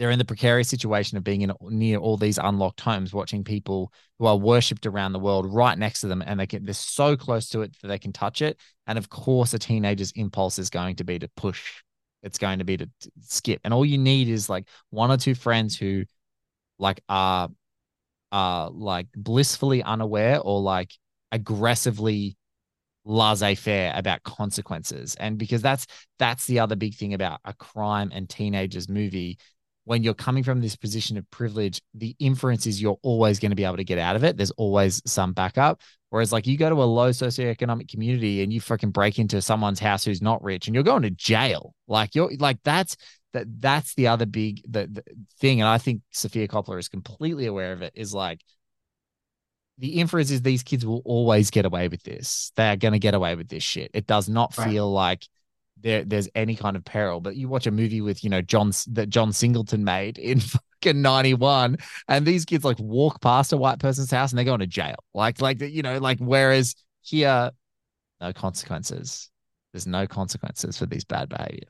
they're 0.00 0.10
in 0.10 0.18
the 0.18 0.24
precarious 0.24 0.70
situation 0.70 1.18
of 1.18 1.24
being 1.24 1.42
in 1.42 1.52
near 1.60 1.98
all 1.98 2.16
these 2.16 2.38
unlocked 2.38 2.80
homes, 2.80 3.12
watching 3.12 3.44
people 3.44 3.92
who 4.18 4.24
are 4.24 4.36
worshipped 4.38 4.86
around 4.86 5.12
the 5.12 5.18
world 5.18 5.44
right 5.52 5.76
next 5.76 6.00
to 6.00 6.06
them, 6.06 6.22
and 6.24 6.40
they 6.40 6.46
get 6.46 6.64
they're 6.64 6.72
so 6.72 7.18
close 7.18 7.50
to 7.50 7.60
it 7.60 7.76
that 7.82 7.88
they 7.88 7.98
can 7.98 8.10
touch 8.10 8.40
it. 8.40 8.58
And 8.86 8.96
of 8.96 9.10
course, 9.10 9.52
a 9.52 9.58
teenager's 9.58 10.12
impulse 10.12 10.58
is 10.58 10.70
going 10.70 10.96
to 10.96 11.04
be 11.04 11.18
to 11.18 11.28
push. 11.36 11.82
It's 12.22 12.38
going 12.38 12.60
to 12.60 12.64
be 12.64 12.78
to, 12.78 12.86
to 12.86 13.10
skip, 13.20 13.60
and 13.62 13.74
all 13.74 13.84
you 13.84 13.98
need 13.98 14.28
is 14.28 14.48
like 14.48 14.68
one 14.88 15.10
or 15.10 15.18
two 15.18 15.34
friends 15.34 15.76
who, 15.76 16.04
like, 16.78 17.02
are, 17.10 17.50
are 18.32 18.70
like 18.70 19.08
blissfully 19.14 19.82
unaware 19.82 20.40
or 20.40 20.62
like 20.62 20.94
aggressively 21.30 22.38
laissez-faire 23.04 23.92
about 23.96 24.22
consequences 24.22 25.14
and 25.14 25.38
because 25.38 25.62
that's 25.62 25.86
that's 26.18 26.46
the 26.46 26.60
other 26.60 26.76
big 26.76 26.94
thing 26.94 27.14
about 27.14 27.40
a 27.46 27.54
crime 27.54 28.10
and 28.12 28.28
teenagers 28.28 28.90
movie 28.90 29.38
when 29.84 30.02
you're 30.02 30.14
coming 30.14 30.42
from 30.42 30.60
this 30.60 30.76
position 30.76 31.16
of 31.16 31.28
privilege 31.30 31.80
the 31.94 32.14
inference 32.18 32.66
is 32.66 32.80
you're 32.80 32.98
always 33.02 33.38
going 33.38 33.50
to 33.50 33.56
be 33.56 33.64
able 33.64 33.76
to 33.76 33.84
get 33.84 33.98
out 33.98 34.16
of 34.16 34.24
it 34.24 34.36
there's 34.36 34.50
always 34.52 35.02
some 35.06 35.32
backup 35.32 35.80
whereas 36.10 36.32
like 36.32 36.46
you 36.46 36.56
go 36.56 36.68
to 36.68 36.82
a 36.82 36.84
low 36.84 37.10
socioeconomic 37.10 37.88
community 37.88 38.42
and 38.42 38.52
you 38.52 38.60
freaking 38.60 38.92
break 38.92 39.18
into 39.18 39.40
someone's 39.40 39.80
house 39.80 40.04
who's 40.04 40.22
not 40.22 40.42
rich 40.42 40.66
and 40.66 40.74
you're 40.74 40.84
going 40.84 41.02
to 41.02 41.10
jail 41.10 41.74
like 41.88 42.14
you're 42.14 42.30
like 42.38 42.58
that's 42.64 42.96
that 43.32 43.46
that's 43.60 43.94
the 43.94 44.08
other 44.08 44.26
big 44.26 44.60
the, 44.70 44.86
the 44.86 45.02
thing 45.38 45.60
and 45.60 45.68
i 45.68 45.78
think 45.78 46.02
Sofia 46.10 46.48
coppola 46.48 46.78
is 46.78 46.88
completely 46.88 47.46
aware 47.46 47.72
of 47.72 47.82
it 47.82 47.92
is 47.94 48.12
like 48.12 48.40
the 49.78 49.98
inference 49.98 50.30
is 50.30 50.42
these 50.42 50.62
kids 50.62 50.84
will 50.84 51.00
always 51.06 51.50
get 51.50 51.64
away 51.64 51.88
with 51.88 52.02
this. 52.02 52.52
They're 52.54 52.76
going 52.76 52.92
to 52.92 52.98
get 52.98 53.14
away 53.14 53.34
with 53.34 53.48
this 53.48 53.62
shit. 53.62 53.90
It 53.94 54.06
does 54.06 54.28
not 54.28 54.54
Right. 54.58 54.68
feel 54.68 54.92
like 54.92 55.26
there 55.82 56.04
there's 56.04 56.28
any 56.34 56.56
kind 56.56 56.76
of 56.76 56.84
peril. 56.84 57.20
But 57.20 57.36
you 57.36 57.48
watch 57.48 57.66
a 57.66 57.70
movie 57.70 58.00
with 58.00 58.22
you 58.24 58.30
know 58.30 58.42
John 58.42 58.72
that 58.88 59.08
John 59.08 59.32
Singleton 59.32 59.84
made 59.84 60.18
in 60.18 60.40
fucking 60.82 61.00
ninety 61.00 61.34
one, 61.34 61.78
and 62.08 62.26
these 62.26 62.44
kids 62.44 62.64
like 62.64 62.78
walk 62.78 63.20
past 63.20 63.52
a 63.52 63.56
white 63.56 63.78
person's 63.78 64.10
house 64.10 64.32
and 64.32 64.38
they 64.38 64.44
go 64.44 64.54
into 64.54 64.66
jail. 64.66 64.96
Like 65.14 65.40
like 65.40 65.60
you 65.60 65.82
know 65.82 65.98
like 65.98 66.18
whereas 66.18 66.74
here, 67.02 67.50
no 68.20 68.32
consequences. 68.32 69.30
There's 69.72 69.86
no 69.86 70.06
consequences 70.06 70.76
for 70.76 70.86
these 70.86 71.04
bad 71.04 71.28
behavior. 71.28 71.68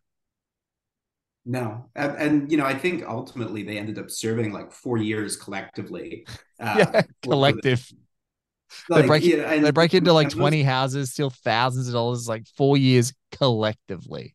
No, 1.44 1.86
and, 1.96 2.16
and 2.16 2.52
you 2.52 2.58
know, 2.58 2.66
I 2.66 2.76
think 2.76 3.04
ultimately 3.06 3.62
they 3.62 3.78
ended 3.78 3.98
up 3.98 4.10
serving 4.10 4.52
like 4.52 4.72
four 4.72 4.98
years 4.98 5.36
collectively. 5.36 6.26
Uh, 6.62 6.74
yeah, 6.92 7.02
collective. 7.22 7.90
Like, 8.88 9.02
they 9.02 9.06
break 9.08 9.24
yeah, 9.24 9.52
and- 9.52 9.64
they 9.64 9.70
break 9.70 9.94
into 9.94 10.12
like 10.12 10.30
20 10.30 10.62
houses, 10.62 11.12
steal 11.12 11.30
thousands 11.30 11.88
of 11.88 11.94
dollars, 11.94 12.28
like 12.28 12.46
four 12.56 12.76
years 12.76 13.12
collectively. 13.32 14.34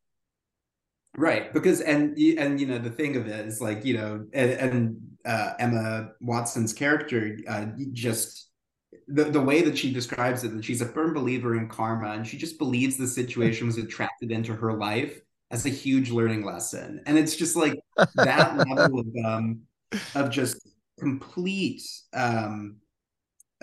Right, 1.18 1.54
because 1.54 1.80
and 1.80 2.18
and 2.18 2.60
you 2.60 2.68
know 2.68 2.78
the 2.78 2.90
thing 2.90 3.16
of 3.16 3.28
it 3.28 3.46
is 3.46 3.62
like 3.62 3.86
you 3.86 3.98
know 3.98 4.26
and, 4.34 4.52
and 4.52 4.98
uh, 5.26 5.54
Emma 5.60 6.10
Watson's 6.20 6.74
character 6.74 7.38
uh, 7.48 7.68
just 7.94 8.50
the 9.08 9.26
the 9.26 9.42
way 9.42 9.62
that 9.62 9.78
she 9.78 9.94
describes 9.94 10.44
it 10.44 10.54
that 10.54 10.66
she's 10.66 10.82
a 10.82 10.86
firm 10.86 11.14
believer 11.14 11.56
in 11.56 11.70
karma 11.70 12.12
and 12.12 12.28
she 12.28 12.38
just 12.38 12.58
believes 12.58 12.98
the 12.98 13.08
situation 13.08 13.68
was 13.68 13.78
attracted 13.78 14.32
into 14.32 14.54
her 14.54 14.74
life 14.74 15.20
as 15.52 15.66
a 15.66 15.70
huge 15.70 16.10
learning 16.12 16.44
lesson 16.44 17.02
and 17.06 17.18
it's 17.18 17.36
just 17.36 17.56
like 17.56 17.80
that 18.16 18.58
level 18.70 19.00
of 19.00 19.08
um 19.26 19.62
of 20.16 20.30
just 20.30 20.68
complete 21.00 21.82
um 22.14 22.78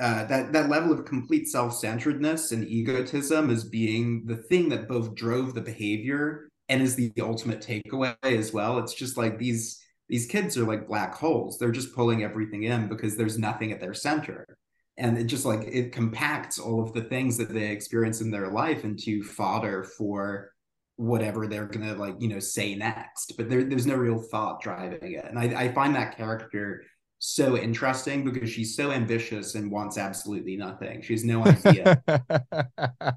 uh, 0.00 0.24
that 0.24 0.52
that 0.52 0.68
level 0.68 0.92
of 0.92 1.04
complete 1.04 1.48
self-centeredness 1.48 2.52
and 2.52 2.66
egotism 2.66 3.50
as 3.50 3.64
being 3.64 4.24
the 4.26 4.36
thing 4.36 4.68
that 4.70 4.88
both 4.88 5.14
drove 5.14 5.54
the 5.54 5.60
behavior 5.60 6.48
and 6.68 6.80
is 6.80 6.96
the 6.96 7.12
ultimate 7.20 7.60
takeaway 7.60 8.16
as 8.22 8.52
well. 8.52 8.78
It's 8.78 8.94
just 8.94 9.16
like 9.16 9.38
these 9.38 9.78
these 10.08 10.26
kids 10.26 10.56
are 10.56 10.64
like 10.64 10.88
black 10.88 11.14
holes. 11.14 11.58
They're 11.58 11.70
just 11.72 11.94
pulling 11.94 12.22
everything 12.22 12.64
in 12.64 12.88
because 12.88 13.16
there's 13.16 13.38
nothing 13.38 13.72
at 13.72 13.80
their 13.80 13.94
center. 13.94 14.46
And 14.98 15.16
it 15.18 15.24
just 15.24 15.44
like 15.44 15.62
it 15.62 15.92
compacts 15.92 16.58
all 16.58 16.82
of 16.82 16.92
the 16.92 17.04
things 17.04 17.36
that 17.38 17.48
they 17.48 17.68
experience 17.70 18.20
in 18.20 18.30
their 18.30 18.50
life 18.50 18.84
into 18.84 19.22
fodder 19.22 19.84
for 19.84 20.52
whatever 20.96 21.46
they're 21.46 21.66
gonna 21.66 21.94
like, 21.94 22.14
you 22.18 22.28
know, 22.28 22.38
say 22.38 22.74
next. 22.74 23.34
But 23.36 23.48
there, 23.48 23.64
there's 23.64 23.86
no 23.86 23.96
real 23.96 24.18
thought 24.18 24.60
driving 24.60 25.12
it. 25.12 25.24
And 25.24 25.38
I, 25.38 25.64
I 25.64 25.72
find 25.72 25.94
that 25.94 26.16
character 26.16 26.84
so 27.24 27.56
interesting 27.56 28.24
because 28.24 28.50
she's 28.50 28.74
so 28.74 28.90
ambitious 28.90 29.54
and 29.54 29.70
wants 29.70 29.96
absolutely 29.96 30.56
nothing. 30.56 31.00
She 31.02 31.12
has 31.12 31.24
no 31.24 31.44
idea. 31.46 32.02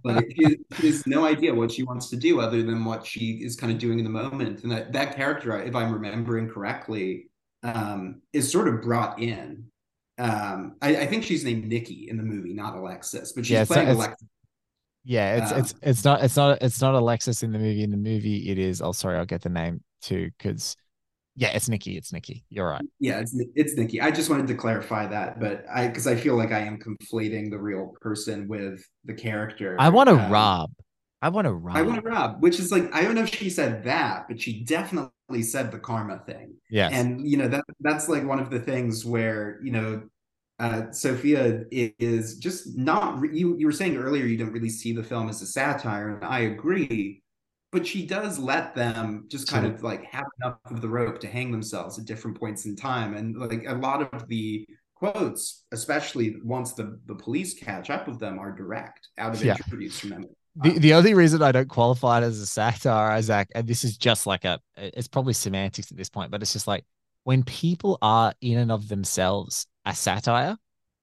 like 0.04 0.32
she, 0.38 0.58
she 0.80 0.88
has 0.88 1.08
no 1.08 1.26
idea 1.26 1.54
what 1.54 1.72
she 1.72 1.82
wants 1.82 2.10
to 2.12 2.16
do 2.16 2.40
other 2.40 2.62
than 2.62 2.86
what 2.86 3.04
she 3.06 3.40
is 3.44 3.56
kind 3.56 3.74
of 3.74 3.80
doing 3.80 3.98
in 3.98 4.06
the 4.06 4.12
moment. 4.12 4.62
And 4.64 4.72
that, 4.72 4.94
that 4.94 5.16
character, 5.16 5.60
if 5.60 5.76
I'm 5.76 5.92
remembering 5.92 6.48
correctly, 6.50 7.32
um, 7.64 8.22
is 8.32 8.52
sort 8.52 8.68
of 8.68 8.82
brought 8.84 9.20
in. 9.20 9.66
Um, 10.20 10.76
I, 10.84 10.98
I 10.98 11.06
think 11.08 11.24
she's 11.24 11.44
named 11.44 11.66
Nikki 11.66 12.08
in 12.08 12.18
the 12.18 12.24
movie, 12.24 12.54
not 12.54 12.76
Alexis, 12.76 13.32
but 13.34 13.44
she's 13.46 13.54
Yeah, 13.54 13.66
playing 13.66 13.88
not- 13.88 13.96
Alexis. 13.96 14.28
Yeah, 15.08 15.36
it's 15.44 15.52
Um, 15.52 15.60
it's 15.60 15.74
it's 15.84 16.04
not 16.04 16.24
it's 16.24 16.36
not 16.36 16.62
it's 16.64 16.82
not 16.82 16.96
Alexis 16.96 17.44
in 17.44 17.52
the 17.52 17.60
movie. 17.60 17.84
In 17.84 17.92
the 17.92 17.98
movie, 17.98 18.50
it 18.50 18.58
is. 18.58 18.82
Oh, 18.82 18.92
sorry, 18.92 19.18
I'll 19.18 19.26
get 19.26 19.42
the 19.44 19.50
name 19.50 19.84
too. 20.02 20.32
Because 20.38 20.76
yeah, 21.36 21.50
it's 21.50 21.68
Nikki. 21.68 21.98
It's 21.98 22.14
Nikki. 22.14 22.46
You're 22.50 22.70
right. 22.70 22.86
Yeah, 23.00 23.20
it's 23.20 23.36
it's 23.56 23.76
Nikki. 23.76 24.02
I 24.02 24.12
just 24.12 24.30
wanted 24.30 24.48
to 24.48 24.56
clarify 24.56 25.08
that, 25.08 25.40
but 25.40 25.66
I 25.74 25.88
because 25.88 26.08
I 26.08 26.16
feel 26.16 26.36
like 26.36 26.52
I 26.52 26.60
am 26.60 26.80
conflating 26.80 27.50
the 27.50 27.58
real 27.60 27.94
person 28.02 28.48
with 28.48 28.84
the 29.04 29.14
character. 29.14 29.76
I 29.80 29.90
want 29.90 30.10
to 30.10 30.16
Um, 30.16 30.32
rob. 30.32 30.72
I 31.22 31.30
want 31.30 31.46
to 31.46 31.54
rob. 31.54 31.78
I 31.78 31.82
want 31.82 32.04
to 32.04 32.10
rob, 32.10 32.42
which 32.42 32.60
is 32.60 32.72
like 32.72 32.94
I 32.94 33.02
don't 33.02 33.16
know 33.16 33.24
if 33.24 33.34
she 33.34 33.50
said 33.50 33.84
that, 33.86 34.28
but 34.28 34.40
she 34.40 34.64
definitely 34.64 35.42
said 35.42 35.72
the 35.72 35.80
karma 35.80 36.20
thing. 36.26 36.54
Yeah, 36.70 36.90
And 36.92 37.28
you 37.28 37.38
know 37.38 37.48
that 37.48 37.64
that's 37.80 38.08
like 38.08 38.26
one 38.26 38.40
of 38.40 38.50
the 38.50 38.60
things 38.60 39.04
where 39.06 39.60
you 39.64 39.72
know 39.72 40.04
uh 40.60 40.92
Sofia 40.92 41.64
is 41.72 42.38
just 42.38 42.78
not 42.78 43.20
re- 43.20 43.38
you 43.38 43.58
you 43.58 43.66
were 43.66 43.72
saying 43.74 43.98
earlier 43.98 44.26
you 44.26 44.38
don't 44.38 44.54
really 44.54 44.70
see 44.70 44.94
the 44.94 45.04
film 45.04 45.28
as 45.28 45.42
a 45.42 45.46
satire 45.48 46.16
and 46.16 46.24
I 46.24 46.40
agree, 46.42 47.24
but 47.72 47.86
she 47.86 48.06
does 48.06 48.40
let 48.40 48.76
them 48.76 49.26
just 49.28 49.48
kind 49.48 49.66
of 49.66 49.84
like 49.84 50.04
have 50.06 50.26
enough 50.42 50.58
of 50.66 50.82
the 50.82 50.88
rope 50.90 51.20
to 51.20 51.28
hang 51.28 51.52
themselves 51.52 52.00
at 52.00 52.06
different 52.06 52.40
points 52.40 52.66
in 52.66 52.76
time 52.76 53.16
and 53.16 53.36
like 53.38 53.66
a 53.68 53.76
lot 53.76 54.02
of 54.14 54.28
the 54.28 54.66
quotes 54.96 55.66
especially 55.74 56.38
once 56.44 56.74
the 56.74 57.00
the 57.06 57.16
police 57.16 57.54
catch 57.54 57.90
up 57.90 58.08
with 58.08 58.20
them 58.20 58.40
are 58.40 58.52
direct 58.52 59.10
out 59.18 59.34
of 59.36 59.44
Yeah. 59.44 59.58
interviews 59.68 60.00
from 60.00 60.10
them 60.12 60.26
The, 60.64 60.80
the 60.80 60.94
only 60.94 61.14
reason 61.14 61.42
I 61.42 61.52
don't 61.52 61.68
qualify 61.68 62.20
it 62.20 62.24
as 62.24 62.40
a 62.40 62.46
satire, 62.46 63.12
Isaac, 63.12 63.50
and 63.54 63.68
this 63.68 63.84
is 63.84 63.98
just 63.98 64.26
like 64.26 64.46
a, 64.46 64.58
it's 64.78 65.10
probably 65.10 65.34
semantics 65.34 65.92
at 65.92 65.98
this 65.98 66.10
point, 66.10 66.32
but 66.32 66.42
it's 66.42 66.54
just 66.54 66.66
like 66.66 66.86
when 67.26 67.44
people 67.44 67.98
are 68.02 68.34
in 68.40 68.58
and 68.60 68.72
of 68.72 68.88
themselves 68.88 69.68
a 69.86 69.94
satire, 69.94 70.56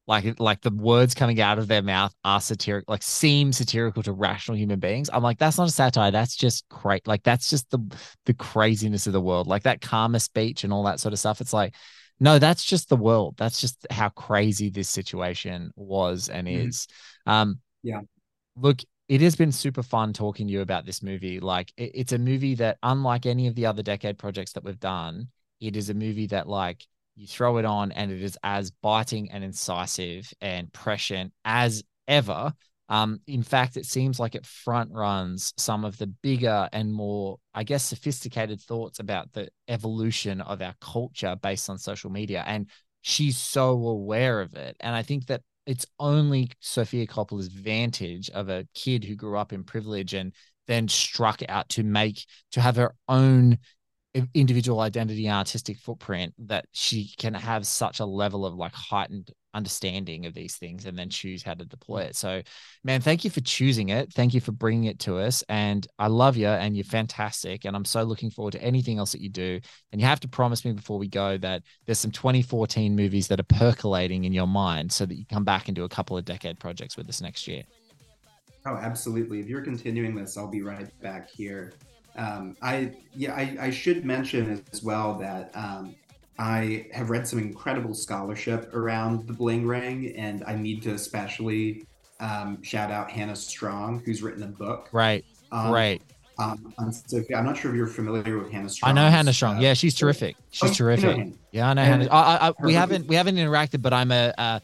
like 0.06 0.40
like 0.40 0.60
the 0.62 0.70
words 0.70 1.14
coming 1.14 1.40
out 1.40 1.58
of 1.58 1.68
their 1.68 1.82
mouth 1.82 2.12
are 2.24 2.40
satiric, 2.40 2.84
like 2.88 3.02
seem 3.02 3.52
satirical 3.52 4.02
to 4.02 4.12
rational 4.12 4.58
human 4.58 4.80
beings. 4.80 5.08
I'm 5.12 5.22
like, 5.22 5.38
that's 5.38 5.58
not 5.58 5.68
a 5.68 5.72
satire. 5.72 6.10
That's 6.10 6.36
just 6.36 6.68
great. 6.68 7.06
Like 7.06 7.22
that's 7.22 7.48
just 7.48 7.70
the 7.70 7.78
the 8.26 8.34
craziness 8.34 9.06
of 9.06 9.12
the 9.12 9.20
world, 9.20 9.46
like 9.46 9.62
that 9.62 9.80
karma 9.80 10.18
speech 10.20 10.64
and 10.64 10.72
all 10.72 10.82
that 10.84 11.00
sort 11.00 11.12
of 11.12 11.20
stuff. 11.20 11.40
It's 11.40 11.52
like, 11.52 11.74
no, 12.18 12.38
that's 12.38 12.64
just 12.64 12.88
the 12.88 12.96
world. 12.96 13.36
That's 13.36 13.60
just 13.60 13.86
how 13.90 14.08
crazy 14.08 14.70
this 14.70 14.90
situation 14.90 15.70
was 15.76 16.28
and 16.28 16.48
Mhm. 16.48 16.68
is. 16.68 16.88
Um, 17.26 17.60
Yeah. 17.82 18.02
look 18.56 18.80
it 19.08 19.20
has 19.20 19.36
been 19.36 19.52
super 19.52 19.82
fun 19.82 20.12
talking 20.12 20.46
to 20.46 20.52
you 20.52 20.60
about 20.60 20.86
this 20.86 21.02
movie 21.02 21.40
like 21.40 21.72
it- 21.76 21.92
it's 21.94 22.12
a 22.12 22.18
movie 22.18 22.54
that 22.54 22.78
unlike 22.82 23.26
any 23.26 23.46
of 23.46 23.54
the 23.54 23.66
other 23.66 23.82
decade 23.82 24.18
projects 24.18 24.52
that 24.52 24.64
we've 24.64 24.80
done 24.80 25.28
it 25.60 25.76
is 25.76 25.90
a 25.90 25.94
movie 25.94 26.26
that 26.26 26.48
like 26.48 26.86
you 27.14 27.26
throw 27.26 27.58
it 27.58 27.64
on 27.64 27.92
and 27.92 28.10
it 28.10 28.22
is 28.22 28.38
as 28.42 28.70
biting 28.70 29.30
and 29.30 29.44
incisive 29.44 30.32
and 30.40 30.72
prescient 30.72 31.32
as 31.44 31.82
ever. 32.08 32.52
Um 32.88 33.20
in 33.26 33.42
fact 33.42 33.76
it 33.76 33.86
seems 33.86 34.18
like 34.18 34.34
it 34.34 34.46
front 34.46 34.90
runs 34.92 35.52
some 35.56 35.84
of 35.84 35.96
the 35.98 36.08
bigger 36.08 36.68
and 36.72 36.92
more 36.92 37.38
i 37.54 37.62
guess 37.62 37.84
sophisticated 37.84 38.60
thoughts 38.60 38.98
about 38.98 39.32
the 39.32 39.48
evolution 39.68 40.40
of 40.40 40.60
our 40.60 40.74
culture 40.80 41.36
based 41.40 41.70
on 41.70 41.78
social 41.78 42.10
media 42.10 42.42
and 42.46 42.68
she's 43.02 43.36
so 43.36 43.70
aware 43.70 44.40
of 44.40 44.54
it. 44.54 44.76
And 44.80 44.94
i 44.94 45.02
think 45.02 45.26
that 45.26 45.42
it's 45.66 45.86
only 45.98 46.50
Sofia 46.60 47.06
Coppola's 47.06 47.48
vantage 47.48 48.30
of 48.30 48.48
a 48.48 48.66
kid 48.74 49.04
who 49.04 49.14
grew 49.14 49.38
up 49.38 49.52
in 49.52 49.64
privilege 49.64 50.14
and 50.14 50.34
then 50.66 50.88
struck 50.88 51.40
out 51.48 51.68
to 51.70 51.82
make 51.82 52.24
to 52.52 52.60
have 52.60 52.76
her 52.76 52.94
own 53.08 53.58
individual 54.34 54.80
identity 54.80 55.26
and 55.26 55.36
artistic 55.36 55.78
footprint 55.78 56.34
that 56.38 56.66
she 56.72 57.10
can 57.18 57.32
have 57.32 57.66
such 57.66 58.00
a 58.00 58.04
level 58.04 58.44
of 58.44 58.54
like 58.54 58.74
heightened 58.74 59.30
understanding 59.54 60.26
of 60.26 60.34
these 60.34 60.56
things 60.56 60.86
and 60.86 60.98
then 60.98 61.08
choose 61.08 61.42
how 61.42 61.54
to 61.54 61.64
deploy 61.64 62.02
it. 62.02 62.16
So, 62.16 62.42
man, 62.84 63.00
thank 63.00 63.24
you 63.24 63.30
for 63.30 63.40
choosing 63.40 63.88
it. 63.88 64.12
Thank 64.12 64.34
you 64.34 64.40
for 64.40 64.52
bringing 64.52 64.84
it 64.84 64.98
to 65.00 65.18
us. 65.18 65.42
And 65.48 65.86
I 65.98 66.08
love 66.08 66.36
you 66.36 66.46
and 66.46 66.76
you're 66.76 66.84
fantastic. 66.84 67.64
And 67.64 67.74
I'm 67.74 67.84
so 67.84 68.02
looking 68.02 68.30
forward 68.30 68.52
to 68.52 68.62
anything 68.62 68.98
else 68.98 69.12
that 69.12 69.22
you 69.22 69.30
do. 69.30 69.60
And 69.92 70.00
you 70.00 70.06
have 70.06 70.20
to 70.20 70.28
promise 70.28 70.64
me 70.64 70.72
before 70.72 70.98
we 70.98 71.08
go 71.08 71.38
that 71.38 71.62
there's 71.86 71.98
some 71.98 72.10
2014 72.10 72.94
movies 72.94 73.28
that 73.28 73.40
are 73.40 73.44
percolating 73.44 74.24
in 74.24 74.32
your 74.32 74.46
mind 74.46 74.92
so 74.92 75.06
that 75.06 75.14
you 75.14 75.24
come 75.26 75.44
back 75.44 75.68
and 75.68 75.74
do 75.74 75.84
a 75.84 75.88
couple 75.88 76.16
of 76.16 76.24
decade 76.24 76.58
projects 76.58 76.96
with 76.96 77.08
us 77.08 77.20
next 77.20 77.46
year. 77.48 77.62
Oh, 78.66 78.76
absolutely. 78.76 79.40
If 79.40 79.48
you're 79.48 79.62
continuing 79.62 80.14
this, 80.14 80.36
I'll 80.36 80.50
be 80.50 80.62
right 80.62 80.88
back 81.00 81.30
here. 81.30 81.72
Um, 82.16 82.56
I 82.60 82.92
yeah, 83.14 83.34
I, 83.34 83.56
I 83.60 83.70
should 83.70 84.04
mention 84.04 84.62
as 84.72 84.82
well 84.82 85.14
that 85.18 85.50
um, 85.54 85.94
I 86.38 86.86
have 86.92 87.10
read 87.10 87.26
some 87.26 87.38
incredible 87.38 87.94
scholarship 87.94 88.74
around 88.74 89.26
the 89.26 89.32
Bling 89.32 89.66
Ring, 89.66 90.14
and 90.16 90.44
I 90.46 90.54
need 90.56 90.82
to 90.82 90.90
especially 90.94 91.86
um, 92.20 92.62
shout 92.62 92.90
out 92.90 93.10
Hannah 93.10 93.36
Strong, 93.36 94.02
who's 94.04 94.22
written 94.22 94.42
a 94.42 94.46
book. 94.46 94.88
Right. 94.92 95.24
Um, 95.50 95.70
right. 95.70 96.02
Um, 96.38 96.72
on 96.78 96.92
Sofia. 96.92 97.36
I'm 97.36 97.44
not 97.44 97.56
sure 97.56 97.70
if 97.70 97.76
you're 97.76 97.86
familiar 97.86 98.38
with 98.38 98.50
Hannah 98.50 98.68
Strong. 98.68 98.90
I 98.90 98.94
know 98.94 99.10
Hannah 99.10 99.32
Strong. 99.32 99.60
Yeah, 99.60 99.74
she's 99.74 99.94
terrific. 99.94 100.36
She's 100.50 100.62
Oh, 100.62 100.66
you 100.66 100.70
know 100.70 100.76
terrific. 100.76 101.34
Yeah, 101.50 101.68
I 101.68 101.74
know 101.74 101.82
And 101.82 102.02
Hannah. 102.02 102.12
I, 102.12 102.36
I, 102.36 102.48
I, 102.48 102.52
we 102.64 102.72
haven't 102.72 103.06
we 103.06 103.16
haven't 103.16 103.36
interacted, 103.36 103.82
but 103.82 103.92
I'm 103.92 104.10
a. 104.10 104.32
Uh, 104.36 104.60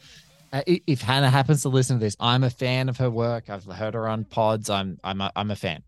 uh, 0.51 0.63
if 0.65 1.01
Hannah 1.01 1.29
happens 1.29 1.61
to 1.61 1.69
listen 1.69 1.99
to 1.99 2.03
this, 2.03 2.17
I'm 2.19 2.43
a 2.43 2.49
fan 2.49 2.89
of 2.89 2.97
her 2.97 3.09
work. 3.09 3.51
I've 3.51 3.65
heard 3.65 3.93
her 3.93 4.07
on 4.07 4.23
pods. 4.23 4.69
I'm 4.69 4.99
I'm 5.03 5.21
a, 5.21 5.31
I'm 5.35 5.51
a 5.51 5.55
fan. 5.55 5.83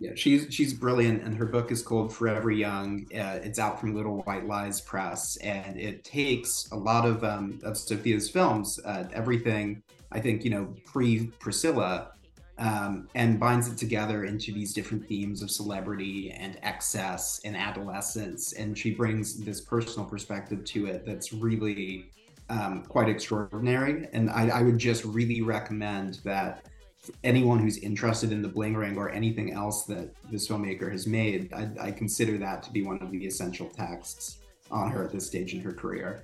Yeah, 0.00 0.12
she's 0.14 0.46
she's 0.52 0.72
brilliant, 0.72 1.22
and 1.22 1.36
her 1.36 1.44
book 1.44 1.70
is 1.70 1.82
called 1.82 2.12
Forever 2.12 2.50
Young. 2.50 3.06
Uh, 3.14 3.38
it's 3.42 3.58
out 3.58 3.78
from 3.78 3.94
Little 3.94 4.22
White 4.22 4.46
Lies 4.46 4.80
Press, 4.80 5.36
and 5.38 5.78
it 5.78 6.04
takes 6.04 6.68
a 6.72 6.76
lot 6.76 7.06
of 7.06 7.22
um, 7.22 7.58
of 7.62 7.74
Sofia's 7.74 8.30
films, 8.30 8.80
uh, 8.86 9.04
everything 9.12 9.82
I 10.10 10.20
think 10.20 10.42
you 10.42 10.50
know 10.50 10.74
pre 10.86 11.26
Priscilla, 11.38 12.12
um, 12.56 13.08
and 13.14 13.38
binds 13.38 13.68
it 13.68 13.76
together 13.76 14.24
into 14.24 14.52
these 14.52 14.72
different 14.72 15.06
themes 15.06 15.42
of 15.42 15.50
celebrity 15.50 16.30
and 16.30 16.58
excess 16.62 17.42
and 17.44 17.54
adolescence, 17.54 18.54
and 18.54 18.76
she 18.76 18.94
brings 18.94 19.38
this 19.38 19.60
personal 19.60 20.08
perspective 20.08 20.64
to 20.64 20.86
it 20.86 21.04
that's 21.04 21.34
really 21.34 22.10
um, 22.48 22.84
quite 22.88 23.08
extraordinary. 23.08 24.08
And 24.14 24.30
I, 24.30 24.48
I 24.48 24.62
would 24.62 24.78
just 24.78 25.04
really 25.04 25.42
recommend 25.42 26.20
that 26.24 26.64
anyone 27.24 27.58
who's 27.58 27.78
interested 27.78 28.30
in 28.32 28.42
the 28.42 28.48
bling 28.48 28.74
ring 28.74 28.96
or 28.96 29.10
anything 29.10 29.52
else 29.52 29.84
that 29.84 30.10
this 30.30 30.46
filmmaker 30.48 30.90
has 30.90 31.06
made 31.06 31.52
I, 31.52 31.70
I 31.80 31.90
consider 31.90 32.36
that 32.38 32.62
to 32.64 32.72
be 32.72 32.82
one 32.82 32.98
of 33.00 33.10
the 33.10 33.24
essential 33.26 33.68
texts 33.68 34.38
on 34.70 34.90
her 34.90 35.04
at 35.04 35.12
this 35.12 35.26
stage 35.26 35.54
in 35.54 35.60
her 35.60 35.72
career 35.72 36.22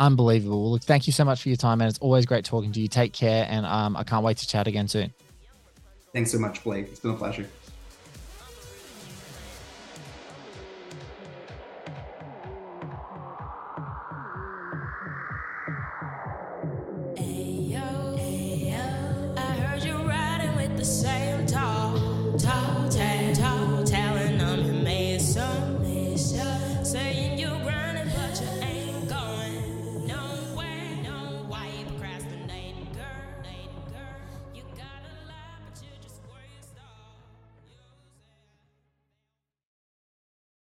Unbelievable. 0.00 0.72
Look, 0.72 0.82
thank 0.82 1.06
you 1.06 1.12
so 1.12 1.24
much 1.24 1.42
for 1.42 1.48
your 1.48 1.56
time, 1.56 1.80
and 1.80 1.88
it's 1.88 1.98
always 2.00 2.26
great 2.26 2.44
talking 2.44 2.72
to 2.72 2.80
you. 2.80 2.88
Take 2.88 3.12
care, 3.12 3.46
and 3.48 3.64
um, 3.64 3.96
I 3.96 4.02
can't 4.02 4.24
wait 4.24 4.36
to 4.38 4.48
chat 4.48 4.66
again 4.66 4.88
soon. 4.88 5.12
thanks 6.12 6.32
so 6.32 6.38
much 6.38 6.64
blake 6.64 6.88
it's 6.88 6.98
been 6.98 7.12
a 7.12 7.14
pleasure 7.14 7.46